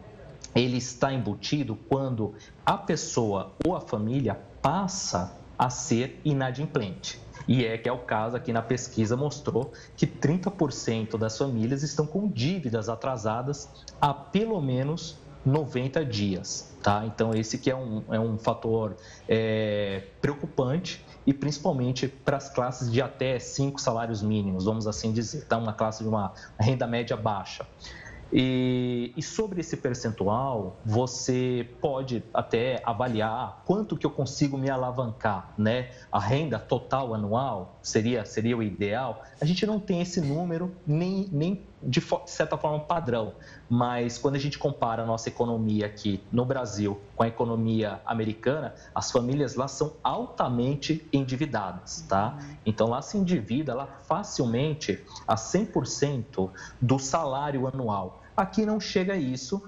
ele 0.56 0.78
está 0.78 1.12
embutido 1.12 1.76
quando 1.89 2.34
a 2.66 2.78
pessoa 2.78 3.51
ou 3.66 3.76
a 3.76 3.82
família 3.82 4.39
passa 4.62 5.43
a 5.58 5.70
ser 5.70 6.20
inadimplente. 6.24 7.20
E 7.47 7.66
é 7.66 7.78
que 7.78 7.88
é 7.88 7.91
o 7.91 7.99
caso 7.99 8.36
aqui 8.36 8.51
na 8.51 8.62
pesquisa 8.62 9.16
mostrou 9.16 9.72
que 9.95 10.08
30% 10.08 11.18
das 11.18 11.38
famílias 11.38 11.84
estão 11.84 12.06
com 12.06 12.28
dívidas 12.28 12.89
atrasadas 12.89 13.70
há 14.01 14.14
pelo 14.14 14.60
menos 14.62 15.18
90 15.45 16.03
dias, 16.03 16.76
tá? 16.82 17.06
Então 17.06 17.32
esse 17.36 17.60
que 17.60 17.70
é 17.70 17.76
um, 17.76 18.03
é 18.10 18.20
um 18.20 18.38
fator 18.38 18.97
é, 19.30 20.03
preocupante 20.20 21.06
e 21.26 21.34
principalmente 21.34 22.08
para 22.08 22.38
as 22.38 22.49
classes 22.49 22.91
de 22.91 22.99
até 22.99 23.38
cinco 23.38 23.80
salários 23.80 24.24
mínimos, 24.24 24.66
vamos 24.66 24.88
assim 24.88 25.12
dizer, 25.12 25.45
tá? 25.45 25.58
Uma 25.58 25.74
classe 25.74 26.01
de 26.01 26.10
uma 26.10 26.34
renda 26.60 26.88
média 26.88 27.16
baixa. 27.16 27.66
E, 28.34 29.13
e, 29.15 29.21
sobre 29.21 29.61
esse 29.61 29.78
percentual, 29.78 30.78
você 30.84 31.69
pode 31.80 32.23
até 32.34 32.82
avaliar 32.84 33.61
quanto 33.65 33.95
que 33.95 34.05
eu 34.05 34.11
consigo 34.11 34.57
me 34.57 34.69
alavancar, 34.69 35.53
né? 35.57 35.91
A 36.11 36.19
renda 36.19 36.59
total 36.59 37.13
anual 37.13 37.78
seria, 37.82 38.26
seria 38.26 38.57
o 38.57 38.63
ideal. 38.63 39.23
A 39.39 39.45
gente 39.45 39.65
não 39.65 39.80
tem 39.80 40.01
esse 40.01 40.19
número 40.19 40.76
nem, 40.86 41.30
nem 41.32 41.61
de 41.82 42.03
certa 42.26 42.57
forma 42.57 42.80
padrão, 42.80 43.34
mas 43.70 44.18
quando 44.18 44.36
a 44.36 44.39
gente 44.39 44.57
compara 44.59 45.03
a 45.03 45.05
nossa 45.05 45.30
economia 45.30 45.86
aqui 45.86 46.24
no 46.32 46.45
Brasil 46.45 46.99
com 47.16 47.24
a 47.24 47.28
economia 47.28 48.01
americana, 48.05 48.76
as 48.93 49.11
famílias 49.11 49.55
lá 49.55 49.68
são 49.68 49.93
altamente 50.03 51.07
endividadas, 51.11 52.01
tá? 52.07 52.38
Então 52.66 52.89
lá 52.89 53.01
se 53.01 53.18
endivida 53.18 53.74
lá 53.74 53.88
facilmente 54.03 55.03
a 55.28 55.36
100% 55.36 56.49
do 56.82 56.99
salário 56.99 57.68
anual. 57.68 58.22
Aqui 58.36 58.66
não 58.66 58.80
chega 58.80 59.13
a 59.13 59.18
isso, 59.18 59.63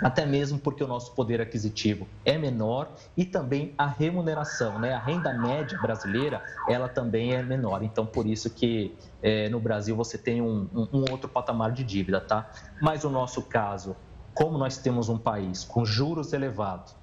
até 0.00 0.26
mesmo 0.26 0.58
porque 0.58 0.82
o 0.82 0.86
nosso 0.86 1.14
poder 1.14 1.40
aquisitivo 1.40 2.06
é 2.24 2.36
menor 2.36 2.94
e 3.16 3.24
também 3.24 3.74
a 3.78 3.86
remuneração, 3.86 4.78
né? 4.78 4.92
A 4.92 4.98
renda 4.98 5.32
média 5.32 5.78
brasileira, 5.78 6.44
ela 6.66 6.88
também 6.88 7.34
é 7.34 7.42
menor. 7.42 7.82
Então, 7.82 8.04
por 8.04 8.26
isso 8.26 8.50
que 8.50 8.98
é, 9.22 9.48
no 9.48 9.60
Brasil 9.60 9.96
você 9.96 10.18
tem 10.18 10.42
um, 10.42 10.68
um, 10.92 11.04
outro 11.10 11.28
patamar 11.28 11.72
de 11.72 11.84
dívida, 11.84 12.20
tá? 12.20 12.50
Mas 12.78 13.04
o 13.04 13.10
nosso 13.10 13.42
caso, 13.42 13.96
como 14.34 14.58
nós 14.58 14.78
temos 14.78 15.08
um 15.08 15.18
país 15.18 15.64
com 15.64 15.84
juros 15.84 16.32
elevados, 16.32 16.94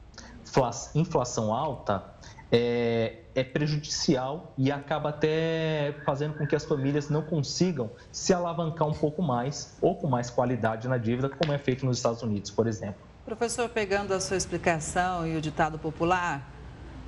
inflação 0.93 1.53
alta, 1.53 2.03
é, 2.51 3.19
é, 3.33 3.43
prejudicial 3.43 4.53
e 4.57 4.71
acaba 4.71 5.09
até 5.09 5.95
fazendo 6.05 6.33
com 6.33 6.45
que 6.45 6.55
as 6.55 6.65
famílias 6.65 7.09
não 7.09 7.21
consigam 7.21 7.89
se 8.11 8.33
alavancar 8.33 8.87
um 8.87 8.93
pouco 8.93 9.21
mais 9.21 9.77
ou 9.81 9.95
com 9.95 10.07
mais 10.07 10.29
qualidade 10.29 10.87
na 10.87 10.97
dívida, 10.97 11.29
como 11.29 11.53
é 11.53 11.57
feito 11.57 11.85
nos 11.85 11.97
Estados 11.97 12.21
Unidos, 12.21 12.51
por 12.51 12.67
exemplo. 12.67 13.01
Professor, 13.23 13.69
pegando 13.69 14.13
a 14.13 14.19
sua 14.19 14.35
explicação 14.35 15.25
e 15.25 15.37
o 15.37 15.41
ditado 15.41 15.79
popular, 15.79 16.51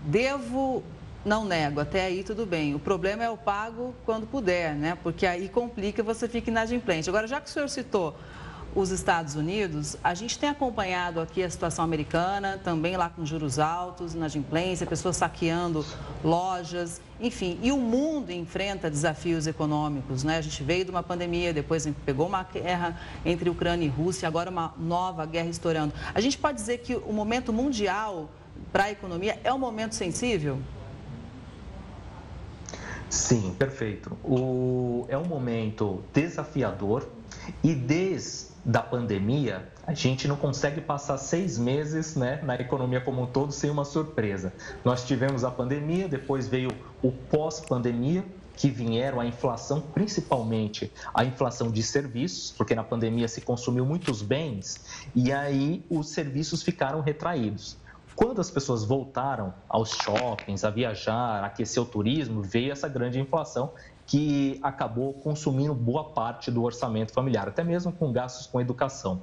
devo, 0.03 0.81
não 1.25 1.43
nego, 1.43 1.81
até 1.81 2.05
aí 2.05 2.23
tudo 2.23 2.45
bem. 2.45 2.73
O 2.73 2.79
problema 2.79 3.23
é 3.23 3.29
o 3.29 3.35
pago 3.35 3.93
quando 4.05 4.25
puder, 4.25 4.73
né? 4.75 4.97
Porque 5.03 5.25
aí 5.25 5.49
complica 5.49 6.01
você 6.01 6.29
fica 6.29 6.49
inadimplente. 6.49 7.09
Agora, 7.09 7.27
já 7.27 7.41
que 7.41 7.49
o 7.49 7.51
senhor 7.51 7.67
citou 7.67 8.15
os 8.75 8.89
Estados 8.89 9.35
Unidos, 9.35 9.95
a 10.03 10.13
gente 10.13 10.39
tem 10.39 10.49
acompanhado 10.49 11.19
aqui 11.19 11.43
a 11.43 11.49
situação 11.49 11.85
americana, 11.85 12.59
também 12.63 12.97
lá 12.97 13.09
com 13.09 13.25
juros 13.25 13.59
altos, 13.59 14.15
inadimplência, 14.15 14.85
pessoas 14.87 15.17
saqueando 15.17 15.85
lojas, 16.23 16.99
enfim. 17.19 17.59
E 17.61 17.71
o 17.71 17.77
mundo 17.77 18.31
enfrenta 18.31 18.89
desafios 18.89 19.45
econômicos, 19.45 20.23
né? 20.23 20.37
A 20.37 20.41
gente 20.41 20.63
veio 20.63 20.85
de 20.85 20.91
uma 20.91 21.03
pandemia, 21.03 21.53
depois 21.53 21.87
pegou 22.05 22.27
uma 22.27 22.43
guerra 22.43 22.99
entre 23.23 23.49
Ucrânia 23.49 23.85
e 23.85 23.89
Rússia, 23.89 24.27
agora 24.27 24.49
uma 24.49 24.73
nova 24.77 25.25
guerra 25.25 25.49
estourando. 25.49 25.93
A 26.13 26.19
gente 26.19 26.37
pode 26.37 26.57
dizer 26.57 26.79
que 26.79 26.95
o 26.95 27.13
momento 27.13 27.53
mundial 27.53 28.29
para 28.71 28.85
a 28.85 28.91
economia 28.91 29.39
é 29.43 29.53
um 29.53 29.59
momento 29.59 29.93
sensível? 29.93 30.59
Sim, 33.09 33.55
perfeito. 33.59 34.17
O... 34.23 35.05
É 35.07 35.17
um 35.17 35.25
momento 35.25 36.03
desafiador 36.11 37.07
e 37.63 37.75
desde 37.75 38.52
da 38.65 38.81
pandemia, 38.81 39.67
a 39.85 39.93
gente 39.93 40.27
não 40.27 40.35
consegue 40.35 40.79
passar 40.79 41.17
seis 41.17 41.57
meses 41.57 42.15
né, 42.15 42.39
na 42.43 42.55
economia 42.55 43.01
como 43.01 43.21
um 43.21 43.25
todo 43.25 43.51
sem 43.51 43.69
uma 43.69 43.83
surpresa. 43.83 44.53
Nós 44.85 45.05
tivemos 45.05 45.43
a 45.43 45.51
pandemia, 45.51 46.07
depois 46.07 46.47
veio 46.47 46.69
o 47.01 47.11
pós-pandemia, 47.11 48.23
que 48.55 48.69
vieram 48.69 49.19
a 49.19 49.25
inflação, 49.25 49.81
principalmente 49.81 50.91
a 51.13 51.25
inflação 51.25 51.71
de 51.71 51.81
serviços, 51.81 52.51
porque 52.51 52.75
na 52.75 52.83
pandemia 52.83 53.27
se 53.27 53.41
consumiu 53.41 53.85
muitos 53.85 54.21
bens 54.21 54.79
e 55.15 55.31
aí 55.31 55.83
os 55.89 56.09
serviços 56.09 56.61
ficaram 56.61 57.01
retraídos. 57.01 57.77
Quando 58.15 58.39
as 58.39 58.51
pessoas 58.51 58.83
voltaram 58.83 59.53
aos 59.67 59.89
shoppings, 59.89 60.63
a 60.63 60.69
viajar, 60.69 61.43
a 61.43 61.47
aquecer 61.47 61.81
o 61.81 61.85
turismo, 61.85 62.43
veio 62.43 62.71
essa 62.71 62.87
grande 62.87 63.19
inflação 63.19 63.71
que 64.05 64.59
acabou 64.61 65.13
consumindo 65.13 65.73
boa 65.73 66.05
parte 66.05 66.51
do 66.51 66.63
orçamento 66.63 67.11
familiar, 67.11 67.47
até 67.47 67.63
mesmo 67.63 67.91
com 67.91 68.11
gastos 68.11 68.47
com 68.47 68.59
educação. 68.59 69.21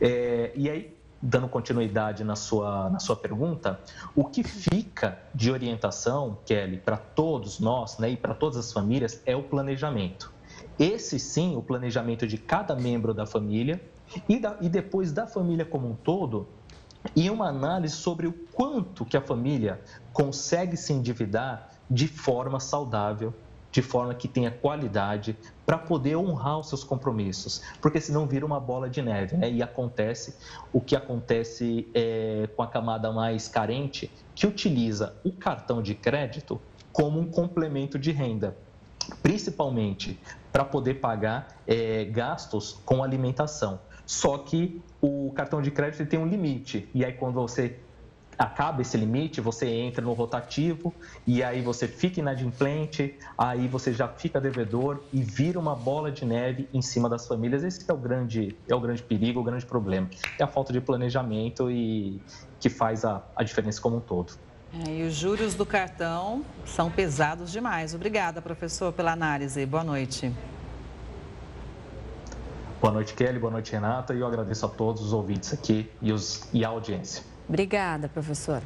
É, 0.00 0.52
e 0.54 0.68
aí, 0.68 0.96
dando 1.20 1.48
continuidade 1.48 2.24
na 2.24 2.34
sua, 2.34 2.90
na 2.90 2.98
sua 2.98 3.16
pergunta, 3.16 3.80
o 4.14 4.24
que 4.24 4.42
fica 4.42 5.18
de 5.34 5.50
orientação, 5.50 6.38
Kelly, 6.44 6.78
para 6.78 6.96
todos 6.96 7.60
nós 7.60 7.98
né, 7.98 8.10
e 8.10 8.16
para 8.16 8.34
todas 8.34 8.56
as 8.58 8.72
famílias 8.72 9.22
é 9.24 9.36
o 9.36 9.42
planejamento. 9.42 10.32
Esse 10.78 11.18
sim, 11.18 11.56
o 11.56 11.62
planejamento 11.62 12.26
de 12.26 12.38
cada 12.38 12.74
membro 12.74 13.14
da 13.14 13.24
família 13.24 13.80
e, 14.28 14.38
da, 14.38 14.56
e 14.60 14.68
depois 14.68 15.12
da 15.12 15.26
família 15.26 15.64
como 15.64 15.88
um 15.88 15.94
todo, 15.94 16.48
e 17.16 17.28
uma 17.30 17.48
análise 17.48 17.94
sobre 17.94 18.26
o 18.26 18.32
quanto 18.32 19.04
que 19.04 19.16
a 19.16 19.20
família 19.20 19.80
consegue 20.12 20.76
se 20.76 20.92
endividar 20.92 21.70
de 21.90 22.06
forma 22.06 22.60
saudável 22.60 23.34
de 23.72 23.80
forma 23.80 24.14
que 24.14 24.28
tenha 24.28 24.50
qualidade 24.50 25.36
para 25.64 25.78
poder 25.78 26.14
honrar 26.16 26.58
os 26.58 26.68
seus 26.68 26.84
compromissos, 26.84 27.62
porque 27.80 28.00
senão 28.00 28.26
vira 28.26 28.44
uma 28.44 28.60
bola 28.60 28.88
de 28.88 29.00
neve, 29.00 29.36
né? 29.36 29.50
E 29.50 29.62
acontece 29.62 30.36
o 30.72 30.80
que 30.80 30.94
acontece 30.94 31.88
é, 31.94 32.48
com 32.54 32.62
a 32.62 32.66
camada 32.66 33.10
mais 33.10 33.48
carente, 33.48 34.12
que 34.34 34.46
utiliza 34.46 35.16
o 35.24 35.32
cartão 35.32 35.82
de 35.82 35.94
crédito 35.94 36.60
como 36.92 37.18
um 37.18 37.26
complemento 37.26 37.98
de 37.98 38.12
renda, 38.12 38.54
principalmente 39.22 40.20
para 40.52 40.64
poder 40.64 40.94
pagar 41.00 41.48
é, 41.66 42.04
gastos 42.04 42.78
com 42.84 43.02
alimentação. 43.02 43.80
Só 44.04 44.36
que 44.36 44.82
o 45.00 45.32
cartão 45.34 45.62
de 45.62 45.70
crédito 45.70 46.04
tem 46.04 46.18
um 46.18 46.26
limite, 46.26 46.90
e 46.94 47.02
aí 47.02 47.14
quando 47.14 47.34
você 47.34 47.80
acaba 48.42 48.82
esse 48.82 48.96
limite, 48.96 49.40
você 49.40 49.68
entra 49.68 50.04
no 50.04 50.12
rotativo 50.12 50.92
e 51.26 51.42
aí 51.42 51.62
você 51.62 51.86
fica 51.86 52.18
inadimplente, 52.18 53.16
aí 53.38 53.68
você 53.68 53.92
já 53.92 54.08
fica 54.08 54.40
devedor 54.40 55.00
e 55.12 55.22
vira 55.22 55.58
uma 55.58 55.76
bola 55.76 56.10
de 56.10 56.24
neve 56.24 56.68
em 56.74 56.82
cima 56.82 57.08
das 57.08 57.26
famílias. 57.26 57.62
Esse 57.62 57.88
é 57.88 57.94
o 57.94 57.96
grande, 57.96 58.56
é 58.68 58.74
o 58.74 58.80
grande 58.80 59.02
perigo, 59.02 59.40
o 59.40 59.44
grande 59.44 59.64
problema. 59.64 60.10
É 60.38 60.42
a 60.42 60.48
falta 60.48 60.72
de 60.72 60.80
planejamento 60.80 61.70
e 61.70 62.20
que 62.58 62.68
faz 62.68 63.04
a, 63.04 63.22
a 63.36 63.44
diferença 63.44 63.80
como 63.80 63.98
um 63.98 64.00
todo. 64.00 64.32
É, 64.86 64.90
e 64.90 65.06
os 65.06 65.14
juros 65.14 65.54
do 65.54 65.66
cartão 65.66 66.44
são 66.64 66.90
pesados 66.90 67.52
demais. 67.52 67.94
Obrigada, 67.94 68.42
professor, 68.42 68.92
pela 68.92 69.12
análise. 69.12 69.64
Boa 69.66 69.84
noite. 69.84 70.32
Boa 72.80 72.92
noite, 72.92 73.14
Kelly. 73.14 73.38
Boa 73.38 73.52
noite, 73.52 73.70
Renata. 73.70 74.14
E 74.14 74.18
eu 74.18 74.26
agradeço 74.26 74.66
a 74.66 74.68
todos 74.68 75.02
os 75.02 75.12
ouvintes 75.12 75.52
aqui 75.52 75.88
e, 76.00 76.10
os, 76.10 76.48
e 76.52 76.64
a 76.64 76.68
audiência. 76.68 77.31
Obrigada, 77.52 78.08
professor. 78.08 78.62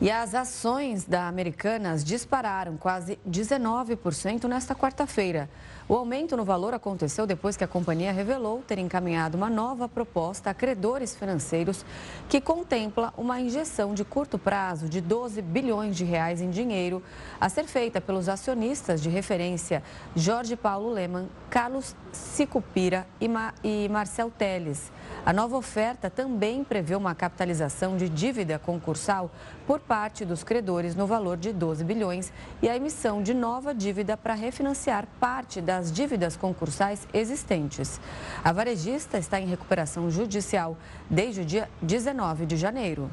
E 0.00 0.12
as 0.12 0.32
ações 0.32 1.04
da 1.04 1.26
Americanas 1.26 2.04
dispararam 2.04 2.76
quase 2.76 3.18
19% 3.28 4.44
nesta 4.44 4.72
quarta-feira. 4.72 5.50
O 5.88 5.94
aumento 5.94 6.36
no 6.36 6.44
valor 6.44 6.72
aconteceu 6.72 7.26
depois 7.26 7.56
que 7.56 7.64
a 7.64 7.68
companhia 7.68 8.12
revelou 8.12 8.62
ter 8.62 8.78
encaminhado 8.78 9.36
uma 9.36 9.50
nova 9.50 9.88
proposta 9.88 10.50
a 10.50 10.54
credores 10.54 11.16
financeiros 11.16 11.84
que 12.28 12.40
contempla 12.40 13.12
uma 13.16 13.40
injeção 13.40 13.92
de 13.92 14.04
curto 14.04 14.38
prazo 14.38 14.88
de 14.88 15.00
12 15.00 15.42
bilhões 15.42 15.96
de 15.96 16.04
reais 16.04 16.40
em 16.40 16.50
dinheiro 16.50 17.02
a 17.40 17.48
ser 17.48 17.64
feita 17.64 18.00
pelos 18.00 18.28
acionistas 18.28 19.02
de 19.02 19.08
referência 19.08 19.82
Jorge 20.14 20.54
Paulo 20.54 20.90
Leman, 20.90 21.26
Carlos 21.50 21.96
Sicupira 22.12 23.04
e, 23.18 23.88
Marcel 23.88 24.30
Teles. 24.30 24.92
A 25.24 25.32
nova 25.32 25.56
oferta 25.56 26.08
também 26.08 26.62
prevê 26.62 26.94
uma 26.94 27.14
capitalização 27.14 27.96
de 27.96 28.08
dívida 28.08 28.58
concursal 28.58 29.30
por 29.66 29.80
parte 29.88 30.22
dos 30.22 30.44
credores 30.44 30.94
no 30.94 31.06
valor 31.06 31.38
de 31.38 31.50
12 31.50 31.82
bilhões 31.82 32.30
e 32.60 32.68
a 32.68 32.76
emissão 32.76 33.22
de 33.22 33.32
nova 33.32 33.74
dívida 33.74 34.18
para 34.18 34.34
refinanciar 34.34 35.08
parte 35.18 35.62
das 35.62 35.90
dívidas 35.90 36.36
concursais 36.36 37.08
existentes. 37.14 37.98
A 38.44 38.52
varejista 38.52 39.16
está 39.16 39.40
em 39.40 39.46
recuperação 39.46 40.10
judicial 40.10 40.76
desde 41.08 41.40
o 41.40 41.44
dia 41.44 41.70
19 41.80 42.44
de 42.44 42.58
janeiro. 42.58 43.10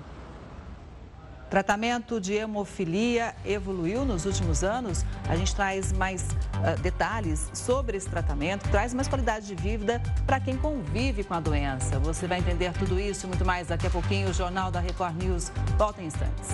Tratamento 1.50 2.20
de 2.20 2.34
hemofilia 2.34 3.36
evoluiu 3.46 4.04
nos 4.04 4.26
últimos 4.26 4.64
anos. 4.64 5.06
A 5.30 5.36
gente 5.36 5.56
traz 5.56 5.94
mais 5.94 6.24
uh, 6.24 6.80
detalhes 6.82 7.50
sobre 7.54 7.98
esse 7.98 8.10
tratamento, 8.10 8.68
traz 8.70 8.94
mais 8.94 9.08
qualidade 9.08 9.46
de 9.46 9.56
vida 9.56 10.02
para 10.26 10.40
quem 10.40 10.58
convive 10.58 11.24
com 11.24 11.36
a 11.36 11.40
doença. 11.40 12.00
Você 12.00 12.26
vai 12.26 12.40
entender 12.40 12.74
tudo 12.74 13.00
isso 13.00 13.26
e 13.26 13.28
muito 13.28 13.46
mais 13.46 13.68
daqui 13.68 13.86
a 13.86 13.90
pouquinho. 13.90 14.30
O 14.30 14.34
Jornal 14.34 14.72
da 14.72 14.80
Record 14.80 15.16
News 15.22 15.52
volta 15.78 16.02
em 16.02 16.08
instantes. 16.08 16.50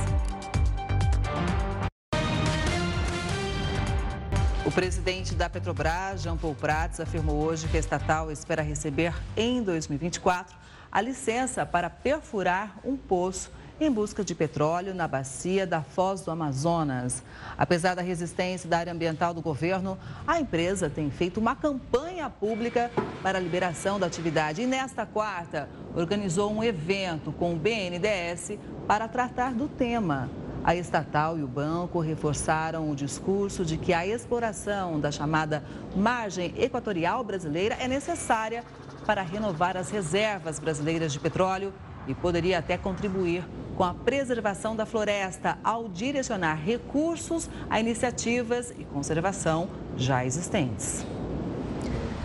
O 4.66 4.72
presidente 4.72 5.34
da 5.34 5.50
Petrobras, 5.50 6.22
Jean 6.22 6.38
Paul 6.38 6.54
Prats, 6.54 7.00
afirmou 7.00 7.44
hoje 7.44 7.68
que 7.68 7.78
a 7.78 7.80
estatal 7.80 8.32
espera 8.32 8.62
receber 8.62 9.14
em 9.36 9.64
2024 9.64 10.56
a 10.92 11.02
licença 11.02 11.66
para 11.66 11.90
perfurar 11.90 12.78
um 12.84 12.98
poço 12.98 13.52
em 13.86 13.92
busca 13.92 14.24
de 14.24 14.36
petróleo 14.36 14.94
na 14.94 15.08
bacia 15.08 15.66
da 15.66 15.82
Foz 15.82 16.22
do 16.22 16.30
Amazonas. 16.30 17.24
Apesar 17.58 17.96
da 17.96 18.02
resistência 18.04 18.70
da 18.70 18.78
área 18.78 18.94
ambiental 18.94 19.34
do 19.34 19.42
governo, 19.42 19.98
a 20.28 20.40
empresa 20.40 20.88
tem 20.88 21.10
feito 21.10 21.40
uma 21.40 21.56
campanha 21.56 22.30
pública 22.30 22.92
para 23.24 23.40
a 23.40 23.42
liberação 23.42 24.00
da 24.00 24.06
atividade 24.06 24.62
e 24.62 24.68
nesta 24.68 25.04
quarta 25.06 25.68
organizou 25.96 26.52
um 26.52 26.64
evento 26.64 27.32
com 27.32 27.54
o 27.54 27.58
BNDES 27.58 28.60
para 28.88 29.08
tratar 29.08 29.54
do 29.54 29.68
tema. 29.68 30.30
A 30.64 30.76
estatal 30.76 31.40
e 31.40 31.44
o 31.44 31.48
banco 31.48 32.00
reforçaram 32.00 32.92
o 32.92 32.96
discurso 32.96 33.66
de 33.66 33.78
que 33.78 33.94
a 33.94 34.06
exploração 34.06 35.00
da 35.00 35.12
chamada 35.12 35.64
margem 35.96 36.54
equatorial 36.56 37.24
brasileira 37.24 37.76
é 37.80 37.88
necessária 37.88 38.64
para 39.08 39.24
renovar 39.24 39.76
as 39.76 39.90
reservas 39.90 40.60
brasileiras 40.60 41.12
de 41.12 41.20
petróleo 41.20 41.74
e 42.08 42.14
poderia 42.14 42.60
até 42.60 42.78
contribuir 42.78 43.44
com 43.82 43.86
a 43.86 43.96
preservação 43.96 44.76
da 44.76 44.86
floresta 44.86 45.58
ao 45.64 45.90
direcionar 45.90 46.54
recursos 46.54 47.50
a 47.68 47.80
iniciativas 47.80 48.72
e 48.78 48.86
conservação 48.86 49.68
já 49.98 50.24
existentes. 50.24 51.04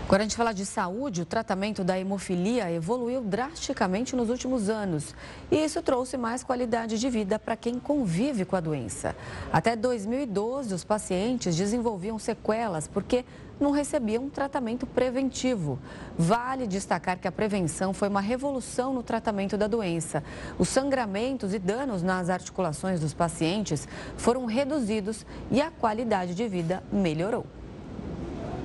Agora 0.05 0.21
a 0.21 0.25
gente 0.25 0.37
fala 0.37 0.53
de 0.53 0.67
saúde, 0.67 1.23
o 1.23 1.25
tratamento 1.25 1.83
da 1.83 1.99
hemofilia 1.99 2.71
evoluiu 2.71 3.21
drasticamente 3.21 4.15
nos 4.15 4.29
últimos 4.29 4.69
anos. 4.69 5.15
E 5.49 5.55
isso 5.57 5.81
trouxe 5.81 6.15
mais 6.15 6.43
qualidade 6.43 6.99
de 6.99 7.09
vida 7.09 7.39
para 7.39 7.57
quem 7.57 7.79
convive 7.79 8.45
com 8.45 8.55
a 8.55 8.59
doença. 8.59 9.15
Até 9.51 9.75
2012, 9.75 10.75
os 10.75 10.83
pacientes 10.83 11.55
desenvolviam 11.55 12.19
sequelas 12.19 12.87
porque 12.87 13.25
não 13.59 13.71
recebiam 13.71 14.29
tratamento 14.29 14.85
preventivo. 14.85 15.79
Vale 16.17 16.67
destacar 16.67 17.17
que 17.17 17.27
a 17.27 17.31
prevenção 17.31 17.93
foi 17.93 18.07
uma 18.07 18.21
revolução 18.21 18.93
no 18.93 19.03
tratamento 19.03 19.57
da 19.57 19.67
doença. 19.67 20.23
Os 20.57 20.69
sangramentos 20.69 21.53
e 21.53 21.59
danos 21.59 22.03
nas 22.03 22.29
articulações 22.29 22.99
dos 22.99 23.13
pacientes 23.13 23.87
foram 24.17 24.45
reduzidos 24.45 25.25
e 25.51 25.61
a 25.61 25.71
qualidade 25.71 26.35
de 26.35 26.47
vida 26.47 26.83
melhorou. 26.91 27.45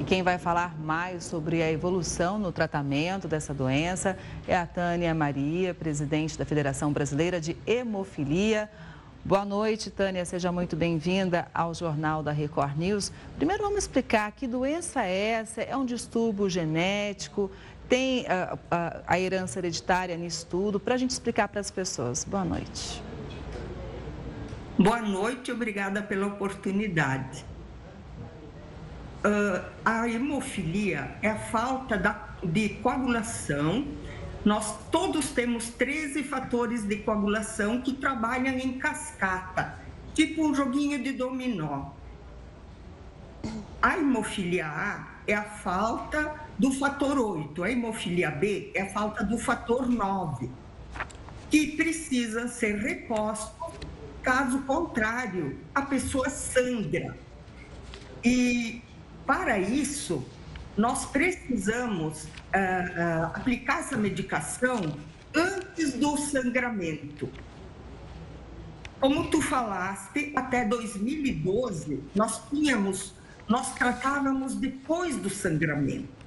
E 0.02 0.04
quem 0.04 0.20
vai 0.20 0.36
falar 0.36 0.76
mais 0.80 1.22
sobre 1.22 1.62
a 1.62 1.70
evolução 1.70 2.36
no 2.36 2.50
tratamento 2.50 3.28
dessa 3.28 3.54
doença 3.54 4.18
é 4.48 4.56
a 4.56 4.66
Tânia 4.66 5.14
Maria, 5.14 5.72
presidente 5.72 6.36
da 6.36 6.44
Federação 6.44 6.92
Brasileira 6.92 7.40
de 7.40 7.56
Hemofilia. 7.64 8.68
Boa 9.24 9.44
noite, 9.44 9.88
Tânia. 9.88 10.24
Seja 10.24 10.50
muito 10.50 10.74
bem-vinda 10.74 11.46
ao 11.54 11.72
Jornal 11.72 12.24
da 12.24 12.32
Record 12.32 12.76
News. 12.76 13.12
Primeiro, 13.36 13.62
vamos 13.62 13.84
explicar 13.84 14.32
que 14.32 14.48
doença 14.48 15.04
é 15.04 15.16
essa? 15.28 15.62
É 15.62 15.76
um 15.76 15.86
distúrbio 15.86 16.50
genético? 16.50 17.48
Tem 17.88 18.26
a, 18.26 18.58
a, 18.68 19.00
a 19.06 19.20
herança 19.20 19.60
hereditária 19.60 20.16
nisso 20.16 20.48
tudo? 20.50 20.80
Para 20.80 20.94
a 20.94 20.96
gente 20.96 21.10
explicar 21.10 21.46
para 21.46 21.60
as 21.60 21.70
pessoas. 21.70 22.24
Boa 22.24 22.44
noite. 22.44 23.00
Boa 24.76 25.00
noite, 25.00 25.52
obrigada 25.52 26.02
pela 26.02 26.26
oportunidade. 26.26 27.44
Uh, 29.24 29.64
a 29.84 30.08
hemofilia 30.08 31.14
é 31.22 31.28
a 31.28 31.38
falta 31.38 31.96
da, 31.96 32.28
de 32.42 32.70
coagulação. 32.70 33.86
Nós 34.44 34.76
todos 34.90 35.30
temos 35.30 35.68
13 35.68 36.24
fatores 36.24 36.82
de 36.82 36.96
coagulação 36.96 37.80
que 37.80 37.92
trabalham 37.92 38.58
em 38.58 38.76
cascata, 38.76 39.78
tipo 40.14 40.44
um 40.44 40.52
joguinho 40.52 41.00
de 41.00 41.12
dominó. 41.12 41.90
A 43.80 43.98
hemofilia 43.98 44.66
A 44.66 45.08
é 45.28 45.34
a 45.34 45.44
falta 45.44 46.40
do 46.58 46.72
fator 46.72 47.18
8, 47.18 47.62
a 47.62 47.70
hemofilia 47.70 48.32
B 48.32 48.72
é 48.74 48.82
a 48.82 48.90
falta 48.90 49.22
do 49.22 49.38
fator 49.38 49.88
9, 49.88 50.50
que 51.48 51.76
precisa 51.76 52.48
ser 52.48 52.78
reposto, 52.78 53.54
caso 54.22 54.62
contrário, 54.62 55.56
a 55.72 55.82
pessoa 55.82 56.28
sangra. 56.28 57.16
E 58.24 58.82
para 59.24 59.58
isso, 59.58 60.24
nós 60.76 61.04
precisamos 61.06 62.24
uh, 62.24 62.26
uh, 62.26 63.24
aplicar 63.34 63.80
essa 63.80 63.96
medicação 63.96 64.96
antes 65.34 65.94
do 65.94 66.16
sangramento. 66.16 67.28
Como 69.00 69.28
tu 69.30 69.40
falaste, 69.42 70.32
até 70.36 70.64
2012 70.64 72.02
nós 72.14 72.40
tínhamos, 72.48 73.14
nós 73.48 73.74
tratávamos 73.74 74.54
depois 74.54 75.16
do 75.16 75.28
sangramento. 75.28 76.22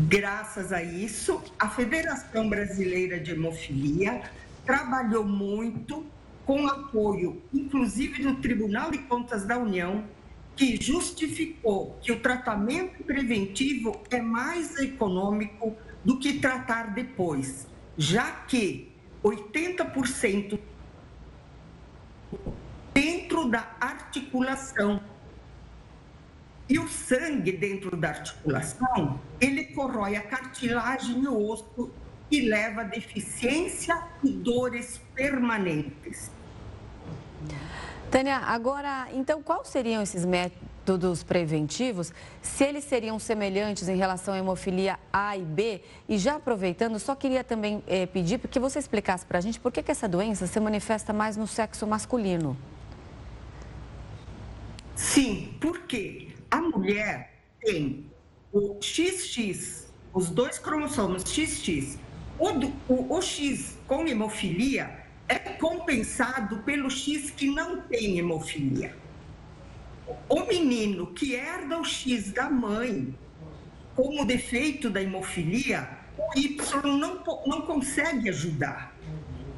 Graças 0.00 0.72
a 0.72 0.82
isso, 0.82 1.40
a 1.58 1.68
Federação 1.68 2.48
Brasileira 2.48 3.20
de 3.20 3.30
Hemofilia 3.30 4.22
trabalhou 4.66 5.24
muito 5.24 6.04
com 6.44 6.66
apoio, 6.66 7.40
inclusive 7.52 8.22
do 8.22 8.34
Tribunal 8.36 8.90
de 8.90 8.98
Contas 8.98 9.44
da 9.44 9.56
União, 9.56 10.04
que 10.56 10.80
justificou 10.80 11.98
que 12.00 12.12
o 12.12 12.20
tratamento 12.20 13.02
preventivo 13.04 14.00
é 14.10 14.20
mais 14.20 14.78
econômico 14.78 15.76
do 16.04 16.18
que 16.18 16.38
tratar 16.38 16.94
depois, 16.94 17.66
já 17.96 18.30
que 18.30 18.92
80% 19.22 20.58
dentro 22.92 23.48
da 23.48 23.74
articulação 23.80 25.02
e 26.68 26.78
o 26.78 26.88
sangue 26.88 27.52
dentro 27.52 27.96
da 27.96 28.08
articulação, 28.08 29.20
ele 29.40 29.64
corrói 29.66 30.16
a 30.16 30.22
cartilagem 30.22 31.22
e 31.22 31.28
o 31.28 31.50
osso 31.50 31.90
e 32.30 32.40
leva 32.42 32.82
a 32.82 32.84
deficiência 32.84 34.02
e 34.22 34.30
dores 34.30 35.00
permanentes. 35.14 36.30
Tânia, 38.10 38.36
agora, 38.38 39.08
então, 39.12 39.42
quais 39.42 39.68
seriam 39.68 40.02
esses 40.02 40.24
métodos 40.24 41.22
preventivos? 41.22 42.12
Se 42.40 42.64
eles 42.64 42.84
seriam 42.84 43.18
semelhantes 43.18 43.88
em 43.88 43.96
relação 43.96 44.34
à 44.34 44.38
hemofilia 44.38 44.98
A 45.12 45.36
e 45.36 45.42
B? 45.42 45.80
E 46.08 46.16
já 46.16 46.36
aproveitando, 46.36 46.98
só 46.98 47.14
queria 47.14 47.42
também 47.42 47.82
eh, 47.86 48.06
pedir 48.06 48.38
que 48.38 48.60
você 48.60 48.78
explicasse 48.78 49.26
para 49.26 49.38
a 49.38 49.40
gente 49.40 49.58
por 49.58 49.72
que, 49.72 49.82
que 49.82 49.90
essa 49.90 50.08
doença 50.08 50.46
se 50.46 50.60
manifesta 50.60 51.12
mais 51.12 51.36
no 51.36 51.46
sexo 51.46 51.86
masculino. 51.86 52.56
Sim, 54.94 55.56
porque 55.60 56.28
a 56.50 56.60
mulher 56.60 57.34
tem 57.60 58.06
o 58.52 58.78
XX, 58.80 59.88
os 60.12 60.30
dois 60.30 60.58
cromossomos 60.58 61.22
XX, 61.22 61.98
o, 62.38 62.48
o, 62.92 63.16
o 63.16 63.22
X 63.22 63.76
com 63.88 64.06
hemofilia 64.06 65.03
é 65.28 65.38
compensado 65.38 66.58
pelo 66.58 66.90
X 66.90 67.30
que 67.30 67.46
não 67.46 67.80
tem 67.82 68.18
hemofilia. 68.18 68.96
O 70.28 70.44
menino 70.46 71.06
que 71.08 71.34
herda 71.34 71.78
o 71.78 71.84
X 71.84 72.32
da 72.32 72.50
mãe, 72.50 73.14
como 73.96 74.24
defeito 74.24 74.90
da 74.90 75.02
hemofilia, 75.02 75.88
o 76.18 76.38
Y 76.38 76.98
não, 76.98 77.22
não 77.46 77.62
consegue 77.62 78.28
ajudar. 78.28 78.94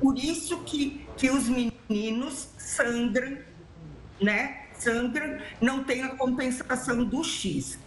Por 0.00 0.18
isso 0.18 0.62
que, 0.62 1.06
que 1.16 1.30
os 1.30 1.48
meninos 1.48 2.48
sangram, 2.58 3.38
né? 4.20 4.66
Sangram, 4.74 5.38
não 5.60 5.82
tem 5.84 6.02
a 6.02 6.10
compensação 6.10 7.04
do 7.04 7.24
X. 7.24 7.78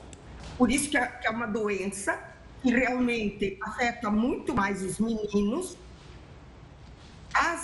Por 0.57 0.71
isso 0.71 0.89
que 0.89 0.97
é, 0.97 1.05
que 1.05 1.27
é 1.27 1.29
uma 1.29 1.45
doença 1.45 2.19
que 2.61 2.71
realmente 2.71 3.57
afeta 3.61 4.09
muito 4.09 4.53
mais 4.53 4.81
os 4.83 4.99
meninos 4.99 5.77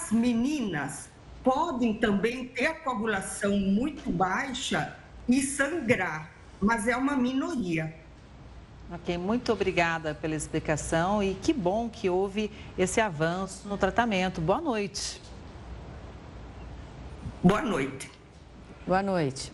as 0.06 0.12
meninas 0.12 1.10
podem 1.43 1.95
também 1.95 2.47
ter 2.47 2.68
a 2.68 2.76
coagulação 2.76 3.58
muito 3.58 4.12
baixa 4.12 4.95
e 5.28 5.41
sangrar, 5.41 6.30
mas 6.62 6.88
é 6.88 6.95
uma 6.95 7.16
minoria. 7.16 7.93
Ok, 8.91 9.18
muito 9.18 9.51
obrigada 9.51 10.14
pela 10.14 10.36
explicação 10.36 11.24
e 11.24 11.34
que 11.34 11.51
bom 11.51 11.89
que 11.89 12.08
houve 12.08 12.51
esse 12.78 13.01
avanço 13.01 13.68
no 13.68 13.80
tratamento. 13.80 14.39
Boa 14.39 14.62
noite. 14.62 15.20
Boa 17.43 17.64
noite. 17.64 18.12
Boa 18.86 19.01
noite. 19.01 19.51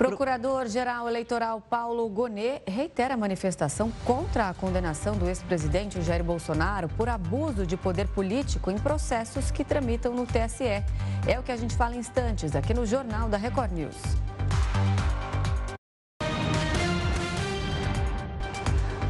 Procurador-Geral 0.00 1.10
Eleitoral 1.10 1.60
Paulo 1.60 2.08
Gonet 2.08 2.62
reitera 2.66 3.12
a 3.12 3.16
manifestação 3.18 3.92
contra 4.02 4.48
a 4.48 4.54
condenação 4.54 5.14
do 5.14 5.28
ex-presidente 5.28 6.00
Jair 6.00 6.24
Bolsonaro 6.24 6.88
por 6.88 7.10
abuso 7.10 7.66
de 7.66 7.76
poder 7.76 8.08
político 8.08 8.70
em 8.70 8.78
processos 8.78 9.50
que 9.50 9.62
tramitam 9.62 10.14
no 10.14 10.24
TSE. 10.24 10.82
É 11.28 11.38
o 11.38 11.42
que 11.42 11.52
a 11.52 11.56
gente 11.56 11.76
fala 11.76 11.96
em 11.96 11.98
instantes 11.98 12.56
aqui 12.56 12.72
no 12.72 12.86
Jornal 12.86 13.28
da 13.28 13.36
Record 13.36 13.72
News. 13.72 14.29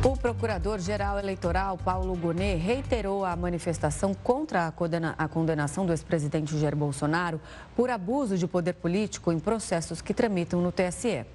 O 0.02 0.16
procurador-geral 0.16 1.18
eleitoral 1.18 1.76
Paulo 1.76 2.16
Gonet 2.16 2.56
reiterou 2.56 3.22
a 3.22 3.36
manifestação 3.36 4.14
contra 4.14 4.72
a 5.18 5.28
condenação 5.28 5.84
do 5.84 5.92
ex-presidente 5.92 6.58
Jair 6.58 6.74
Bolsonaro 6.74 7.38
por 7.76 7.90
abuso 7.90 8.38
de 8.38 8.46
poder 8.46 8.72
político 8.72 9.30
em 9.30 9.38
processos 9.38 10.00
que 10.00 10.14
tramitam 10.14 10.62
no 10.62 10.72
TSE. 10.72 11.26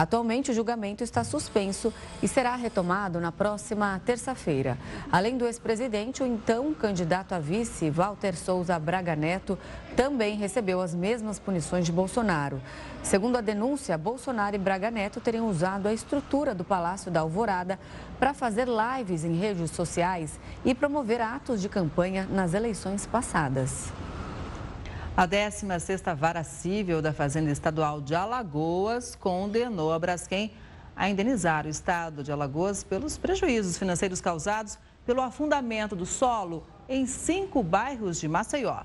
Atualmente, 0.00 0.50
o 0.50 0.54
julgamento 0.54 1.04
está 1.04 1.22
suspenso 1.22 1.92
e 2.22 2.26
será 2.26 2.56
retomado 2.56 3.20
na 3.20 3.30
próxima 3.30 4.00
terça-feira. 4.02 4.78
Além 5.12 5.36
do 5.36 5.44
ex-presidente, 5.44 6.22
o 6.22 6.26
então 6.26 6.72
candidato 6.72 7.34
a 7.34 7.38
vice, 7.38 7.90
Walter 7.90 8.34
Souza 8.34 8.78
Braga 8.78 9.14
Neto, 9.14 9.58
também 9.94 10.38
recebeu 10.38 10.80
as 10.80 10.94
mesmas 10.94 11.38
punições 11.38 11.84
de 11.84 11.92
Bolsonaro. 11.92 12.62
Segundo 13.02 13.36
a 13.36 13.42
denúncia, 13.42 13.98
Bolsonaro 13.98 14.56
e 14.56 14.58
Braga 14.58 14.90
Neto 14.90 15.20
teriam 15.20 15.46
usado 15.46 15.86
a 15.86 15.92
estrutura 15.92 16.54
do 16.54 16.64
Palácio 16.64 17.10
da 17.10 17.20
Alvorada 17.20 17.78
para 18.18 18.32
fazer 18.32 18.66
lives 18.66 19.22
em 19.22 19.34
redes 19.34 19.70
sociais 19.70 20.40
e 20.64 20.74
promover 20.74 21.20
atos 21.20 21.60
de 21.60 21.68
campanha 21.68 22.26
nas 22.30 22.54
eleições 22.54 23.04
passadas. 23.04 23.92
A 25.16 25.26
16ª 25.26 26.14
Vara 26.14 26.44
Civil 26.44 27.02
da 27.02 27.12
Fazenda 27.12 27.50
Estadual 27.50 28.00
de 28.00 28.14
Alagoas 28.14 29.16
condenou 29.16 29.92
a 29.92 29.98
Braskem 29.98 30.52
a 30.94 31.10
indenizar 31.10 31.66
o 31.66 31.68
Estado 31.68 32.22
de 32.22 32.30
Alagoas 32.30 32.84
pelos 32.84 33.18
prejuízos 33.18 33.76
financeiros 33.76 34.20
causados 34.20 34.78
pelo 35.04 35.20
afundamento 35.20 35.96
do 35.96 36.06
solo 36.06 36.64
em 36.88 37.06
cinco 37.06 37.62
bairros 37.62 38.20
de 38.20 38.28
Maceió. 38.28 38.84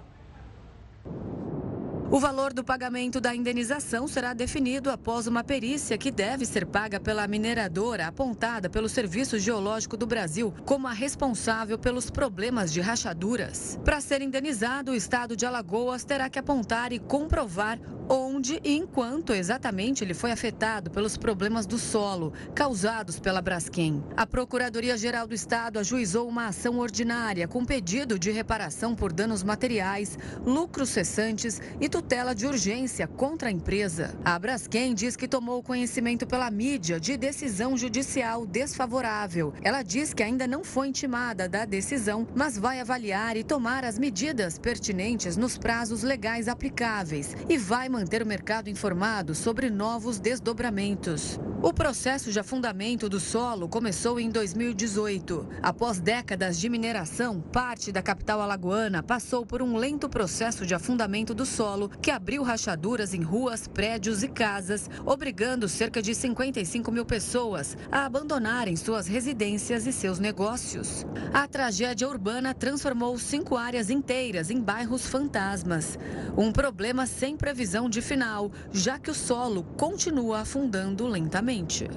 O 2.11 2.19
valor 2.19 2.53
do 2.53 2.63
pagamento 2.63 3.19
da 3.19 3.35
indenização 3.35 4.07
será 4.07 4.31
definido 4.31 4.91
após 4.91 5.25
uma 5.25 5.43
perícia 5.43 5.97
que 5.97 6.11
deve 6.11 6.45
ser 6.45 6.63
paga 6.63 6.99
pela 6.99 7.27
mineradora 7.27 8.05
apontada 8.05 8.69
pelo 8.69 8.87
Serviço 8.87 9.39
Geológico 9.39 9.97
do 9.97 10.05
Brasil 10.05 10.53
como 10.65 10.87
a 10.87 10.93
responsável 10.93 11.79
pelos 11.79 12.11
problemas 12.11 12.71
de 12.71 12.79
rachaduras. 12.79 13.79
Para 13.83 13.99
ser 13.99 14.21
indenizado, 14.21 14.91
o 14.91 14.95
estado 14.95 15.35
de 15.35 15.47
Alagoas 15.47 16.03
terá 16.03 16.29
que 16.29 16.37
apontar 16.37 16.93
e 16.93 16.99
comprovar 16.99 17.79
onde 18.07 18.61
e 18.63 18.75
enquanto 18.75 19.33
exatamente 19.33 20.03
ele 20.03 20.13
foi 20.13 20.31
afetado 20.31 20.91
pelos 20.91 21.17
problemas 21.17 21.65
do 21.65 21.77
solo 21.77 22.33
causados 22.53 23.19
pela 23.19 23.41
Braskem. 23.41 24.03
A 24.15 24.27
Procuradoria-Geral 24.27 25.27
do 25.27 25.33
Estado 25.33 25.79
ajuizou 25.79 26.27
uma 26.27 26.47
ação 26.47 26.77
ordinária 26.77 27.47
com 27.47 27.65
pedido 27.65 28.19
de 28.19 28.29
reparação 28.29 28.95
por 28.95 29.11
danos 29.11 29.43
materiais, 29.43 30.17
lucros 30.45 30.89
cessantes 30.89 31.59
e 31.81 31.89
tutela 31.95 32.35
de 32.35 32.45
urgência 32.45 33.07
contra 33.07 33.47
a 33.47 33.51
empresa. 33.51 34.19
A 34.25 34.37
Braskem 34.37 34.93
diz 34.93 35.15
que 35.15 35.29
tomou 35.29 35.63
conhecimento 35.63 36.27
pela 36.27 36.51
mídia 36.51 36.99
de 36.99 37.15
decisão 37.15 37.77
judicial 37.77 38.45
desfavorável. 38.45 39.53
Ela 39.63 39.81
diz 39.81 40.13
que 40.13 40.21
ainda 40.21 40.45
não 40.45 40.61
foi 40.61 40.89
intimada 40.89 41.47
da 41.47 41.63
decisão, 41.63 42.27
mas 42.35 42.57
vai 42.57 42.81
avaliar 42.81 43.37
e 43.37 43.45
tomar 43.45 43.85
as 43.85 43.97
medidas 43.97 44.59
pertinentes 44.59 45.37
nos 45.37 45.57
prazos 45.57 46.03
legais 46.03 46.49
aplicáveis 46.49 47.33
e 47.47 47.57
vai 47.57 47.87
manter 47.87 48.21
o 48.21 48.27
mercado 48.27 48.69
informado 48.69 49.33
sobre 49.33 49.69
novos 49.69 50.19
desdobramentos. 50.19 51.39
O 51.65 51.73
processo 51.73 52.31
de 52.31 52.39
afundamento 52.39 53.09
do 53.09 53.19
solo 53.19 53.67
começou 53.67 54.19
em 54.19 54.29
2018. 54.29 55.47
Após 55.63 55.99
décadas 55.99 56.59
de 56.59 56.69
mineração, 56.69 57.41
parte 57.41 57.91
da 57.91 58.03
capital 58.03 58.39
alagoana 58.39 59.01
passou 59.01 59.45
por 59.45 59.63
um 59.63 59.75
lento 59.75 60.07
processo 60.07 60.63
de 60.63 60.75
afundamento 60.75 61.33
do 61.33 61.43
solo 61.43 61.84
que 61.89 62.11
abriu 62.11 62.43
rachaduras 62.43 63.13
em 63.13 63.21
ruas, 63.21 63.67
prédios 63.67 64.23
e 64.23 64.27
casas, 64.27 64.89
obrigando 65.05 65.67
cerca 65.67 66.01
de 66.01 66.13
55 66.13 66.91
mil 66.91 67.05
pessoas 67.05 67.77
a 67.91 68.05
abandonarem 68.05 68.75
suas 68.75 69.07
residências 69.07 69.85
e 69.85 69.93
seus 69.93 70.19
negócios. 70.19 71.05
A 71.33 71.47
tragédia 71.47 72.07
urbana 72.07 72.53
transformou 72.53 73.17
cinco 73.17 73.57
áreas 73.57 73.89
inteiras 73.89 74.49
em 74.49 74.59
bairros 74.59 75.07
fantasmas. 75.07 75.97
Um 76.37 76.51
problema 76.51 77.05
sem 77.05 77.37
previsão 77.37 77.89
de 77.89 78.01
final, 78.01 78.51
já 78.71 78.99
que 78.99 79.11
o 79.11 79.15
solo 79.15 79.63
continua 79.77 80.39
afundando 80.39 81.07
lentamente. 81.07 81.87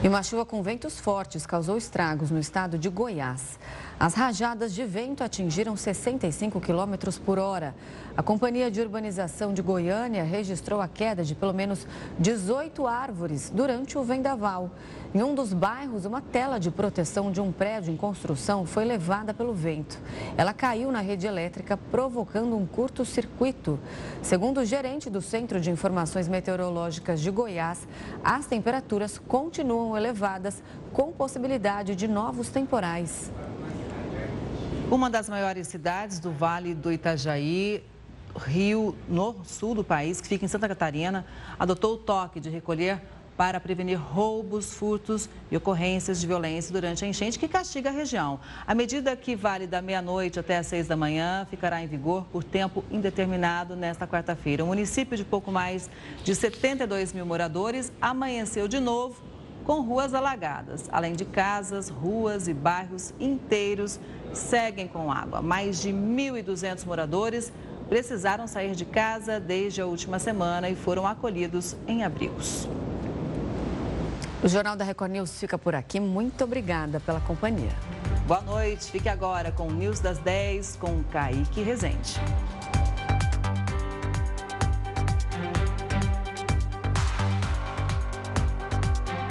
E 0.00 0.06
uma 0.06 0.22
chuva 0.22 0.46
com 0.46 0.62
ventos 0.62 1.00
fortes 1.00 1.44
causou 1.44 1.76
estragos 1.76 2.30
no 2.30 2.38
estado 2.38 2.78
de 2.78 2.88
Goiás. 2.88 3.58
As 4.00 4.14
rajadas 4.14 4.72
de 4.72 4.84
vento 4.84 5.24
atingiram 5.24 5.74
65 5.74 6.60
quilômetros 6.60 7.18
por 7.18 7.36
hora. 7.36 7.74
A 8.16 8.22
Companhia 8.22 8.70
de 8.70 8.80
Urbanização 8.80 9.52
de 9.52 9.60
Goiânia 9.60 10.22
registrou 10.22 10.80
a 10.80 10.86
queda 10.86 11.24
de 11.24 11.34
pelo 11.34 11.52
menos 11.52 11.84
18 12.16 12.86
árvores 12.86 13.50
durante 13.52 13.98
o 13.98 14.04
vendaval. 14.04 14.70
Em 15.12 15.20
um 15.20 15.34
dos 15.34 15.52
bairros, 15.52 16.04
uma 16.04 16.20
tela 16.20 16.60
de 16.60 16.70
proteção 16.70 17.32
de 17.32 17.40
um 17.40 17.50
prédio 17.50 17.92
em 17.92 17.96
construção 17.96 18.64
foi 18.64 18.84
levada 18.84 19.34
pelo 19.34 19.52
vento. 19.52 19.98
Ela 20.36 20.52
caiu 20.52 20.92
na 20.92 21.00
rede 21.00 21.26
elétrica, 21.26 21.76
provocando 21.76 22.56
um 22.56 22.66
curto-circuito. 22.66 23.80
Segundo 24.22 24.60
o 24.60 24.64
gerente 24.64 25.10
do 25.10 25.20
Centro 25.20 25.60
de 25.60 25.72
Informações 25.72 26.28
Meteorológicas 26.28 27.20
de 27.20 27.32
Goiás, 27.32 27.88
as 28.22 28.46
temperaturas 28.46 29.18
continuam 29.18 29.96
elevadas, 29.96 30.62
com 30.92 31.10
possibilidade 31.10 31.96
de 31.96 32.06
novos 32.06 32.48
temporais. 32.48 33.28
Uma 34.90 35.10
das 35.10 35.28
maiores 35.28 35.68
cidades 35.68 36.18
do 36.18 36.32
Vale 36.32 36.74
do 36.74 36.90
Itajaí, 36.90 37.84
Rio, 38.34 38.96
no 39.06 39.44
sul 39.44 39.74
do 39.74 39.84
país, 39.84 40.18
que 40.18 40.26
fica 40.26 40.46
em 40.46 40.48
Santa 40.48 40.66
Catarina, 40.66 41.26
adotou 41.58 41.92
o 41.92 41.98
toque 41.98 42.40
de 42.40 42.48
recolher 42.48 42.98
para 43.36 43.60
prevenir 43.60 44.00
roubos, 44.00 44.72
furtos 44.72 45.28
e 45.50 45.56
ocorrências 45.58 46.18
de 46.22 46.26
violência 46.26 46.72
durante 46.72 47.04
a 47.04 47.08
enchente 47.08 47.38
que 47.38 47.46
castiga 47.46 47.90
a 47.90 47.92
região. 47.92 48.40
A 48.66 48.74
medida 48.74 49.14
que 49.14 49.36
vale 49.36 49.66
da 49.66 49.82
meia-noite 49.82 50.40
até 50.40 50.56
às 50.56 50.66
seis 50.66 50.88
da 50.88 50.96
manhã 50.96 51.46
ficará 51.50 51.82
em 51.82 51.86
vigor 51.86 52.24
por 52.32 52.42
tempo 52.42 52.82
indeterminado 52.90 53.76
nesta 53.76 54.06
quarta-feira. 54.06 54.64
O 54.64 54.68
município 54.68 55.18
de 55.18 55.24
pouco 55.24 55.52
mais 55.52 55.90
de 56.24 56.34
72 56.34 57.12
mil 57.12 57.26
moradores 57.26 57.92
amanheceu 58.00 58.66
de 58.66 58.80
novo 58.80 59.27
com 59.68 59.82
ruas 59.82 60.14
alagadas. 60.14 60.88
Além 60.90 61.12
de 61.12 61.26
casas, 61.26 61.90
ruas 61.90 62.48
e 62.48 62.54
bairros 62.54 63.12
inteiros 63.20 64.00
seguem 64.32 64.88
com 64.88 65.12
água. 65.12 65.42
Mais 65.42 65.82
de 65.82 65.90
1.200 65.90 66.86
moradores 66.86 67.52
precisaram 67.86 68.46
sair 68.46 68.74
de 68.74 68.86
casa 68.86 69.38
desde 69.38 69.82
a 69.82 69.86
última 69.86 70.18
semana 70.18 70.70
e 70.70 70.74
foram 70.74 71.06
acolhidos 71.06 71.76
em 71.86 72.02
abrigos. 72.02 72.66
O 74.42 74.48
Jornal 74.48 74.74
da 74.74 74.86
Record 74.86 75.12
News 75.12 75.38
fica 75.38 75.58
por 75.58 75.74
aqui. 75.74 76.00
Muito 76.00 76.44
obrigada 76.44 76.98
pela 76.98 77.20
companhia. 77.20 77.76
Boa 78.26 78.40
noite. 78.40 78.90
Fique 78.90 79.10
agora 79.10 79.52
com 79.52 79.66
o 79.66 79.70
News 79.70 80.00
das 80.00 80.16
10 80.16 80.76
com 80.76 81.04
Kaique 81.12 81.60
Rezende. 81.60 82.18